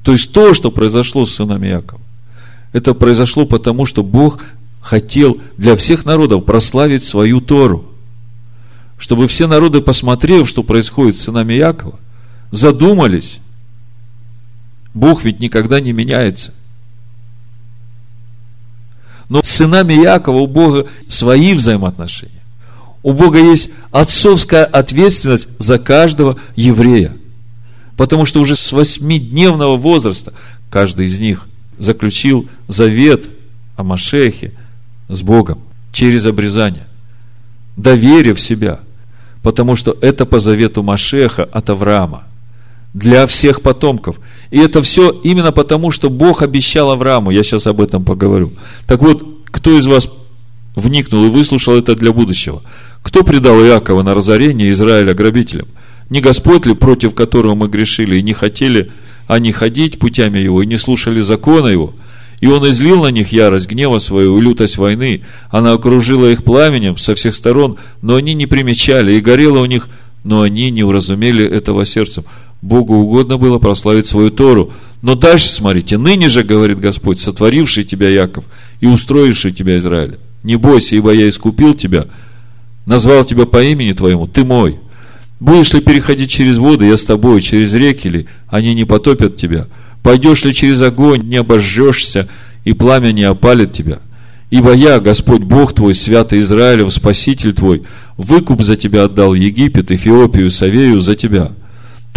То 0.02 0.12
есть 0.12 0.32
то, 0.32 0.54
что 0.54 0.70
произошло 0.70 1.24
с 1.24 1.34
сынами 1.34 1.66
Якова, 1.66 2.00
это 2.72 2.94
произошло 2.94 3.46
потому, 3.46 3.86
что 3.86 4.02
Бог 4.02 4.40
хотел 4.80 5.40
для 5.56 5.76
всех 5.76 6.04
народов 6.04 6.44
прославить 6.44 7.04
свою 7.04 7.40
Тору. 7.40 7.84
Чтобы 8.98 9.28
все 9.28 9.46
народы, 9.46 9.80
посмотрев, 9.80 10.48
что 10.48 10.62
происходит 10.62 11.16
с 11.16 11.22
сынами 11.22 11.52
Якова, 11.52 11.98
задумались. 12.50 13.38
Бог 14.94 15.24
ведь 15.24 15.40
никогда 15.40 15.80
не 15.80 15.92
меняется. 15.92 16.52
Но 19.28 19.42
с 19.42 19.48
сынами 19.48 19.92
Якова 19.92 20.38
у 20.38 20.46
Бога 20.46 20.86
свои 21.06 21.52
взаимоотношения. 21.52 22.37
У 23.02 23.12
Бога 23.12 23.38
есть 23.38 23.70
отцовская 23.90 24.64
ответственность 24.64 25.48
за 25.58 25.78
каждого 25.78 26.36
еврея. 26.56 27.12
Потому 27.96 28.26
что 28.26 28.40
уже 28.40 28.54
с 28.54 28.72
восьмидневного 28.72 29.76
возраста 29.76 30.32
каждый 30.70 31.06
из 31.06 31.18
них 31.18 31.48
заключил 31.78 32.48
завет 32.68 33.28
о 33.76 33.84
Машехе 33.84 34.52
с 35.08 35.22
Богом 35.22 35.60
через 35.92 36.26
обрезание, 36.26 36.86
доверив 37.76 38.40
себя, 38.40 38.80
потому 39.42 39.76
что 39.76 39.96
это 40.00 40.26
по 40.26 40.38
завету 40.38 40.82
Машеха 40.82 41.44
от 41.44 41.70
Авраама 41.70 42.24
для 42.94 43.26
всех 43.26 43.62
потомков. 43.62 44.20
И 44.50 44.58
это 44.58 44.82
все 44.82 45.10
именно 45.10 45.52
потому, 45.52 45.90
что 45.90 46.10
Бог 46.10 46.42
обещал 46.42 46.90
Аврааму. 46.90 47.30
Я 47.30 47.42
сейчас 47.42 47.66
об 47.66 47.80
этом 47.80 48.04
поговорю. 48.04 48.52
Так 48.86 49.02
вот, 49.02 49.24
кто 49.46 49.76
из 49.78 49.86
вас 49.86 50.08
вникнул 50.78 51.26
и 51.26 51.28
выслушал 51.28 51.76
это 51.76 51.94
для 51.94 52.12
будущего? 52.12 52.62
Кто 53.02 53.22
предал 53.22 53.60
Иакова 53.62 54.02
на 54.02 54.14
разорение 54.14 54.70
Израиля 54.70 55.14
грабителям? 55.14 55.68
Не 56.10 56.20
Господь 56.20 56.66
ли, 56.66 56.74
против 56.74 57.14
которого 57.14 57.54
мы 57.54 57.68
грешили 57.68 58.16
и 58.16 58.22
не 58.22 58.32
хотели 58.32 58.90
они 59.26 59.52
ходить 59.52 59.98
путями 59.98 60.38
его 60.38 60.62
и 60.62 60.66
не 60.66 60.76
слушали 60.76 61.20
закона 61.20 61.68
его? 61.68 61.94
И 62.40 62.46
он 62.46 62.68
излил 62.70 63.02
на 63.02 63.08
них 63.08 63.32
ярость 63.32 63.68
гнева 63.68 63.98
свою 63.98 64.38
и 64.38 64.40
лютость 64.40 64.78
войны. 64.78 65.22
Она 65.50 65.72
окружила 65.72 66.30
их 66.30 66.44
пламенем 66.44 66.96
со 66.96 67.14
всех 67.14 67.34
сторон, 67.34 67.76
но 68.00 68.14
они 68.14 68.34
не 68.34 68.46
примечали, 68.46 69.14
и 69.14 69.20
горело 69.20 69.58
у 69.58 69.66
них, 69.66 69.88
но 70.24 70.42
они 70.42 70.70
не 70.70 70.84
уразумели 70.84 71.44
этого 71.44 71.84
сердцем. 71.84 72.24
Богу 72.62 72.94
угодно 72.94 73.38
было 73.38 73.58
прославить 73.58 74.06
свою 74.06 74.30
Тору. 74.30 74.72
Но 75.00 75.14
дальше 75.14 75.48
смотрите, 75.48 75.96
ныне 75.96 76.28
же, 76.28 76.42
говорит 76.42 76.80
Господь, 76.80 77.20
сотворивший 77.20 77.84
тебя, 77.84 78.08
Яков, 78.08 78.44
и 78.80 78.86
устроивший 78.86 79.52
тебя, 79.52 79.78
Израиль. 79.78 80.18
Не 80.42 80.56
бойся, 80.56 80.96
ибо 80.96 81.12
я 81.12 81.28
искупил 81.28 81.74
тебя, 81.74 82.06
назвал 82.86 83.24
тебя 83.24 83.46
по 83.46 83.62
имени 83.62 83.92
твоему, 83.92 84.26
ты 84.26 84.44
мой. 84.44 84.78
Будешь 85.40 85.72
ли 85.72 85.80
переходить 85.80 86.30
через 86.30 86.58
воды, 86.58 86.86
я 86.86 86.96
с 86.96 87.04
тобой, 87.04 87.40
через 87.40 87.74
реки 87.74 88.08
ли, 88.08 88.26
они 88.48 88.74
не 88.74 88.84
потопят 88.84 89.36
тебя. 89.36 89.66
Пойдешь 90.02 90.44
ли 90.44 90.54
через 90.54 90.80
огонь, 90.82 91.22
не 91.22 91.36
обожжешься, 91.36 92.28
и 92.64 92.72
пламя 92.72 93.12
не 93.12 93.24
опалит 93.24 93.72
тебя. 93.72 93.98
Ибо 94.50 94.72
я, 94.72 95.00
Господь 95.00 95.42
Бог 95.42 95.74
твой, 95.74 95.94
святый 95.94 96.38
Израилев, 96.40 96.92
Спаситель 96.92 97.52
твой, 97.52 97.82
выкуп 98.16 98.62
за 98.62 98.76
тебя 98.76 99.04
отдал 99.04 99.34
Египет, 99.34 99.90
Эфиопию, 99.90 100.50
Савею 100.50 101.00
за 101.00 101.14
тебя– 101.14 101.52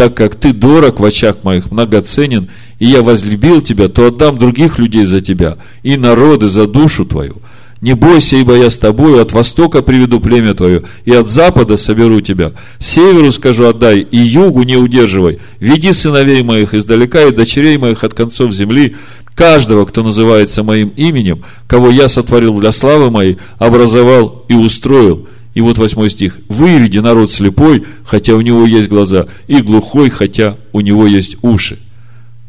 так 0.01 0.15
как 0.15 0.35
ты 0.35 0.53
дорог 0.53 0.99
в 0.99 1.05
очах 1.05 1.43
моих, 1.43 1.71
многоценен, 1.71 2.49
и 2.79 2.87
я 2.87 3.03
возлюбил 3.03 3.61
тебя, 3.61 3.87
то 3.87 4.07
отдам 4.07 4.37
других 4.37 4.79
людей 4.79 5.05
за 5.05 5.21
тебя, 5.21 5.57
и 5.83 5.97
народы 5.97 6.47
за 6.47 6.67
душу 6.67 7.05
твою. 7.05 7.35
Не 7.81 7.95
бойся, 7.95 8.35
ибо 8.35 8.55
я 8.55 8.69
с 8.69 8.77
тобою, 8.77 9.19
от 9.19 9.31
востока 9.31 9.81
приведу 9.81 10.19
племя 10.19 10.53
твое, 10.53 10.83
и 11.03 11.11
от 11.11 11.27
запада 11.27 11.77
соберу 11.77 12.21
тебя. 12.21 12.51
Северу 12.77 13.31
скажу 13.31 13.65
отдай, 13.65 13.99
и 13.99 14.17
югу 14.17 14.61
не 14.63 14.77
удерживай. 14.77 15.39
Веди 15.59 15.91
сыновей 15.91 16.43
моих 16.43 16.75
издалека, 16.75 17.23
и 17.23 17.31
дочерей 17.31 17.77
моих 17.77 18.03
от 18.03 18.13
концов 18.13 18.53
земли, 18.53 18.95
каждого, 19.33 19.85
кто 19.85 20.03
называется 20.03 20.61
моим 20.61 20.89
именем, 20.95 21.43
кого 21.67 21.89
я 21.89 22.07
сотворил 22.07 22.59
для 22.59 22.71
славы 22.71 23.09
моей, 23.09 23.39
образовал 23.57 24.45
и 24.47 24.53
устроил– 24.53 25.27
и 25.53 25.61
вот 25.61 25.77
восьмой 25.77 26.09
стих. 26.09 26.39
«Выведи 26.47 26.99
народ 26.99 27.31
слепой, 27.31 27.83
хотя 28.05 28.35
у 28.35 28.41
него 28.41 28.65
есть 28.65 28.89
глаза, 28.89 29.27
и 29.47 29.61
глухой, 29.61 30.09
хотя 30.09 30.55
у 30.71 30.81
него 30.81 31.05
есть 31.05 31.37
уши. 31.41 31.77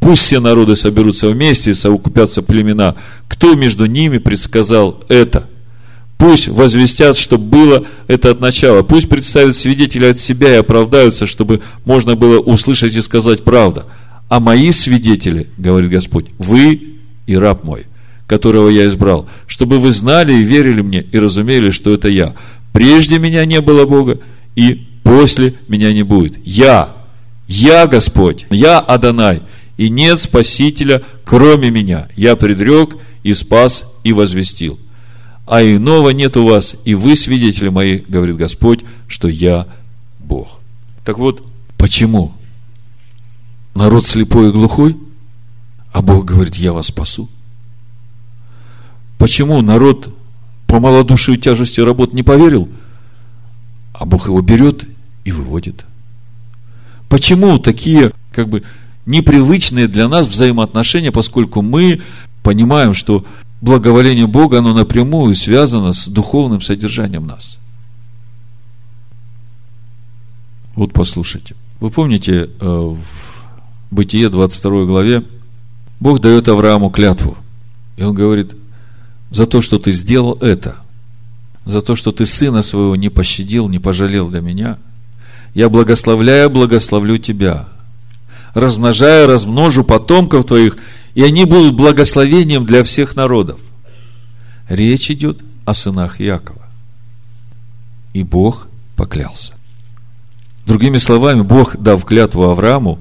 Пусть 0.02 0.22
все 0.22 0.40
народы 0.40 0.74
соберутся 0.74 1.28
вместе 1.28 1.70
и 1.70 1.74
совокупятся 1.74 2.42
племена. 2.42 2.96
Кто 3.28 3.54
между 3.54 3.86
ними 3.86 4.18
предсказал 4.18 5.00
это? 5.08 5.48
Пусть 6.18 6.48
возвестят, 6.48 7.16
что 7.16 7.38
было 7.38 7.86
это 8.08 8.32
от 8.32 8.40
начала. 8.40 8.82
Пусть 8.82 9.08
представят 9.08 9.56
свидетеля 9.56 10.10
от 10.10 10.18
себя 10.18 10.54
и 10.54 10.58
оправдаются, 10.58 11.24
чтобы 11.26 11.62
можно 11.84 12.16
было 12.16 12.40
услышать 12.40 12.96
и 12.96 13.00
сказать 13.00 13.44
правда. 13.44 13.86
А 14.28 14.40
мои 14.40 14.72
свидетели, 14.72 15.46
говорит 15.56 15.90
Господь, 15.90 16.26
вы 16.36 16.94
и 17.28 17.36
раб 17.36 17.62
мой, 17.62 17.86
которого 18.26 18.70
я 18.70 18.88
избрал, 18.88 19.28
чтобы 19.46 19.78
вы 19.78 19.92
знали 19.92 20.32
и 20.32 20.42
верили 20.42 20.80
мне 20.80 21.02
и 21.12 21.18
разумели, 21.18 21.70
что 21.70 21.94
это 21.94 22.08
я. 22.08 22.34
Прежде 22.72 23.20
меня 23.20 23.44
не 23.44 23.60
было 23.60 23.84
Бога, 23.84 24.18
и 24.56 24.84
после 25.04 25.54
меня 25.68 25.92
не 25.92 26.02
будет. 26.02 26.44
Я, 26.44 26.96
я 27.46 27.86
Господь, 27.86 28.46
я 28.50 28.80
Адонай, 28.80 29.42
и 29.76 29.88
нет 29.88 30.20
Спасителя, 30.20 31.02
кроме 31.24 31.70
меня. 31.70 32.08
Я 32.16 32.36
предрек 32.36 32.96
и 33.22 33.34
спас 33.34 33.84
и 34.04 34.12
возвестил. 34.12 34.78
А 35.46 35.62
иного 35.62 36.10
нет 36.10 36.36
у 36.36 36.46
вас, 36.46 36.76
и 36.84 36.94
вы 36.94 37.16
свидетели 37.16 37.68
мои, 37.68 37.98
говорит 37.98 38.36
Господь, 38.36 38.80
что 39.08 39.28
я 39.28 39.66
Бог. 40.18 40.60
Так 41.04 41.18
вот, 41.18 41.44
почему? 41.76 42.32
Народ 43.74 44.06
слепой 44.06 44.48
и 44.48 44.52
глухой, 44.52 44.96
а 45.92 46.00
Бог 46.00 46.24
говорит, 46.24 46.54
я 46.56 46.72
вас 46.72 46.86
спасу. 46.86 47.28
Почему 49.18 49.60
народ 49.62 50.14
по 50.66 50.80
малодушию 50.80 51.36
тяжести 51.36 51.80
работ 51.80 52.12
не 52.12 52.22
поверил, 52.22 52.68
а 53.92 54.06
Бог 54.06 54.26
его 54.26 54.40
берет 54.40 54.84
и 55.24 55.32
выводит. 55.32 55.84
Почему 57.08 57.58
такие, 57.58 58.12
как 58.32 58.48
бы, 58.48 58.62
непривычные 59.06 59.88
для 59.88 60.08
нас 60.08 60.28
взаимоотношения, 60.28 61.12
поскольку 61.12 61.62
мы 61.62 62.02
понимаем, 62.42 62.94
что 62.94 63.24
благоволение 63.60 64.26
Бога, 64.26 64.58
оно 64.58 64.74
напрямую 64.74 65.34
связано 65.34 65.92
с 65.92 66.08
духовным 66.08 66.60
содержанием 66.60 67.26
нас. 67.26 67.58
Вот 70.74 70.92
послушайте. 70.92 71.54
Вы 71.80 71.90
помните, 71.90 72.48
э, 72.60 72.66
в 72.66 72.98
Бытие 73.90 74.30
22 74.30 74.86
главе 74.86 75.24
Бог 76.00 76.20
дает 76.20 76.48
Аврааму 76.48 76.90
клятву. 76.90 77.36
И 77.96 78.02
он 78.02 78.14
говорит, 78.14 78.52
за 79.30 79.46
то, 79.46 79.60
что 79.60 79.78
ты 79.78 79.92
сделал 79.92 80.38
это, 80.40 80.76
за 81.64 81.80
то, 81.80 81.94
что 81.94 82.10
ты 82.10 82.26
сына 82.26 82.62
своего 82.62 82.96
не 82.96 83.08
пощадил, 83.08 83.68
не 83.68 83.78
пожалел 83.78 84.28
для 84.28 84.40
меня, 84.40 84.78
я 85.54 85.68
благословляю, 85.68 86.50
благословлю 86.50 87.18
тебя. 87.18 87.68
Размножая, 88.54 89.26
размножу 89.26 89.84
потомков 89.84 90.44
твоих, 90.44 90.76
и 91.14 91.22
они 91.22 91.44
будут 91.44 91.74
благословением 91.74 92.66
для 92.66 92.82
всех 92.84 93.16
народов. 93.16 93.60
Речь 94.68 95.10
идет 95.10 95.40
о 95.64 95.74
сынах 95.74 96.20
Якова. 96.20 96.62
И 98.12 98.22
Бог 98.22 98.68
поклялся. 98.96 99.54
Другими 100.66 100.98
словами, 100.98 101.42
Бог, 101.42 101.76
дав 101.76 102.04
клятву 102.04 102.44
Аврааму, 102.44 102.98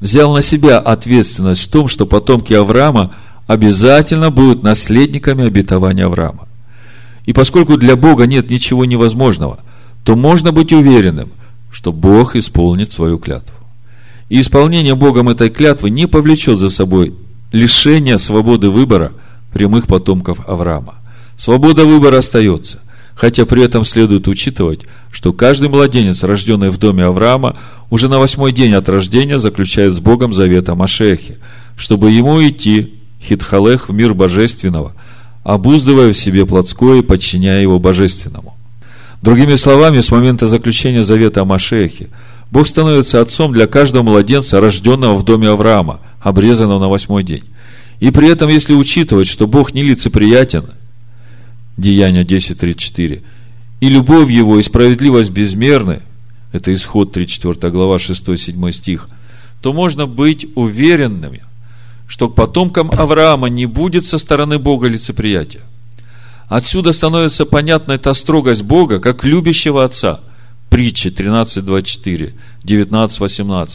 взял 0.00 0.34
на 0.34 0.42
себя 0.42 0.78
ответственность 0.78 1.62
в 1.62 1.70
том, 1.70 1.88
что 1.88 2.06
потомки 2.06 2.52
Авраама– 2.52 3.12
обязательно 3.46 4.30
будут 4.30 4.62
наследниками 4.62 5.46
обетования 5.46 6.06
Авраама. 6.06 6.48
И 7.24 7.32
поскольку 7.32 7.76
для 7.76 7.96
Бога 7.96 8.26
нет 8.26 8.50
ничего 8.50 8.84
невозможного, 8.84 9.58
то 10.04 10.16
можно 10.16 10.52
быть 10.52 10.72
уверенным, 10.72 11.30
что 11.70 11.92
Бог 11.92 12.36
исполнит 12.36 12.92
свою 12.92 13.18
клятву. 13.18 13.55
И 14.28 14.40
исполнение 14.40 14.94
Богом 14.94 15.28
этой 15.28 15.50
клятвы 15.50 15.90
не 15.90 16.06
повлечет 16.06 16.58
за 16.58 16.70
собой 16.70 17.14
лишение 17.52 18.18
свободы 18.18 18.70
выбора 18.70 19.12
прямых 19.52 19.86
потомков 19.86 20.40
Авраама. 20.48 20.96
Свобода 21.36 21.84
выбора 21.84 22.18
остается, 22.18 22.80
хотя 23.14 23.46
при 23.46 23.62
этом 23.62 23.84
следует 23.84 24.26
учитывать, 24.26 24.80
что 25.12 25.32
каждый 25.32 25.68
младенец, 25.68 26.22
рожденный 26.24 26.70
в 26.70 26.78
доме 26.78 27.04
Авраама, 27.04 27.56
уже 27.88 28.08
на 28.08 28.18
восьмой 28.18 28.52
день 28.52 28.74
от 28.74 28.88
рождения 28.88 29.38
заключает 29.38 29.92
с 29.92 30.00
Богом 30.00 30.32
завет 30.32 30.68
о 30.68 30.74
Машехе, 30.74 31.38
чтобы 31.76 32.10
ему 32.10 32.40
идти 32.46 32.94
хитхалех 33.22 33.88
в 33.88 33.92
мир 33.92 34.14
божественного, 34.14 34.94
обуздывая 35.44 36.12
в 36.12 36.16
себе 36.16 36.44
плотское 36.46 36.98
и 36.98 37.02
подчиняя 37.02 37.62
его 37.62 37.78
божественному. 37.78 38.56
Другими 39.22 39.54
словами, 39.56 40.00
с 40.00 40.10
момента 40.10 40.46
заключения 40.46 41.02
завета 41.02 41.42
о 41.42 41.44
Машехе, 41.44 42.08
Бог 42.50 42.66
становится 42.66 43.20
отцом 43.20 43.52
для 43.52 43.66
каждого 43.66 44.02
младенца, 44.02 44.60
рожденного 44.60 45.16
в 45.16 45.24
доме 45.24 45.48
Авраама, 45.48 46.00
обрезанного 46.20 46.78
на 46.78 46.88
восьмой 46.88 47.24
день. 47.24 47.44
И 48.00 48.10
при 48.10 48.28
этом, 48.28 48.48
если 48.48 48.74
учитывать, 48.74 49.28
что 49.28 49.46
Бог 49.46 49.74
не 49.74 49.82
лицеприятен, 49.82 50.66
Деяние 51.76 52.24
10.34, 52.24 53.22
и 53.80 53.88
любовь 53.88 54.30
Его, 54.30 54.58
и 54.58 54.62
справедливость 54.62 55.30
безмерны, 55.30 56.00
это 56.52 56.72
исход 56.72 57.12
34 57.12 57.70
глава 57.70 57.96
6-7 57.96 58.72
стих, 58.72 59.08
то 59.60 59.72
можно 59.72 60.06
быть 60.06 60.46
уверенными, 60.54 61.42
что 62.06 62.28
к 62.28 62.34
потомкам 62.34 62.90
Авраама 62.90 63.48
не 63.48 63.66
будет 63.66 64.06
со 64.06 64.16
стороны 64.18 64.58
Бога 64.58 64.86
лицеприятия. 64.86 65.62
Отсюда 66.48 66.92
становится 66.92 67.44
понятна 67.44 67.94
эта 67.94 68.12
строгость 68.14 68.62
Бога, 68.62 69.00
как 69.00 69.24
любящего 69.24 69.84
Отца. 69.84 70.20
Притчи 70.76 71.08
13.24, 71.08 72.34
19.18, 72.62 73.68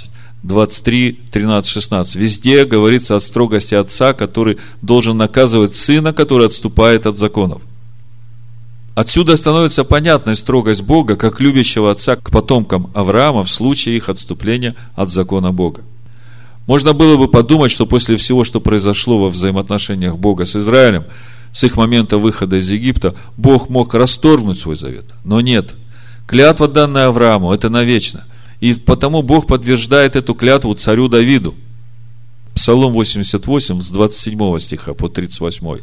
23, 0.44 1.20
13, 1.32 1.72
16. 1.72 2.16
Везде 2.16 2.64
говорится 2.64 3.16
о 3.16 3.20
строгости 3.20 3.74
Отца, 3.74 4.14
который 4.14 4.60
должен 4.84 5.18
наказывать 5.18 5.76
Сына, 5.76 6.14
который 6.14 6.46
отступает 6.46 7.08
от 7.08 7.18
законов. 7.18 7.64
Отсюда 8.94 9.36
становится 9.36 9.84
понятной 9.84 10.36
строгость 10.36 10.84
Бога, 10.84 11.16
как 11.16 11.42
любящего 11.42 11.90
отца 11.90 12.18
к 12.18 12.30
потомкам 12.30 12.92
Авраама 12.94 13.46
в 13.46 13.50
случае 13.50 13.98
их 13.98 14.08
отступления 14.08 14.76
от 14.94 15.10
закона 15.10 15.52
Бога. 15.52 15.82
Можно 16.68 16.94
было 16.94 17.18
бы 17.18 17.28
подумать, 17.28 17.72
что 17.72 17.88
после 17.88 18.16
всего, 18.18 18.44
что 18.44 18.60
произошло 18.60 19.18
во 19.18 19.30
взаимоотношениях 19.30 20.18
Бога 20.18 20.46
с 20.46 20.56
Израилем, 20.56 21.06
с 21.52 21.64
их 21.64 21.78
момента 21.78 22.20
выхода 22.20 22.58
из 22.58 22.70
Египта, 22.70 23.16
Бог 23.38 23.70
мог 23.70 23.96
расторгнуть 23.96 24.60
свой 24.60 24.76
завет. 24.76 25.06
Но 25.24 25.42
нет. 25.42 25.74
Клятва, 26.32 26.70
данная 26.70 27.08
Аврааму, 27.08 27.52
это 27.52 27.68
навечно. 27.68 28.24
И 28.62 28.74
потому 28.74 29.22
Бог 29.22 29.48
подтверждает 29.48 30.16
эту 30.16 30.34
клятву 30.34 30.74
царю 30.74 31.10
Давиду. 31.10 31.56
Псалом 32.56 32.94
88 32.94 33.82
с 33.82 33.90
27 33.90 34.60
стиха 34.60 34.94
по 34.94 35.10
38. 35.10 35.80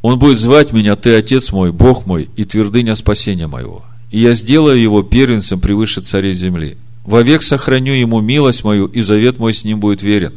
Он 0.00 0.18
будет 0.18 0.38
звать 0.38 0.72
меня, 0.72 0.96
ты 0.96 1.14
отец 1.14 1.52
мой, 1.52 1.72
Бог 1.72 2.06
мой 2.06 2.30
и 2.36 2.44
твердыня 2.44 2.94
спасения 2.94 3.48
моего. 3.48 3.84
И 4.10 4.18
я 4.18 4.32
сделаю 4.32 4.80
его 4.80 5.02
первенцем 5.02 5.60
превыше 5.60 6.00
царей 6.00 6.32
земли. 6.32 6.78
Вовек 7.04 7.42
сохраню 7.42 7.92
ему 7.92 8.22
милость 8.22 8.64
мою, 8.64 8.86
и 8.86 9.02
завет 9.02 9.38
мой 9.38 9.52
с 9.52 9.62
ним 9.62 9.78
будет 9.78 10.00
верен. 10.00 10.32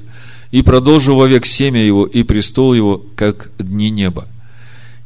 И 0.52 0.64
продолжу 0.64 1.16
вовек 1.16 1.46
семя 1.46 1.82
его, 1.82 2.06
и 2.06 2.24
престол 2.24 2.74
его, 2.74 3.02
как 3.16 3.52
дни 3.58 3.90
неба. 3.90 4.28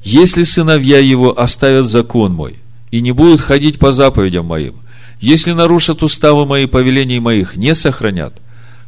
Если 0.02 0.42
сыновья 0.42 0.98
его 0.98 1.40
оставят 1.40 1.86
закон 1.86 2.34
мой, 2.34 2.56
и 2.94 3.02
не 3.02 3.12
будут 3.12 3.42
ходить 3.42 3.80
по 3.80 3.92
заповедям 3.92 4.46
моим, 4.46 4.76
если 5.20 5.52
нарушат 5.54 6.04
уставы 6.04 6.46
мои, 6.46 6.68
повелений 6.68 7.20
моих, 7.20 7.56
не 7.56 7.74
сохранят, 7.74 8.36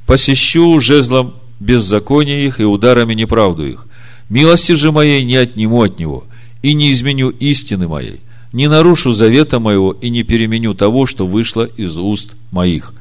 посещу 0.05 0.79
жезлом 0.79 1.33
беззакония 1.59 2.45
их 2.45 2.59
и 2.59 2.65
ударами 2.65 3.15
неправду 3.15 3.65
их, 3.65 3.87
Милости 4.29 4.73
же 4.73 4.91
моей 4.91 5.23
не 5.23 5.37
отниму 5.37 5.81
от 5.81 5.97
него, 5.97 6.25
и 6.61 6.75
не 6.75 6.91
изменю 6.91 7.29
истины 7.29 7.87
моей, 7.87 8.19
не 8.53 8.67
нарушу 8.67 9.11
завета 9.11 9.59
моего 9.59 9.91
и 9.91 10.11
не 10.11 10.21
переменю 10.21 10.75
того, 10.75 11.07
что 11.07 11.25
вышло 11.25 11.63
из 11.63 11.97
уст 11.97 12.35
моих. 12.51 12.93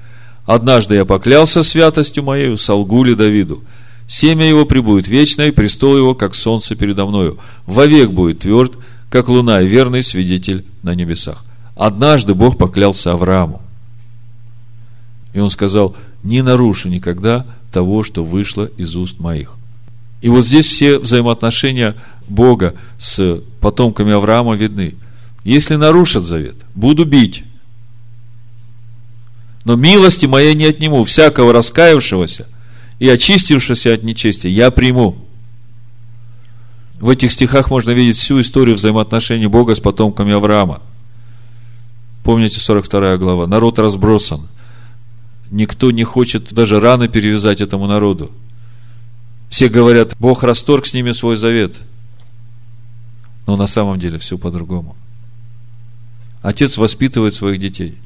Однажды 0.46 0.94
я 0.94 1.04
поклялся 1.04 1.62
святостью 1.62 2.22
моею, 2.22 2.56
солгу 2.56 3.04
ли 3.04 3.14
Давиду. 3.14 3.62
Семя 4.06 4.48
его 4.48 4.64
прибудет 4.64 5.08
вечно, 5.08 5.42
и 5.42 5.50
престол 5.50 5.98
его, 5.98 6.14
как 6.14 6.34
солнце 6.34 6.76
передо 6.76 7.04
мною. 7.04 7.36
Вовек 7.66 8.10
будет 8.10 8.38
тверд, 8.38 8.72
как 9.14 9.28
луна 9.28 9.62
верный 9.62 10.02
свидетель 10.02 10.64
на 10.82 10.92
небесах. 10.96 11.44
Однажды 11.76 12.34
Бог 12.34 12.58
поклялся 12.58 13.12
Аврааму. 13.12 13.62
И 15.32 15.38
он 15.38 15.50
сказал, 15.50 15.94
не 16.24 16.42
нарушу 16.42 16.88
никогда 16.88 17.46
того, 17.70 18.02
что 18.02 18.24
вышло 18.24 18.64
из 18.76 18.96
уст 18.96 19.20
моих. 19.20 19.54
И 20.20 20.28
вот 20.28 20.44
здесь 20.44 20.66
все 20.66 20.98
взаимоотношения 20.98 21.94
Бога 22.26 22.74
с 22.98 23.40
потомками 23.60 24.12
Авраама 24.12 24.56
видны. 24.56 24.96
Если 25.44 25.76
нарушат 25.76 26.24
завет, 26.24 26.56
буду 26.74 27.04
бить. 27.04 27.44
Но 29.64 29.76
милости 29.76 30.26
моей 30.26 30.56
не 30.56 30.64
отниму. 30.64 31.04
Всякого 31.04 31.52
раскаявшегося 31.52 32.48
и 32.98 33.08
очистившегося 33.08 33.92
от 33.92 34.02
нечестия 34.02 34.50
я 34.50 34.72
приму. 34.72 35.23
В 37.00 37.08
этих 37.08 37.32
стихах 37.32 37.70
можно 37.70 37.90
видеть 37.90 38.16
всю 38.16 38.40
историю 38.40 38.76
взаимоотношений 38.76 39.46
Бога 39.46 39.74
с 39.74 39.80
потомками 39.80 40.32
Авраама. 40.32 40.80
Помните 42.22 42.60
42 42.60 43.16
глава. 43.18 43.46
Народ 43.46 43.78
разбросан. 43.78 44.48
Никто 45.50 45.90
не 45.90 46.04
хочет 46.04 46.52
даже 46.52 46.80
раны 46.80 47.08
перевязать 47.08 47.60
этому 47.60 47.86
народу. 47.86 48.30
Все 49.50 49.68
говорят, 49.68 50.16
Бог 50.18 50.42
расторг 50.42 50.86
с 50.86 50.94
ними 50.94 51.12
свой 51.12 51.36
завет. 51.36 51.76
Но 53.46 53.56
на 53.56 53.66
самом 53.66 53.98
деле 53.98 54.18
все 54.18 54.38
по-другому. 54.38 54.96
Отец 56.42 56.76
воспитывает 56.76 57.34
своих 57.34 57.60
детей. 57.60 57.98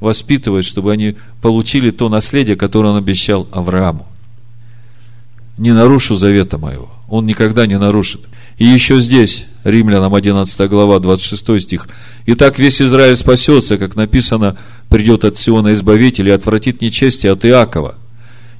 Воспитывает, 0.00 0.64
чтобы 0.64 0.92
они 0.92 1.16
получили 1.42 1.90
то 1.90 2.08
наследие, 2.08 2.56
которое 2.56 2.90
он 2.90 2.96
обещал 2.96 3.46
Аврааму. 3.52 4.06
Не 5.60 5.72
нарушу 5.72 6.16
завета 6.16 6.56
моего. 6.56 6.88
Он 7.06 7.26
никогда 7.26 7.66
не 7.66 7.78
нарушит. 7.78 8.22
И 8.56 8.64
еще 8.64 8.98
здесь, 8.98 9.44
Римлянам 9.62 10.14
11 10.14 10.70
глава, 10.70 10.98
26 11.00 11.60
стих. 11.60 11.86
Итак, 12.24 12.58
весь 12.58 12.80
Израиль 12.80 13.14
спасется, 13.14 13.76
как 13.76 13.94
написано, 13.94 14.56
придет 14.88 15.26
от 15.26 15.36
Сиона 15.36 15.74
Избавитель 15.74 16.30
и 16.30 16.32
отвратит 16.32 16.80
нечестие 16.80 17.32
от 17.32 17.44
Иакова. 17.44 17.96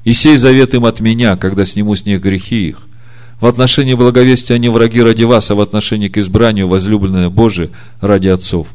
И 0.04 0.12
сей 0.12 0.36
завет 0.36 0.74
им 0.74 0.84
от 0.84 1.00
меня, 1.00 1.36
когда 1.36 1.64
сниму 1.64 1.96
с 1.96 2.04
них 2.04 2.20
грехи 2.20 2.68
их. 2.68 2.82
В 3.40 3.46
отношении 3.46 3.94
благовестия 3.94 4.56
они 4.56 4.68
враги 4.68 5.00
ради 5.00 5.24
вас, 5.24 5.50
а 5.50 5.54
в 5.54 5.62
отношении 5.62 6.08
к 6.08 6.18
избранию 6.18 6.68
возлюбленные 6.68 7.30
Божие 7.30 7.70
ради 8.02 8.28
отцов. 8.28 8.66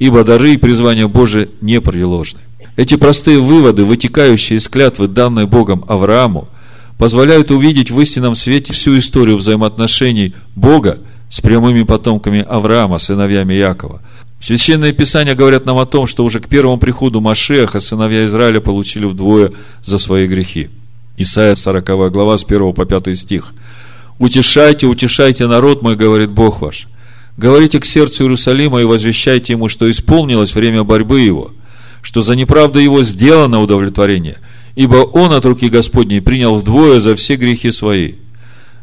Ибо 0.00 0.24
дары 0.24 0.54
и 0.54 0.56
призвания 0.56 1.06
Божие 1.06 1.48
не 1.60 1.80
приложны. 1.80 2.40
Эти 2.74 2.96
простые 2.96 3.38
выводы, 3.38 3.84
вытекающие 3.84 4.58
из 4.58 4.66
клятвы, 4.66 5.06
данной 5.06 5.46
Богом 5.46 5.84
Аврааму, 5.86 6.48
позволяют 6.98 7.50
увидеть 7.50 7.90
в 7.90 8.00
истинном 8.00 8.34
свете 8.34 8.72
всю 8.72 8.98
историю 8.98 9.36
взаимоотношений 9.36 10.34
Бога 10.54 10.98
с 11.30 11.40
прямыми 11.40 11.84
потомками 11.84 12.44
Авраама, 12.46 12.98
сыновьями 12.98 13.54
Якова. 13.54 14.02
Священные 14.40 14.92
Писания 14.92 15.34
говорят 15.34 15.66
нам 15.66 15.78
о 15.78 15.86
том, 15.86 16.06
что 16.06 16.24
уже 16.24 16.40
к 16.40 16.48
первому 16.48 16.78
приходу 16.78 17.20
Машеха 17.20 17.80
сыновья 17.80 18.24
Израиля 18.26 18.60
получили 18.60 19.04
вдвое 19.04 19.52
за 19.84 19.98
свои 19.98 20.26
грехи. 20.26 20.68
Исайя 21.16 21.56
40 21.56 22.12
глава 22.12 22.38
с 22.38 22.44
1 22.44 22.72
по 22.72 22.84
5 22.84 23.18
стих. 23.18 23.52
«Утешайте, 24.18 24.86
утешайте 24.86 25.46
народ 25.46 25.82
мой, 25.82 25.96
говорит 25.96 26.30
Бог 26.30 26.60
ваш. 26.60 26.88
Говорите 27.36 27.78
к 27.78 27.84
сердцу 27.84 28.24
Иерусалима 28.24 28.80
и 28.80 28.84
возвещайте 28.84 29.52
ему, 29.52 29.68
что 29.68 29.88
исполнилось 29.88 30.54
время 30.54 30.82
борьбы 30.82 31.20
его, 31.20 31.52
что 32.02 32.22
за 32.22 32.34
неправду 32.34 32.80
его 32.80 33.02
сделано 33.04 33.60
удовлетворение, 33.60 34.38
ибо 34.78 34.98
он 34.98 35.32
от 35.32 35.44
руки 35.44 35.68
Господней 35.68 36.20
принял 36.22 36.54
вдвое 36.54 37.00
за 37.00 37.16
все 37.16 37.34
грехи 37.34 37.72
свои». 37.72 38.12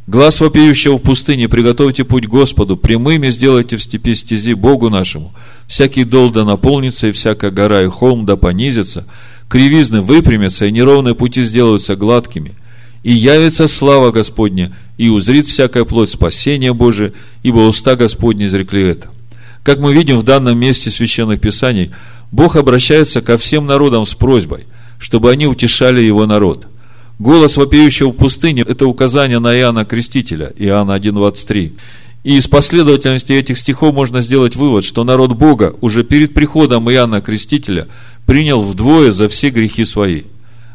Глаз 0.07 0.41
вопиющего 0.41 0.97
в 0.97 1.01
пустыне, 1.01 1.47
приготовьте 1.47 2.03
путь 2.03 2.27
Господу, 2.27 2.75
прямыми 2.75 3.29
сделайте 3.29 3.77
в 3.77 3.81
степи 3.81 4.13
стези 4.13 4.53
Богу 4.53 4.89
нашему. 4.89 5.33
Всякий 5.67 6.03
дол 6.03 6.29
да 6.31 6.43
наполнится, 6.43 7.07
и 7.07 7.11
всякая 7.11 7.49
гора 7.49 7.81
и 7.81 7.87
холм 7.87 8.25
да 8.25 8.35
понизится, 8.35 9.07
кривизны 9.47 10.01
выпрямятся, 10.01 10.65
и 10.65 10.71
неровные 10.71 11.15
пути 11.15 11.41
сделаются 11.41 11.95
гладкими. 11.95 12.51
И 13.01 13.13
явится 13.13 13.67
слава 13.67 14.11
Господня, 14.11 14.75
и 14.97 15.07
узрит 15.07 15.47
всякая 15.47 15.85
плоть 15.85 16.09
спасения 16.09 16.73
Божие, 16.73 17.13
ибо 17.41 17.59
уста 17.59 17.95
Господни 17.95 18.45
изрекли 18.45 18.83
это. 18.83 19.09
Как 19.63 19.79
мы 19.79 19.93
видим 19.93 20.19
в 20.19 20.23
данном 20.23 20.59
месте 20.59 20.91
священных 20.91 21.39
писаний, 21.39 21.91
Бог 22.31 22.57
обращается 22.57 23.21
ко 23.21 23.37
всем 23.37 23.65
народам 23.65 24.05
с 24.05 24.13
просьбой, 24.13 24.65
чтобы 24.99 25.31
они 25.31 25.47
утешали 25.47 26.01
его 26.01 26.25
народ– 26.25 26.67
Голос 27.17 27.55
вопиющего 27.55 28.09
в 28.09 28.17
пустыне– 28.17 28.65
это 28.67 28.87
указание 28.87 29.39
на 29.39 29.57
Иоанна 29.57 29.85
Крестителя, 29.85 30.51
Иоанна 30.57 30.97
1.23. 30.97 31.73
И 32.25 32.37
из 32.37 32.47
последовательности 32.47 33.31
этих 33.31 33.57
стихов 33.57 33.93
можно 33.93 34.19
сделать 34.19 34.55
вывод, 34.55 34.83
что 34.83 35.03
народ 35.05 35.33
Бога 35.33 35.75
уже 35.79 36.03
перед 36.03 36.33
приходом 36.33 36.91
Иоанна 36.91 37.21
Крестителя 37.21 37.87
принял 38.25 38.61
вдвое 38.61 39.13
за 39.13 39.29
все 39.29 39.49
грехи 39.49 39.85
свои. 39.85 40.23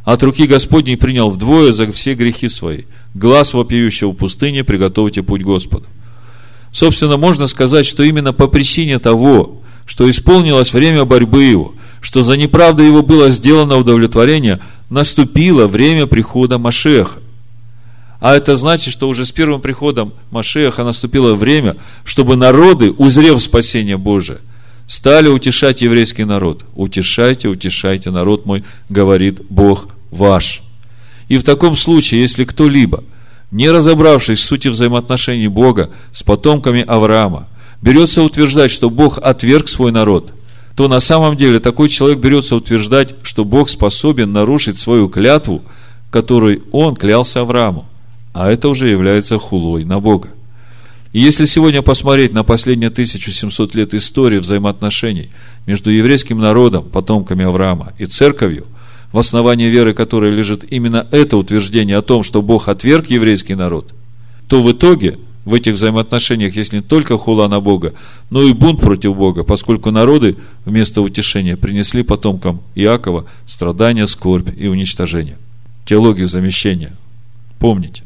От 0.05 0.23
руки 0.23 0.47
Господней 0.47 0.97
принял 0.97 1.29
вдвое 1.29 1.73
за 1.73 1.91
все 1.93 2.15
грехи 2.15 2.49
свои. 2.49 2.85
Глаз 3.13 3.53
вопиющего 3.53 4.13
в 4.13 4.17
пустыне, 4.17 4.65
приготовьте 4.65 5.23
путь 5.23 5.43
Господу. 5.43 5.85
Собственно, 6.73 7.19
можно 7.19 7.49
сказать, 7.49 7.85
что 7.85 8.03
именно 8.03 8.33
по 8.33 8.47
причине 8.47 8.99
того, 8.99 9.61
что 9.85 10.09
исполнилось 10.09 10.73
время 10.73 11.05
борьбы 11.05 11.43
его, 11.43 11.75
что 12.01 12.23
за 12.23 12.37
неправду 12.37 12.83
его 12.83 13.03
было 13.03 13.31
сделано 13.31 13.77
удовлетворение, 13.77 14.61
наступило 14.89 15.67
время 15.67 16.07
прихода 16.07 16.59
Машеха. 16.59 17.21
А 18.21 18.37
это 18.37 18.57
значит, 18.57 18.93
что 18.93 19.09
уже 19.09 19.25
с 19.25 19.33
первым 19.33 19.61
приходом 19.61 20.13
Машеха 20.31 20.85
наступило 20.85 21.35
время, 21.35 21.77
чтобы 22.05 22.37
народы, 22.37 22.91
узрев 22.91 23.43
спасение 23.43 23.97
Божие, 23.97 24.41
стали 24.87 25.29
утешать 25.29 25.81
еврейский 25.83 26.25
народ. 26.25 26.65
Утешайте, 26.75 27.49
утешайте, 27.49 28.11
народ 28.11 28.45
мой, 28.45 28.65
говорит 28.89 29.41
Бог 29.49 29.89
ваш. 30.11 30.63
И 31.29 31.39
в 31.39 31.45
таком 31.45 31.77
случае, 31.77 32.23
если 32.23 32.45
кто-либо, 32.45 33.05
не 33.51 33.71
разобравшись 33.71 34.41
в 34.41 34.45
сути 34.45 34.69
взаимоотношений 34.69 35.49
Бога 35.49 35.91
с 36.13 36.23
потомками 36.23 36.85
Авраама, 36.87 37.49
берется 37.81 38.23
утверждать, 38.23 38.71
что 38.71 38.91
Бог 38.91 39.19
отверг 39.19 39.69
свой 39.69 39.93
народ, 39.93 40.33
то 40.81 40.89
на 40.89 41.01
самом 41.01 41.37
деле 41.37 41.61
такой 41.61 41.91
человек 41.91 42.21
берется 42.21 42.57
утверждать, 42.57 43.15
что 43.23 43.45
Бог 43.45 43.69
способен 43.69 44.33
нарушить 44.33 44.79
свою 44.79 45.11
клятву, 45.11 45.61
которой 46.11 46.63
он 46.73 46.97
клялся 46.97 47.43
Аврааму 47.43 47.87
а 48.33 48.51
это 48.51 48.71
уже 48.71 48.89
является 48.89 49.39
хулой 49.39 49.85
на 49.85 50.01
Бога. 50.01 50.31
И 51.13 51.21
если 51.21 51.45
сегодня 51.45 51.83
посмотреть 51.83 52.33
на 52.33 52.45
последние 52.45 52.89
1700 52.89 53.75
лет 53.75 53.93
истории 53.93 54.39
взаимоотношений 54.39 55.29
между 55.67 55.91
еврейским 55.91 56.39
народом, 56.39 56.85
потомками 56.85 57.45
Авраама, 57.45 57.93
и 57.99 58.07
церковью, 58.07 58.65
в 59.13 59.19
основании 59.19 59.69
веры 59.69 59.93
которой 59.93 60.31
лежит 60.31 60.65
именно 60.73 61.07
это 61.11 61.37
утверждение 61.37 61.99
о 61.99 62.03
том, 62.03 62.23
что 62.23 62.41
Бог 62.41 62.69
отверг 62.69 63.11
еврейский 63.11 63.55
народ, 63.55 63.93
то 64.49 64.63
в 64.63 64.73
итоге 64.73 65.19
в 65.51 65.55
этих 65.55 65.75
взаимоотношениях 65.75 66.57
есть 66.57 66.73
не 66.73 66.81
только 66.81 67.19
хула 67.19 67.49
на 67.49 67.61
Бога, 67.61 67.93
но 68.31 68.43
и 68.43 68.53
бунт 68.53 68.81
против 68.81 69.17
Бога, 69.17 69.43
поскольку 69.43 69.91
народы 69.91 70.37
вместо 70.65 71.03
утешения 71.03 71.57
принесли 71.57 72.03
потомкам 72.03 72.61
Иакова 72.77 73.27
страдания, 73.47 74.07
скорбь 74.07 74.49
и 74.57 74.69
уничтожение. 74.69 75.37
Теологию 75.85 76.29
замещения. 76.29 76.93
Помните. 77.59 78.05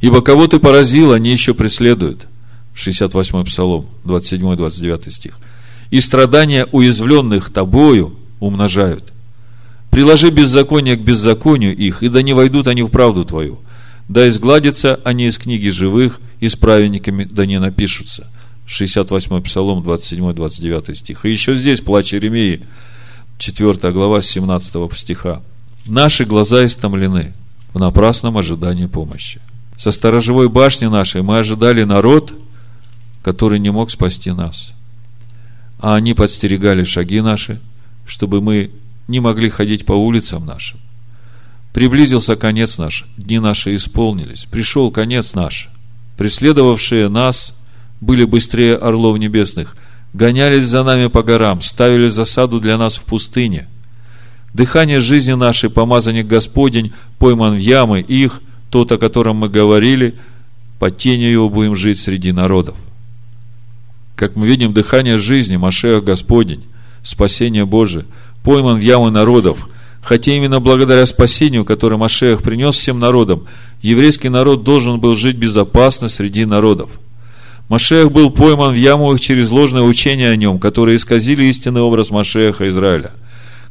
Ибо 0.00 0.22
кого 0.22 0.46
ты 0.46 0.58
поразил, 0.58 1.12
они 1.12 1.30
еще 1.30 1.52
преследуют. 1.52 2.28
68 2.74 3.44
Псалом, 3.44 3.86
27-29 4.04 5.10
стих. 5.10 5.38
И 5.90 6.00
страдания 6.00 6.66
уязвленных 6.72 7.52
тобою 7.52 8.14
умножают. 8.40 9.12
Приложи 9.90 10.30
беззаконие 10.30 10.96
к 10.96 11.00
беззаконию 11.00 11.76
их, 11.76 12.02
и 12.02 12.08
да 12.08 12.22
не 12.22 12.32
войдут 12.32 12.68
они 12.68 12.82
в 12.82 12.88
правду 12.88 13.24
твою. 13.24 13.58
Да 14.08 14.26
изгладятся 14.26 15.00
они 15.04 15.26
из 15.26 15.38
книги 15.38 15.68
живых, 15.68 16.20
и 16.40 16.48
с 16.48 16.56
праведниками 16.56 17.24
да 17.24 17.46
не 17.46 17.60
напишутся. 17.60 18.26
68 18.66 19.42
Псалом, 19.42 19.82
27-29 19.82 20.94
стих. 20.94 21.24
И 21.24 21.30
еще 21.30 21.54
здесь 21.54 21.80
плач 21.80 22.12
Иеремии, 22.12 22.62
4 23.38 23.92
глава, 23.92 24.20
17 24.20 24.92
стиха. 24.96 25.42
Наши 25.86 26.24
глаза 26.24 26.64
истомлены 26.64 27.32
в 27.72 27.78
напрасном 27.78 28.36
ожидании 28.36 28.86
помощи 28.86 29.40
со 29.78 29.92
сторожевой 29.92 30.48
башни 30.48 30.86
нашей 30.86 31.22
мы 31.22 31.38
ожидали 31.38 31.84
народ, 31.84 32.34
который 33.22 33.60
не 33.60 33.70
мог 33.70 33.92
спасти 33.92 34.32
нас. 34.32 34.72
А 35.78 35.94
они 35.94 36.14
подстерегали 36.14 36.82
шаги 36.82 37.20
наши, 37.20 37.60
чтобы 38.04 38.40
мы 38.40 38.72
не 39.06 39.20
могли 39.20 39.48
ходить 39.48 39.86
по 39.86 39.92
улицам 39.92 40.44
нашим. 40.44 40.80
Приблизился 41.78 42.34
конец 42.34 42.76
наш, 42.76 43.04
дни 43.16 43.38
наши 43.38 43.76
исполнились, 43.76 44.48
пришел 44.50 44.90
конец 44.90 45.34
наш. 45.34 45.68
Преследовавшие 46.16 47.08
нас 47.08 47.56
были 48.00 48.24
быстрее 48.24 48.74
орлов 48.74 49.16
небесных, 49.16 49.76
гонялись 50.12 50.64
за 50.64 50.82
нами 50.82 51.06
по 51.06 51.22
горам, 51.22 51.60
ставили 51.60 52.08
засаду 52.08 52.58
для 52.58 52.78
нас 52.78 52.96
в 52.96 53.04
пустыне. 53.04 53.68
Дыхание 54.52 54.98
жизни 54.98 55.34
нашей, 55.34 55.70
помазанник 55.70 56.26
Господень, 56.26 56.94
пойман 57.20 57.54
в 57.54 57.60
ямы 57.60 58.00
их, 58.00 58.40
тот, 58.70 58.90
о 58.90 58.98
котором 58.98 59.36
мы 59.36 59.48
говорили, 59.48 60.16
под 60.80 60.98
тенью 60.98 61.30
его 61.30 61.48
будем 61.48 61.76
жить 61.76 62.00
среди 62.00 62.32
народов. 62.32 62.74
Как 64.16 64.34
мы 64.34 64.48
видим, 64.48 64.72
дыхание 64.72 65.16
жизни, 65.16 65.56
Машех 65.56 66.02
Господень, 66.02 66.64
спасение 67.04 67.66
Божие, 67.66 68.04
пойман 68.42 68.78
в 68.78 68.82
ямы 68.82 69.12
народов, 69.12 69.67
хотя 70.02 70.32
именно 70.32 70.60
благодаря 70.60 71.06
спасению, 71.06 71.64
которое 71.64 71.96
Машех 71.96 72.42
принес 72.42 72.76
всем 72.76 72.98
народам, 72.98 73.46
еврейский 73.82 74.28
народ 74.28 74.64
должен 74.64 75.00
был 75.00 75.14
жить 75.14 75.36
безопасно 75.36 76.08
среди 76.08 76.44
народов. 76.44 76.90
Машех 77.68 78.10
был 78.10 78.30
пойман 78.30 78.72
в 78.72 78.76
яму 78.78 79.12
их 79.12 79.20
через 79.20 79.50
ложное 79.50 79.82
учение 79.82 80.30
о 80.30 80.36
нем, 80.36 80.58
которые 80.58 80.96
исказили 80.96 81.44
истинный 81.44 81.82
образ 81.82 82.10
Машеха 82.10 82.68
Израиля– 82.68 83.12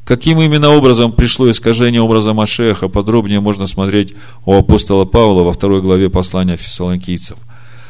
Каким 0.07 0.39
именно 0.39 0.69
образом 0.69 1.11
пришло 1.11 1.51
искажение 1.51 2.01
образа 2.01 2.31
Машеха, 2.31 2.87
подробнее 2.87 3.41
можно 3.41 3.67
смотреть 3.67 4.13
у 4.45 4.53
апостола 4.53 5.03
Павла 5.03 5.43
во 5.43 5.51
второй 5.51 5.81
главе 5.81 6.09
послания 6.09 6.55
фессалоникийцев. 6.55 7.37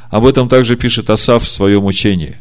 Об 0.09 0.25
этом 0.25 0.49
также 0.49 0.77
пишет 0.77 1.11
Асав 1.11 1.43
в 1.43 1.47
своем 1.47 1.85
учении. 1.85 2.38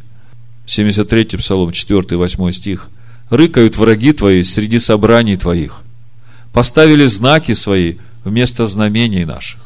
73 0.65 1.37
Псалом, 1.37 1.73
4 1.73 2.17
8 2.17 2.53
стих. 2.53 2.89
«Рыкают 3.29 3.77
враги 3.77 4.15
твои 4.15 4.45
среди 4.45 4.79
собраний 4.79 5.37
твоих, 5.37 5.83
поставили 6.57 7.05
знаки 7.05 7.53
свои 7.53 7.97
вместо 8.25 8.65
знамений 8.65 9.27
наших, 9.27 9.61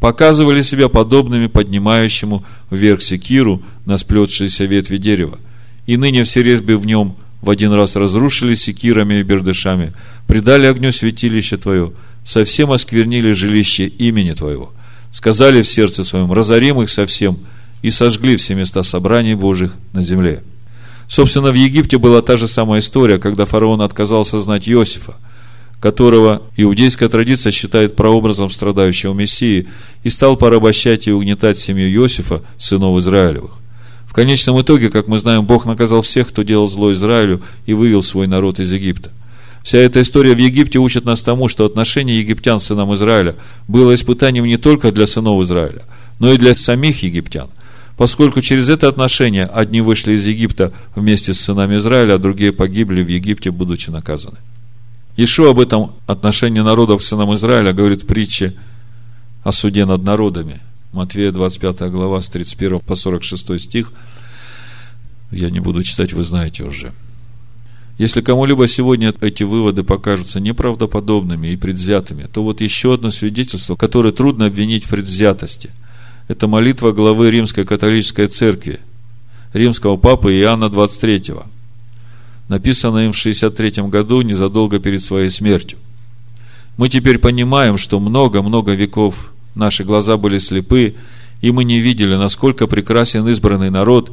показывали 0.00 0.62
себя 0.62 0.88
подобными 0.88 1.48
поднимающему 1.48 2.42
вверх 2.70 3.02
секиру 3.02 3.62
на 3.84 3.98
сплетшиеся 3.98 4.64
ветви 4.64 4.96
дерева, 4.96 5.38
и 5.84 5.98
ныне 5.98 6.24
все 6.24 6.42
резьбы 6.42 6.78
в 6.78 6.86
нем– 6.86 7.14
в 7.42 7.50
один 7.50 7.72
раз 7.72 7.96
разрушили 7.96 8.54
секирами 8.54 9.20
и 9.20 9.22
бердышами, 9.22 9.92
предали 10.26 10.66
огню 10.66 10.92
святилище 10.92 11.58
Твое, 11.58 11.92
совсем 12.24 12.72
осквернили 12.72 13.32
жилище 13.32 13.86
имени 13.86 14.32
Твоего. 14.32 14.72
Сказали 15.12 15.60
в 15.60 15.66
сердце 15.66 16.04
своем, 16.04 16.32
разорим 16.32 16.80
их 16.82 16.90
совсем, 16.90 17.38
и 17.82 17.90
сожгли 17.90 18.36
все 18.36 18.54
места 18.54 18.82
собраний 18.82 19.34
Божьих 19.34 19.74
на 19.92 20.02
земле. 20.02 20.42
Собственно, 21.08 21.50
в 21.50 21.54
Египте 21.54 21.98
была 21.98 22.20
та 22.20 22.36
же 22.36 22.46
самая 22.46 22.80
история, 22.80 23.18
когда 23.18 23.44
фараон 23.44 23.80
отказался 23.80 24.38
знать 24.38 24.68
Иосифа, 24.68 25.16
которого 25.80 26.42
иудейская 26.56 27.08
традиция 27.08 27.50
считает 27.50 27.96
прообразом 27.96 28.50
страдающего 28.50 29.14
Мессии, 29.14 29.66
и 30.04 30.10
стал 30.10 30.36
порабощать 30.36 31.08
и 31.08 31.12
угнетать 31.12 31.58
семью 31.58 31.90
Иосифа, 31.90 32.42
сынов 32.58 32.98
Израилевых. 32.98 33.52
В 34.06 34.12
конечном 34.12 34.60
итоге, 34.60 34.90
как 34.90 35.08
мы 35.08 35.18
знаем, 35.18 35.46
Бог 35.46 35.66
наказал 35.66 36.02
всех, 36.02 36.28
кто 36.28 36.42
делал 36.42 36.66
зло 36.66 36.92
Израилю 36.92 37.42
и 37.66 37.72
вывел 37.72 38.02
свой 38.02 38.26
народ 38.26 38.60
из 38.60 38.72
Египта. 38.72 39.10
Вся 39.62 39.78
эта 39.78 40.00
история 40.00 40.34
в 40.34 40.38
Египте 40.38 40.78
учит 40.78 41.04
нас 41.04 41.20
тому, 41.20 41.48
что 41.48 41.64
отношение 41.64 42.18
египтян 42.18 42.60
с 42.60 42.64
сынам 42.64 42.94
Израиля 42.94 43.36
было 43.68 43.94
испытанием 43.94 44.46
не 44.46 44.56
только 44.56 44.90
для 44.90 45.06
сынов 45.06 45.42
Израиля, 45.42 45.82
но 46.18 46.32
и 46.32 46.38
для 46.38 46.54
самих 46.54 47.02
египтян, 47.02 47.50
поскольку 47.96 48.40
через 48.40 48.68
это 48.70 48.88
отношение 48.88 49.44
одни 49.44 49.80
вышли 49.80 50.14
из 50.14 50.26
Египта 50.26 50.72
вместе 50.96 51.34
с 51.34 51.40
сынами 51.40 51.76
Израиля, 51.76 52.14
а 52.14 52.18
другие 52.18 52.52
погибли 52.52 53.02
в 53.02 53.08
Египте, 53.08 53.50
будучи 53.50 53.90
наказаны. 53.90 54.38
Ишо 55.22 55.50
об 55.50 55.60
этом 55.60 55.92
отношении 56.06 56.60
народов 56.60 57.00
к 57.00 57.04
сынам 57.04 57.34
Израиля 57.34 57.72
говорит 57.72 58.02
в 58.02 58.06
притче 58.06 58.54
о 59.44 59.52
суде 59.52 59.84
над 59.84 60.02
народами– 60.02 60.60
Матвея 60.92 61.30
25 61.30 61.88
глава 61.92 62.20
с 62.20 62.28
31 62.28 62.80
по 62.80 62.96
46 62.96 63.60
стих. 63.60 63.92
Я 65.30 65.50
не 65.50 65.60
буду 65.60 65.84
читать, 65.84 66.12
вы 66.12 66.24
знаете 66.24 66.64
уже. 66.64 66.92
Если 67.96 68.22
кому-либо 68.22 68.66
сегодня 68.66 69.14
эти 69.20 69.44
выводы 69.44 69.84
покажутся 69.84 70.40
неправдоподобными 70.40 71.48
и 71.48 71.56
предвзятыми, 71.56 72.24
то 72.24 72.42
вот 72.42 72.60
еще 72.60 72.94
одно 72.94 73.10
свидетельство, 73.10 73.76
которое 73.76 74.10
трудно 74.10 74.46
обвинить 74.46 74.86
в 74.86 74.88
предвзятости. 74.88 75.70
Это 76.26 76.48
молитва 76.48 76.90
главы 76.90 77.30
Римской 77.30 77.64
католической 77.64 78.26
церкви, 78.26 78.80
римского 79.52 79.96
папы 79.96 80.34
Иоанна 80.34 80.70
23, 80.70 81.34
написанная 82.50 83.06
им 83.06 83.12
в 83.12 83.16
63 83.16 83.84
году, 83.84 84.20
незадолго 84.20 84.78
перед 84.78 85.02
своей 85.02 85.30
смертью. 85.30 85.78
Мы 86.76 86.90
теперь 86.90 87.18
понимаем, 87.18 87.78
что 87.78 87.98
много-много 87.98 88.72
веков 88.72 89.32
Наши 89.54 89.84
глаза 89.84 90.16
были 90.16 90.38
слепы, 90.38 90.94
и 91.40 91.50
мы 91.50 91.64
не 91.64 91.80
видели, 91.80 92.14
насколько 92.16 92.66
прекрасен 92.66 93.26
избранный 93.28 93.70
народ, 93.70 94.12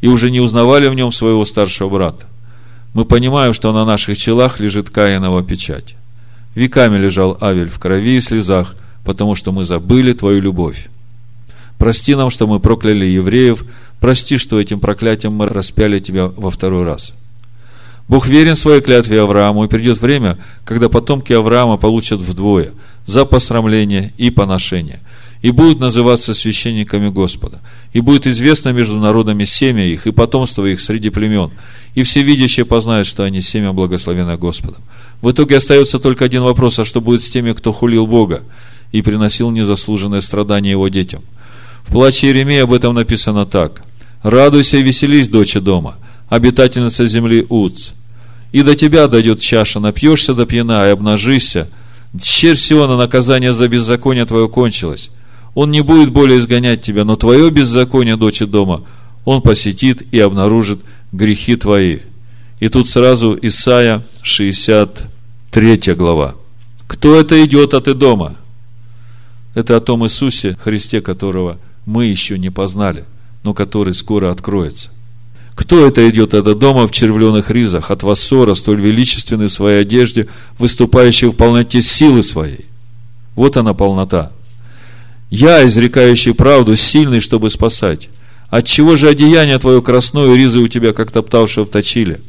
и 0.00 0.08
уже 0.08 0.30
не 0.30 0.40
узнавали 0.40 0.88
в 0.88 0.94
нем 0.94 1.12
своего 1.12 1.44
старшего 1.44 1.88
брата. 1.88 2.26
Мы 2.94 3.04
понимаем, 3.04 3.52
что 3.52 3.72
на 3.72 3.84
наших 3.84 4.16
челах 4.16 4.60
лежит 4.60 4.90
Каинова 4.90 5.42
печать. 5.42 5.96
Веками 6.54 6.96
лежал 6.96 7.36
Авель 7.40 7.68
в 7.68 7.78
крови 7.78 8.16
и 8.16 8.20
слезах, 8.20 8.76
потому 9.04 9.34
что 9.34 9.52
мы 9.52 9.64
забыли 9.64 10.12
Твою 10.12 10.40
любовь. 10.40 10.88
Прости 11.78 12.14
нам, 12.14 12.30
что 12.30 12.46
мы 12.46 12.58
прокляли 12.58 13.06
евреев, 13.06 13.64
прости, 14.00 14.38
что 14.38 14.58
этим 14.58 14.80
проклятием 14.80 15.34
мы 15.34 15.46
распяли 15.46 15.98
тебя 15.98 16.26
во 16.26 16.50
второй 16.50 16.84
раз. 16.84 17.14
Бог 18.08 18.26
верен 18.26 18.56
своей 18.56 18.80
клятве 18.80 19.20
Аврааму, 19.20 19.64
и 19.64 19.68
придет 19.68 20.00
время, 20.00 20.38
когда 20.64 20.88
потомки 20.88 21.34
Авраама 21.34 21.76
получат 21.76 22.20
вдвое 22.20 22.72
за 23.04 23.26
посрамление 23.26 24.14
и 24.16 24.30
поношение, 24.30 25.00
и 25.42 25.50
будут 25.50 25.78
называться 25.78 26.32
священниками 26.32 27.10
Господа. 27.10 27.60
И 27.92 28.00
будет 28.00 28.26
известно 28.26 28.70
между 28.70 28.96
народами 28.96 29.44
семя 29.44 29.86
их 29.86 30.06
и 30.06 30.10
потомство 30.10 30.64
их 30.64 30.80
среди 30.80 31.10
племен, 31.10 31.50
и 31.94 32.02
все 32.02 32.22
видящие 32.22 32.64
познают, 32.64 33.06
что 33.06 33.24
они 33.24 33.42
семя 33.42 33.72
благословено 33.72 34.38
Господом. 34.38 34.82
В 35.20 35.30
итоге 35.30 35.58
остается 35.58 35.98
только 35.98 36.24
один 36.24 36.42
вопрос, 36.42 36.78
а 36.78 36.86
что 36.86 37.02
будет 37.02 37.22
с 37.22 37.30
теми, 37.30 37.52
кто 37.52 37.72
хулил 37.72 38.06
Бога 38.06 38.42
и 38.90 39.02
приносил 39.02 39.50
незаслуженное 39.50 40.22
страдание 40.22 40.72
его 40.72 40.88
детям? 40.88 41.22
В 41.82 41.92
плаче 41.92 42.28
Иеремии 42.28 42.58
об 42.58 42.72
этом 42.72 42.94
написано 42.94 43.44
так. 43.44 43.82
«Радуйся 44.22 44.78
и 44.78 44.82
веселись, 44.82 45.28
доча 45.28 45.60
дома, 45.60 45.96
обитательница 46.28 47.06
земли 47.06 47.46
Уц, 47.48 47.92
и 48.52 48.62
до 48.62 48.74
тебя 48.74 49.08
дойдет 49.08 49.40
чаша, 49.40 49.80
напьешься 49.80 50.34
до 50.34 50.46
пьяна 50.46 50.86
и 50.86 50.90
обнажишься. 50.90 51.68
Дщерь 52.14 52.56
Сиона, 52.56 52.96
наказание 52.96 53.52
за 53.52 53.68
беззаконие 53.68 54.24
твое 54.24 54.48
кончилось. 54.48 55.10
Он 55.54 55.70
не 55.70 55.82
будет 55.82 56.10
более 56.10 56.38
изгонять 56.38 56.82
тебя, 56.82 57.04
но 57.04 57.16
твое 57.16 57.50
беззаконие, 57.50 58.16
дочь 58.16 58.40
дома, 58.40 58.84
он 59.24 59.42
посетит 59.42 60.02
и 60.12 60.20
обнаружит 60.20 60.80
грехи 61.12 61.56
твои. 61.56 61.98
И 62.60 62.68
тут 62.68 62.88
сразу 62.88 63.38
Исаия 63.40 64.02
63 64.22 65.94
глава. 65.94 66.34
Кто 66.86 67.20
это 67.20 67.44
идет 67.44 67.74
от 67.74 67.84
дома? 67.98 68.36
Это 69.54 69.76
о 69.76 69.80
том 69.80 70.04
Иисусе, 70.06 70.56
Христе, 70.62 71.00
которого 71.00 71.58
мы 71.84 72.06
еще 72.06 72.38
не 72.38 72.50
познали, 72.50 73.04
но 73.44 73.54
который 73.54 73.94
скоро 73.94 74.30
откроется. 74.30 74.90
Кто 75.58 75.84
это 75.84 76.08
идет 76.08 76.34
от 76.34 76.56
дома 76.56 76.86
в 76.86 76.92
червленых 76.92 77.50
ризах, 77.50 77.90
от 77.90 78.04
Вассора, 78.04 78.54
столь 78.54 78.80
величественный 78.80 79.48
в 79.48 79.52
своей 79.52 79.80
одежде, 79.80 80.28
выступающий 80.56 81.26
в 81.26 81.32
полноте 81.32 81.82
силы 81.82 82.22
своей? 82.22 82.66
Вот 83.34 83.56
она 83.56 83.74
полнота. 83.74 84.30
Я, 85.30 85.66
изрекающий 85.66 86.32
правду, 86.32 86.76
сильный, 86.76 87.18
чтобы 87.18 87.50
спасать. 87.50 88.08
Отчего 88.50 88.94
же 88.94 89.08
одеяние 89.08 89.58
твое 89.58 89.82
красное, 89.82 90.32
ризы 90.32 90.60
у 90.60 90.68
тебя, 90.68 90.92
как 90.92 91.10
топтавшего 91.10 91.64
в 91.64 91.70
точиле? 91.70 92.20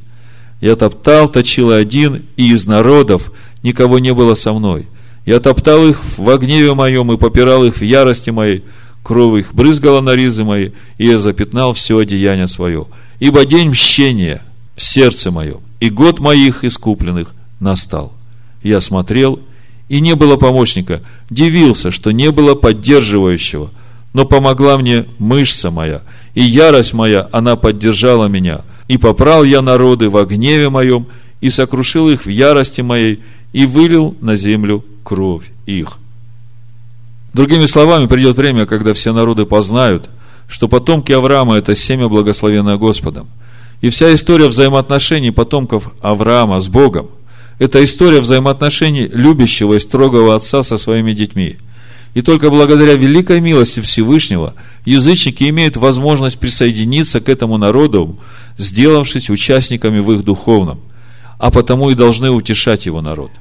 Я 0.60 0.76
топтал, 0.76 1.30
точил 1.30 1.70
один, 1.70 2.24
и 2.36 2.52
из 2.52 2.66
народов 2.66 3.32
никого 3.62 4.00
не 4.00 4.12
было 4.12 4.34
со 4.34 4.54
мной. 4.54 4.88
Я 5.28 5.40
топтал 5.40 5.88
их 5.88 6.02
в 6.18 6.36
гневе 6.40 6.74
моем 6.74 7.12
и 7.12 7.18
попирал 7.18 7.64
их 7.64 7.76
в 7.76 7.84
ярости 7.84 8.32
моей, 8.32 8.64
кровь 9.04 9.42
их 9.42 9.54
брызгала 9.54 10.02
на 10.02 10.16
ризы 10.16 10.44
мои, 10.44 10.72
и 10.98 11.06
я 11.06 11.20
запятнал 11.20 11.74
все 11.74 12.00
одеяние 12.00 12.48
свое. 12.48 12.88
Ибо 13.20 13.46
день 13.46 13.70
мщения 13.70 14.42
в 14.76 14.82
сердце 14.82 15.30
моем, 15.32 15.60
и 15.80 15.90
год 15.90 16.20
моих 16.20 16.64
искупленных 16.64 17.34
настал. 17.60 18.14
Я 18.64 18.82
смотрел, 18.82 19.40
и 19.90 20.00
не 20.00 20.16
было 20.16 20.38
помощника. 20.38 21.02
Дивился, 21.30 21.92
что 21.92 22.12
не 22.12 22.32
было 22.32 22.56
поддерживающего. 22.56 23.72
Но 24.14 24.26
помогла 24.26 24.78
мне 24.78 25.06
мышца 25.20 25.70
моя, 25.70 26.02
и 26.34 26.42
ярость 26.42 26.94
моя, 26.94 27.28
она 27.32 27.56
поддержала 27.56 28.28
меня. 28.28 28.62
И 28.88 28.98
попрал 28.98 29.44
я 29.44 29.62
народы 29.62 30.10
во 30.10 30.26
гневе 30.26 30.70
моем, 30.70 31.08
и 31.42 31.50
сокрушил 31.50 32.10
их 32.10 32.26
в 32.26 32.30
ярости 32.30 32.82
моей, 32.82 33.22
и 33.54 33.66
вылил 33.66 34.16
на 34.22 34.36
землю 34.36 34.84
кровь 35.04 35.52
их. 35.66 35.98
Другими 37.34 37.68
словами, 37.68 38.08
придет 38.08 38.36
время, 38.38 38.66
когда 38.66 38.94
все 38.94 39.14
народы 39.14 39.46
познают, 39.46 40.10
что 40.50 40.68
потомки 40.68 41.14
Авраама– 41.14 41.56
это 41.58 41.76
семя, 41.76 42.10
благословенное 42.10 42.76
Господом. 42.76 43.28
И 43.82 43.90
вся 43.90 44.14
история 44.14 44.48
взаимоотношений 44.48 45.32
потомков 45.32 45.92
Авраама 46.02 46.60
с 46.60 46.68
Богом– 46.68 47.08
это 47.60 47.84
история 47.84 48.20
взаимоотношений 48.20 49.08
любящего 49.14 49.76
и 49.76 49.80
строгого 49.80 50.36
отца 50.36 50.64
со 50.64 50.78
своими 50.78 51.14
детьми. 51.14 51.58
И 52.16 52.22
только 52.22 52.50
благодаря 52.50 52.96
великой 52.96 53.40
милости 53.40 53.80
Всевышнего 53.80 54.56
язычники 54.84 55.48
имеют 55.48 55.78
возможность 55.78 56.40
присоединиться 56.40 57.22
к 57.22 57.30
этому 57.30 57.58
народу, 57.58 58.18
сделавшись 58.58 59.30
участниками 59.30 60.00
в 60.00 60.12
их 60.14 60.24
духовном, 60.24 60.80
а 61.38 61.52
потому 61.52 61.92
и 61.92 61.96
должны 61.96 62.32
утешать 62.32 62.88
его 62.88 63.02
народ. 63.02 63.32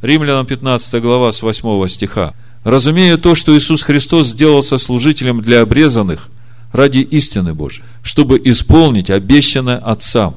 Римлянам 0.00 0.46
15 0.46 1.02
глава 1.02 1.32
с 1.32 1.42
8 1.42 1.88
стиха. 1.88 2.34
«Разумея 2.64 3.16
то, 3.16 3.34
что 3.34 3.56
Иисус 3.56 3.82
Христос 3.82 4.28
сделался 4.28 4.78
служителем 4.78 5.40
для 5.42 5.60
обрезанных 5.60 6.28
ради 6.72 6.98
истины 6.98 7.54
Божией, 7.54 7.84
чтобы 8.02 8.40
исполнить 8.42 9.10
обещанное 9.10 9.76
Отцам, 9.76 10.34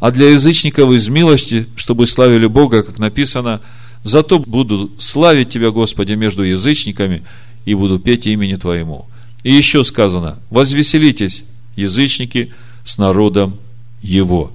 а 0.00 0.10
для 0.10 0.30
язычников 0.30 0.90
из 0.92 1.08
милости, 1.08 1.66
чтобы 1.76 2.06
славили 2.06 2.46
Бога, 2.46 2.82
как 2.82 2.98
написано, 2.98 3.60
зато 4.04 4.38
буду 4.38 4.92
славить 4.98 5.50
Тебя, 5.50 5.70
Господи, 5.70 6.14
между 6.14 6.44
язычниками 6.44 7.22
и 7.66 7.74
буду 7.74 7.98
петь 7.98 8.26
имени 8.26 8.54
Твоему. 8.54 9.06
И 9.42 9.52
еще 9.52 9.84
сказано, 9.84 10.38
возвеселитесь, 10.50 11.44
язычники, 11.76 12.52
с 12.84 12.98
народом 12.98 13.58
Его. 14.00 14.52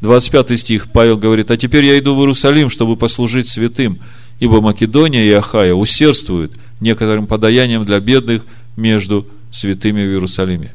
25 0.00 0.58
стих 0.58 0.90
Павел 0.90 1.16
говорит, 1.16 1.50
а 1.50 1.56
теперь 1.56 1.84
я 1.84 1.98
иду 1.98 2.14
в 2.14 2.20
Иерусалим, 2.20 2.68
чтобы 2.68 2.96
послужить 2.96 3.48
святым, 3.48 4.00
ибо 4.40 4.60
Македония 4.60 5.26
и 5.26 5.32
Ахая 5.32 5.74
усердствуют 5.74 6.52
некоторым 6.80 7.26
подаянием 7.26 7.84
для 7.84 8.00
бедных 8.00 8.44
между 8.76 9.26
святыми 9.50 10.02
в 10.02 10.10
Иерусалиме. 10.10 10.72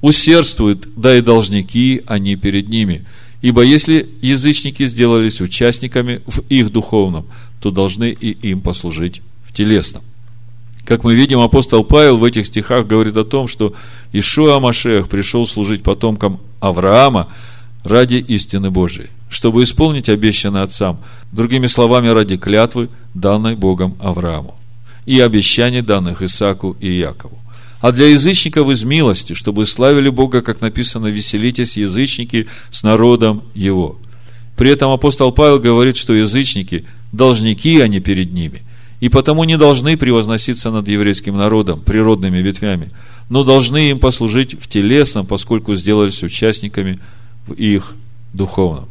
Усердствуют, 0.00 0.88
да 0.96 1.16
и 1.16 1.20
должники 1.20 2.02
они 2.06 2.36
перед 2.36 2.68
ними– 2.68 3.04
Ибо 3.40 3.62
если 3.62 4.08
язычники 4.20 4.84
сделались 4.86 5.40
участниками 5.40 6.22
в 6.26 6.40
их 6.48 6.70
духовном, 6.70 7.26
то 7.60 7.70
должны 7.70 8.10
и 8.10 8.30
им 8.30 8.60
послужить 8.60 9.22
в 9.44 9.52
телесном. 9.52 10.02
Как 10.84 11.04
мы 11.04 11.14
видим, 11.14 11.40
апостол 11.40 11.84
Павел 11.84 12.16
в 12.16 12.24
этих 12.24 12.46
стихах 12.46 12.86
говорит 12.86 13.16
о 13.16 13.24
том, 13.24 13.46
что 13.46 13.74
Ишуа 14.12 14.58
Машех 14.58 15.08
пришел 15.08 15.46
служить 15.46 15.82
потомкам 15.82 16.40
Авраама 16.60 17.28
ради 17.84 18.16
истины 18.16 18.70
Божией, 18.70 19.08
чтобы 19.28 19.62
исполнить 19.62 20.08
обещанное 20.08 20.62
отцам, 20.62 20.98
другими 21.32 21.66
словами, 21.66 22.08
ради 22.08 22.36
клятвы, 22.36 22.88
данной 23.14 23.56
Богом 23.56 23.96
Аврааму, 24.00 24.54
и 25.06 25.20
обещаний, 25.20 25.82
данных 25.82 26.22
Исааку 26.22 26.76
и 26.80 26.96
Якову 26.96 27.38
а 27.80 27.92
для 27.92 28.08
язычников 28.08 28.68
из 28.70 28.82
милости, 28.82 29.34
чтобы 29.34 29.64
славили 29.64 30.08
Бога, 30.08 30.40
как 30.40 30.60
написано, 30.60 31.06
веселитесь, 31.06 31.76
язычники, 31.76 32.48
с 32.72 32.82
народом 32.82 33.44
Его. 33.54 34.00
При 34.56 34.70
этом 34.70 34.90
апостол 34.90 35.30
Павел 35.30 35.60
говорит, 35.60 35.96
что 35.96 36.12
язычники– 36.12 36.84
должники, 37.12 37.80
а 37.80 37.88
не 37.88 38.00
перед 38.00 38.32
ними, 38.32 38.62
и 39.00 39.08
потому 39.08 39.44
не 39.44 39.56
должны 39.56 39.96
превозноситься 39.96 40.70
над 40.70 40.88
еврейским 40.88 41.36
народом, 41.36 41.80
природными 41.80 42.38
ветвями, 42.38 42.90
но 43.28 43.44
должны 43.44 43.90
им 43.90 43.98
послужить 43.98 44.60
в 44.60 44.66
телесном, 44.68 45.26
поскольку 45.26 45.74
сделались 45.74 46.22
участниками 46.22 46.98
в 47.46 47.52
их 47.52 47.94
духовном. 48.32 48.88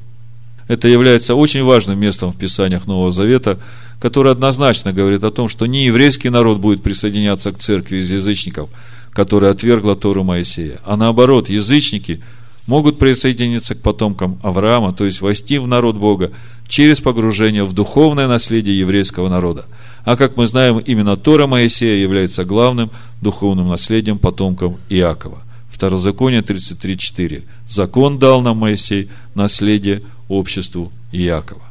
Это 0.67 0.87
является 0.87 1.35
очень 1.35 1.63
важным 1.63 1.99
местом 1.99 2.31
в 2.31 2.37
Писаниях 2.37 2.87
Нового 2.87 3.11
Завета, 3.11 3.59
который 3.99 4.31
однозначно 4.31 4.93
говорит 4.93 5.23
о 5.23 5.31
том, 5.31 5.49
что 5.49 5.65
не 5.65 5.85
еврейский 5.85 6.29
народ 6.29 6.59
будет 6.59 6.83
присоединяться 6.83 7.51
к 7.51 7.59
церкви 7.59 7.97
из 7.97 8.11
язычников, 8.11 8.69
которая 9.11 9.51
отвергла 9.51 9.95
Тору 9.95 10.23
Моисея, 10.23 10.79
а 10.85 10.97
наоборот, 10.97 11.49
язычники 11.49 12.21
могут 12.67 12.99
присоединиться 12.99 13.75
к 13.75 13.81
потомкам 13.81 14.39
Авраама, 14.43 14.93
то 14.93 15.05
есть 15.05 15.21
войти 15.21 15.57
в 15.57 15.67
народ 15.67 15.95
Бога 15.95 16.31
через 16.67 16.99
погружение 16.99 17.63
в 17.63 17.73
духовное 17.73 18.27
наследие 18.27 18.77
еврейского 18.77 19.29
народа. 19.29 19.65
А 20.03 20.17
как 20.17 20.35
мы 20.35 20.47
знаем, 20.47 20.77
именно 20.79 21.15
Тора 21.15 21.47
Моисея 21.47 21.95
является 21.95 22.43
главным 22.43 22.91
духовным 23.21 23.69
наследием 23.69 24.19
потомкам 24.19 24.75
Иакова. 24.89 25.46
Второзаконие 25.77 26.41
33.4. 26.41 27.43
Закон 27.69 28.17
дал 28.17 28.41
нам 28.41 28.57
Моисей, 28.57 29.11
наследие 29.35 30.01
обществу 30.27 30.91
Иакова. 31.11 31.61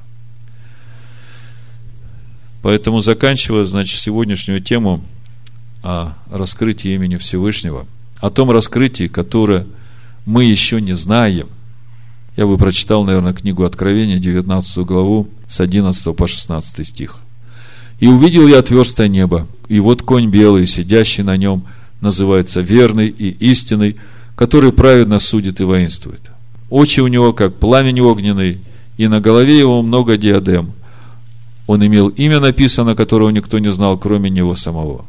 Поэтому, 2.63 3.01
заканчивая, 3.01 3.65
значит, 3.65 3.99
сегодняшнюю 3.99 4.61
тему 4.61 5.03
о 5.83 6.13
раскрытии 6.31 6.95
имени 6.95 7.17
Всевышнего, 7.17 7.85
о 8.21 8.31
том 8.31 8.53
раскрытии, 8.53 9.09
которое 9.09 9.67
мы 10.25 10.45
еще 10.45 10.81
не 10.81 10.93
знаем, 10.93 11.49
я 12.37 12.47
бы 12.47 12.59
прочитал, 12.59 13.03
наверное, 13.03 13.33
книгу 13.33 13.65
Откровения, 13.65 14.19
19 14.19 14.79
главу, 14.87 15.29
с 15.49 15.59
11 15.59 16.15
по 16.15 16.29
16 16.29 16.87
стих. 16.87 17.17
«И 17.99 18.07
увидел 18.07 18.47
я 18.47 18.61
отверстое 18.61 19.09
небо, 19.09 19.49
и 19.67 19.81
вот 19.81 20.03
конь 20.03 20.31
белый, 20.31 20.67
сидящий 20.67 21.25
на 21.25 21.37
нем, 21.37 21.65
называется 22.01 22.61
верный 22.61 23.09
и 23.09 23.31
истинный, 23.31 23.97
который 24.35 24.73
праведно 24.73 25.19
судит 25.19 25.61
и 25.61 25.65
воинствует. 25.65 26.31
Очи 26.69 27.01
у 27.01 27.07
него, 27.07 27.33
как 27.33 27.57
пламень 27.57 28.01
огненный, 28.01 28.61
и 28.97 29.09
на 29.09 29.21
голове 29.21 29.59
его 29.59 29.83
много 29.83 30.17
диадем. 30.17 30.73
Он 31.67 31.85
имел 31.85 32.09
имя 32.09 32.41
написано, 32.41 32.95
которого 32.95 33.31
никто 33.31 33.59
не 33.59 33.71
знал, 33.71 33.99
кроме 33.99 34.31
него 34.31 34.55
самого. 34.55 35.05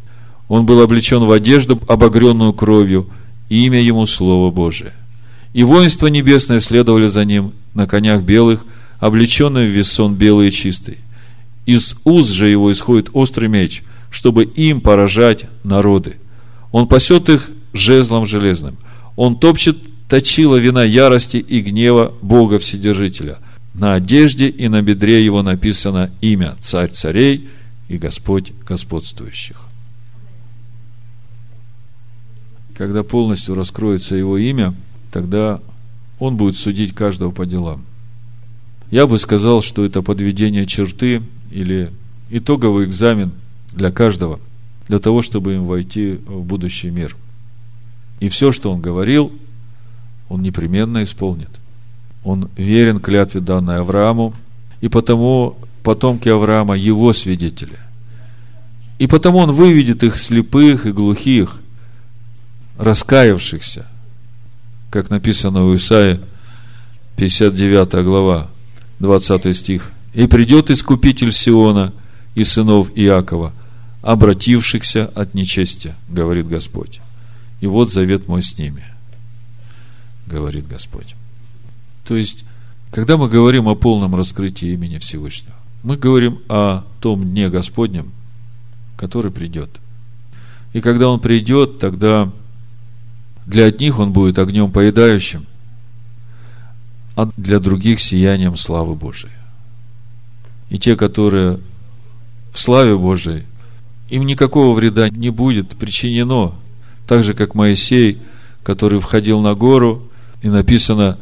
Он 0.48 0.66
был 0.66 0.82
облечен 0.82 1.24
в 1.24 1.32
одежду, 1.32 1.80
обогренную 1.88 2.54
кровью, 2.54 3.08
и 3.50 3.66
имя 3.66 3.82
ему 3.82 4.06
Слово 4.06 4.52
Божие. 4.52 4.94
И 5.54 5.64
воинство 5.64 6.08
небесное 6.08 6.60
следовали 6.60 7.08
за 7.08 7.26
ним 7.26 7.54
на 7.74 7.86
конях 7.86 8.24
белых, 8.24 8.66
облеченные 9.00 9.68
в 9.68 9.72
весон 9.72 10.16
белый 10.16 10.50
и 10.50 10.52
чистый. 10.52 10.98
Из 11.66 11.96
уз 12.04 12.30
же 12.30 12.50
его 12.50 12.72
исходит 12.72 13.10
острый 13.14 13.50
меч, 13.50 13.84
чтобы 14.10 14.44
им 14.46 14.82
поражать 14.82 15.46
народы. 15.64 16.16
Он 16.72 16.88
пасет 16.88 17.30
их 17.30 17.50
жезлом 17.74 18.26
железным. 18.26 18.78
Он 19.16 19.38
топчет 19.38 19.78
точила 20.08 20.56
вина 20.56 20.84
ярости 20.84 21.38
и 21.38 21.62
гнева 21.62 22.14
Бога 22.22 22.60
Вседержителя. 22.60 23.40
На 23.74 23.94
одежде 23.94 24.48
и 24.48 24.68
на 24.70 24.82
бедре 24.82 25.24
его 25.24 25.44
написано 25.44 26.12
имя 26.22 26.56
Царь 26.62 26.90
царей 26.90 27.50
и 27.88 27.98
Господь 27.98 28.54
господствующих. 28.68 29.58
Когда 32.76 33.04
полностью 33.04 33.56
раскроется 33.56 34.16
его 34.16 34.38
имя, 34.38 34.74
тогда 35.12 35.62
он 36.20 36.38
будет 36.38 36.58
судить 36.58 36.94
каждого 36.94 37.32
по 37.32 37.46
делам. 37.46 37.84
Я 38.90 39.08
бы 39.08 39.20
сказал, 39.20 39.62
что 39.62 39.86
это 39.86 40.02
подведение 40.02 40.66
черты 40.66 41.22
или 41.52 41.92
итоговый 42.30 42.86
экзамен 42.86 43.32
для 43.74 43.92
каждого, 43.92 44.40
для 44.88 45.00
того, 45.00 45.22
чтобы 45.22 45.56
им 45.56 45.66
войти 45.66 46.20
в 46.26 46.44
будущий 46.44 46.90
мир. 46.90 47.16
И 48.20 48.30
все, 48.30 48.52
что 48.52 48.72
он 48.72 48.82
говорил, 48.82 49.32
он 50.30 50.42
непременно 50.42 51.04
исполнит. 51.04 51.50
Он 52.24 52.50
верен 52.56 53.00
клятве 53.00 53.42
данной 53.42 53.80
Аврааму, 53.80 54.34
и 54.82 54.90
потому 54.90 55.58
потомки 55.84 56.30
Авраама 56.30 56.76
его 56.76 57.14
свидетели. 57.14 57.78
И 59.00 59.08
потому 59.08 59.40
он 59.40 59.52
выведет 59.52 60.04
их 60.04 60.18
слепых 60.18 60.86
и 60.86 60.92
глухих, 60.92 61.60
раскаявшихся, 62.78 63.86
как 64.90 65.10
написано 65.10 65.66
у 65.66 65.74
Исаии, 65.76 66.20
59 67.16 68.04
глава, 68.04 68.50
20 69.00 69.56
стих. 69.56 69.92
«И 70.14 70.28
придет 70.28 70.72
Искупитель 70.72 71.32
Сиона 71.32 71.94
и 72.36 72.44
сынов 72.44 72.92
Иакова, 72.96 73.54
обратившихся 74.08 75.06
от 75.06 75.34
нечестия, 75.34 75.96
говорит 76.08 76.48
Господь. 76.48 77.02
И 77.60 77.68
вот 77.68 77.92
завет 77.92 78.28
мой 78.30 78.42
с 78.42 78.58
ними– 78.58 78.86
говорит 80.28 80.66
Господь. 80.66 81.14
То 82.06 82.16
есть, 82.16 82.46
когда 82.90 83.18
мы 83.18 83.28
говорим 83.28 83.68
о 83.68 83.76
полном 83.76 84.16
раскрытии 84.16 84.70
имени 84.70 84.98
Всевышнего, 84.98 85.56
мы 85.84 85.98
говорим 85.98 86.40
о 86.48 86.84
том 87.02 87.24
дне 87.24 87.50
Господнем, 87.50 88.14
который 88.96 89.30
придет. 89.30 89.70
И 90.72 90.80
когда 90.80 91.10
он 91.10 91.20
придет, 91.20 91.80
тогда 91.80 92.32
для 93.46 93.66
одних 93.66 94.00
он 94.00 94.14
будет 94.14 94.40
огнем 94.40 94.72
поедающим, 94.72 95.46
а 97.18 97.30
для 97.36 97.60
других 97.60 98.00
сиянием 98.00 98.56
славы 98.56 98.96
Божией. 98.96 99.34
И 100.70 100.80
те, 100.80 100.96
которые 100.96 101.60
в 102.54 102.60
славе 102.60 102.98
Божией, 102.98 103.44
им 104.10 104.26
никакого 104.26 104.74
вреда 104.74 105.10
не 105.10 105.30
будет 105.30 105.76
причинено, 105.76 106.54
так 107.08 107.24
же, 107.24 107.34
как 107.34 107.56
Моисей, 107.56 108.20
который 108.64 109.00
входил 109.00 109.42
на 109.42 109.54
гору, 109.54 110.04
и 110.42 110.50
написано, 110.50 111.18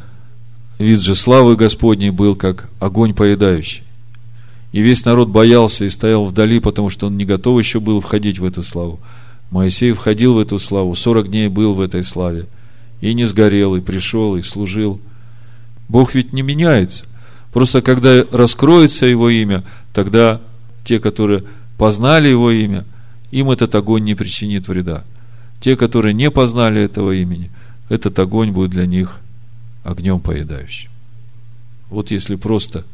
вид 0.78 1.02
же 1.02 1.16
славы 1.16 1.56
Господней 1.56 2.10
был, 2.10 2.36
как 2.36 2.70
огонь 2.80 3.14
поедающий. 3.14 3.84
И 4.72 4.82
весь 4.82 5.06
народ 5.06 5.30
боялся 5.30 5.86
и 5.86 5.90
стоял 5.90 6.26
вдали, 6.26 6.60
потому 6.60 6.90
что 6.90 7.08
он 7.08 7.18
не 7.18 7.24
готов 7.24 7.58
еще 7.60 7.80
был 7.80 8.02
входить 8.02 8.40
в 8.40 8.46
эту 8.46 8.62
славу. 8.62 9.00
Моисей 9.50 9.94
входил 9.94 10.34
в 10.34 10.40
эту 10.40 10.60
славу, 10.60 10.96
40 10.96 11.30
дней 11.30 11.48
был 11.48 11.74
в 11.74 11.82
этой 11.82 12.04
славе. 12.04 12.48
И 13.00 13.14
не 13.14 13.26
сгорел, 13.26 13.76
и 13.76 13.82
пришел, 13.82 14.36
и 14.36 14.42
служил. 14.42 15.00
Бог 15.88 16.14
ведь 16.14 16.34
не 16.34 16.42
меняется. 16.42 17.06
Просто 17.54 17.82
когда 17.82 18.26
раскроется 18.32 19.06
Его 19.06 19.30
имя, 19.30 19.64
тогда 19.94 20.42
те, 20.84 21.00
которые 21.00 21.44
познали 21.78 22.30
Его 22.30 22.52
имя, 22.52 22.86
им 23.32 23.52
этот 23.52 23.76
огонь 23.76 24.04
не 24.04 24.16
причинит 24.16 24.68
вреда. 24.68 25.04
Те, 25.60 25.76
которые 25.76 26.14
не 26.14 26.32
познали 26.32 26.82
этого 26.82 27.12
имени– 27.12 27.52
этот 27.90 28.18
огонь 28.20 28.52
будет 28.52 28.72
для 28.72 28.86
них 28.86 29.20
огнем 29.84 30.20
поедающим. 30.20 30.90
Вот 31.90 32.12
если 32.12 32.36
просто 32.36 32.86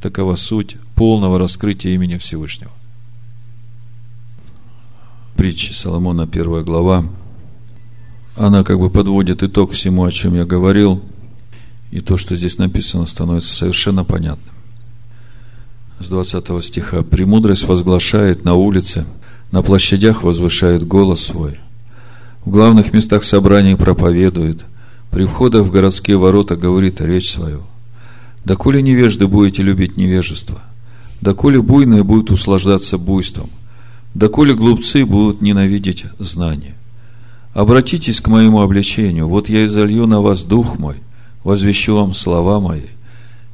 такова 0.00 0.36
суть 0.36 0.76
полного 0.94 1.38
раскрытия 1.38 1.94
имени 1.94 2.18
Всевышнего. 2.18 2.70
Притча 5.36 5.72
Соломона, 5.72 6.26
первая 6.26 6.62
глава, 6.62 7.06
она 8.36 8.64
как 8.64 8.78
бы 8.78 8.90
подводит 8.90 9.42
итог 9.42 9.72
всему, 9.72 10.04
о 10.04 10.12
чем 10.12 10.34
я 10.34 10.44
говорил, 10.44 11.02
и 11.90 12.00
то, 12.00 12.16
что 12.16 12.36
здесь 12.36 12.58
написано, 12.58 13.06
становится 13.06 13.54
совершенно 13.54 14.04
понятным. 14.04 14.53
С 16.00 16.06
20 16.08 16.64
стиха. 16.64 17.02
«Премудрость 17.02 17.68
возглашает 17.68 18.44
на 18.44 18.54
улице, 18.54 19.04
на 19.52 19.62
площадях 19.62 20.22
возвышает 20.22 20.86
голос 20.86 21.22
свой, 21.22 21.58
в 22.44 22.50
главных 22.50 22.92
местах 22.92 23.24
собраний 23.24 23.74
проповедует, 23.74 24.64
при 25.10 25.24
входах 25.24 25.66
в 25.66 25.70
городские 25.70 26.18
ворота 26.18 26.56
говорит 26.56 27.00
речь 27.00 27.32
свою. 27.32 27.62
Доколе 28.44 28.82
невежды 28.82 29.26
будете 29.26 29.62
любить 29.62 29.96
невежество, 29.96 30.60
доколе 31.20 31.62
буйные 31.62 32.02
будут 32.02 32.32
услаждаться 32.32 32.98
буйством, 32.98 33.48
доколе 34.12 34.54
глупцы 34.54 35.06
будут 35.06 35.40
ненавидеть 35.40 36.04
знание. 36.18 36.74
Обратитесь 37.54 38.20
к 38.20 38.28
моему 38.28 38.60
обличению, 38.60 39.28
вот 39.28 39.48
я 39.48 39.64
изолью 39.64 40.06
на 40.06 40.20
вас 40.20 40.42
дух 40.42 40.78
мой, 40.78 40.96
возвещу 41.44 41.94
вам 41.94 42.12
слова 42.12 42.60
мои. 42.60 42.88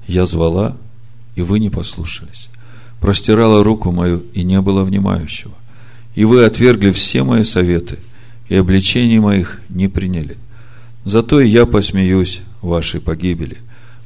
Я 0.09 0.26
звала, 0.26 0.76
и 1.35 1.43
вы 1.43 1.59
не 1.59 1.70
послушались. 1.70 2.49
Простирала 3.01 3.64
руку 3.64 3.93
мою, 3.93 4.22
и 4.35 4.43
не 4.43 4.61
было 4.61 4.85
внимающего. 4.85 5.55
И 6.14 6.24
вы 6.24 6.45
отвергли 6.45 6.91
все 6.91 7.22
мои 7.22 7.45
советы– 7.45 7.99
и 8.51 8.57
обличений 8.57 9.20
моих 9.20 9.62
не 9.70 9.89
приняли. 9.89 10.37
Зато 11.05 11.41
и 11.41 11.49
я 11.49 11.64
посмеюсь 11.64 12.43
вашей 12.61 13.01
погибели. 13.01 13.59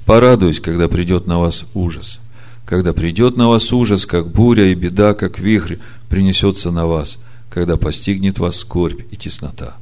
Порадуюсь, 0.04 0.60
когда 0.60 0.86
придет 0.86 1.26
на 1.26 1.40
вас 1.40 1.64
ужас. 1.74 2.20
Когда 2.66 2.92
придет 2.92 3.36
на 3.36 3.48
вас 3.48 3.72
ужас, 3.72 4.06
как 4.06 4.30
буря 4.30 4.70
и 4.70 4.74
беда, 4.74 5.14
как 5.14 5.38
вихрь, 5.38 5.76
принесется 6.10 6.70
на 6.70 6.86
вас, 6.86 7.18
когда 7.50 7.76
постигнет 7.76 8.38
вас 8.38 8.58
скорбь 8.58 9.00
и 9.10 9.16
теснота. 9.16 9.76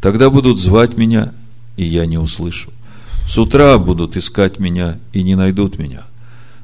Тогда 0.00 0.30
будут 0.30 0.58
звать 0.58 0.96
меня, 0.96 1.34
и 1.76 1.84
я 1.84 2.06
не 2.06 2.16
услышу. 2.16 2.72
С 3.28 3.36
утра 3.36 3.76
будут 3.78 4.16
искать 4.16 4.58
меня, 4.58 4.98
и 5.12 5.22
не 5.22 5.34
найдут 5.34 5.78
меня. 5.78 6.04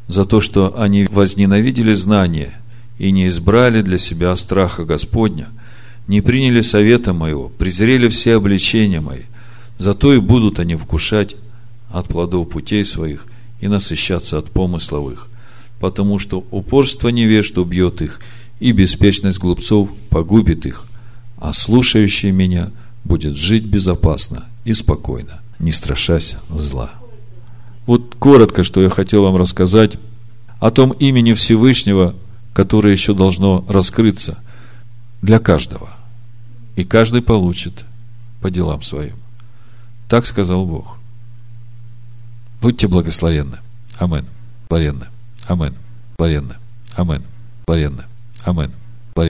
За 0.09 0.25
то, 0.25 0.41
что 0.41 0.79
они 0.81 1.07
возненавидели 1.11 1.95
знание 1.95 2.55
и 2.99 3.11
не 3.11 3.27
избрали 3.29 3.81
для 3.81 3.99
себя 3.99 4.35
страха 4.37 4.85
Господня– 4.85 5.49
не 6.07 6.21
приняли 6.21 6.61
совета 6.61 7.13
моего, 7.13 7.49
презрели 7.49 8.09
все 8.09 8.37
обличения 8.37 9.01
мои. 9.01 9.23
Зато 9.79 10.15
и 10.15 10.21
будут 10.21 10.61
они 10.61 10.77
вкушать 10.77 11.37
от 11.91 12.09
плодов 12.09 12.51
путей 12.51 12.85
своих 12.85 13.27
и 13.61 13.69
насыщаться 13.69 14.39
от 14.39 14.51
помыслов 14.51 15.13
их, 15.13 15.29
потому 15.81 16.19
что 16.19 16.45
упорство 16.51 17.09
невежд 17.09 17.57
убьет 17.59 18.03
их, 18.03 18.21
и 18.61 18.73
беспечность 18.73 19.39
глупцов 19.39 19.91
погубит 20.11 20.67
их, 20.67 20.87
а 21.39 21.53
слушающий 21.53 22.31
меня 22.31 22.71
будет 23.05 23.37
жить 23.37 23.65
безопасно 23.65 24.45
и 24.65 24.75
спокойно, 24.75 25.41
не 25.59 25.73
страшась 25.73 26.37
зла. 26.51 26.91
Вот 27.87 28.15
коротко, 28.19 28.63
что 28.63 28.81
я 28.83 28.89
хотел 28.89 29.25
вам 29.25 29.37
рассказать 29.37 29.99
о 30.59 30.71
том 30.71 30.93
имени 30.93 31.35
Всевышнего, 31.35 32.15
которое 32.53 32.93
еще 32.93 33.15
должно 33.15 33.65
раскрыться 33.69 34.39
для 35.21 35.39
каждого 35.39 35.91
и 36.77 36.85
каждый 36.85 37.23
получит 37.23 37.85
по 38.41 38.51
делам 38.51 38.83
своим. 38.83 39.17
Так 40.09 40.27
сказал 40.27 40.67
Бог. 40.67 40.99
Будьте 42.61 42.89
благословенны. 42.89 43.59
Амин. 43.99 44.27
Благословенны. 44.69 45.07
Амин. 45.47 45.75
Благословенны. 46.19 46.55
Амин. 46.95 47.23
Благословенны. 47.67 48.05
Амин. 48.45 48.73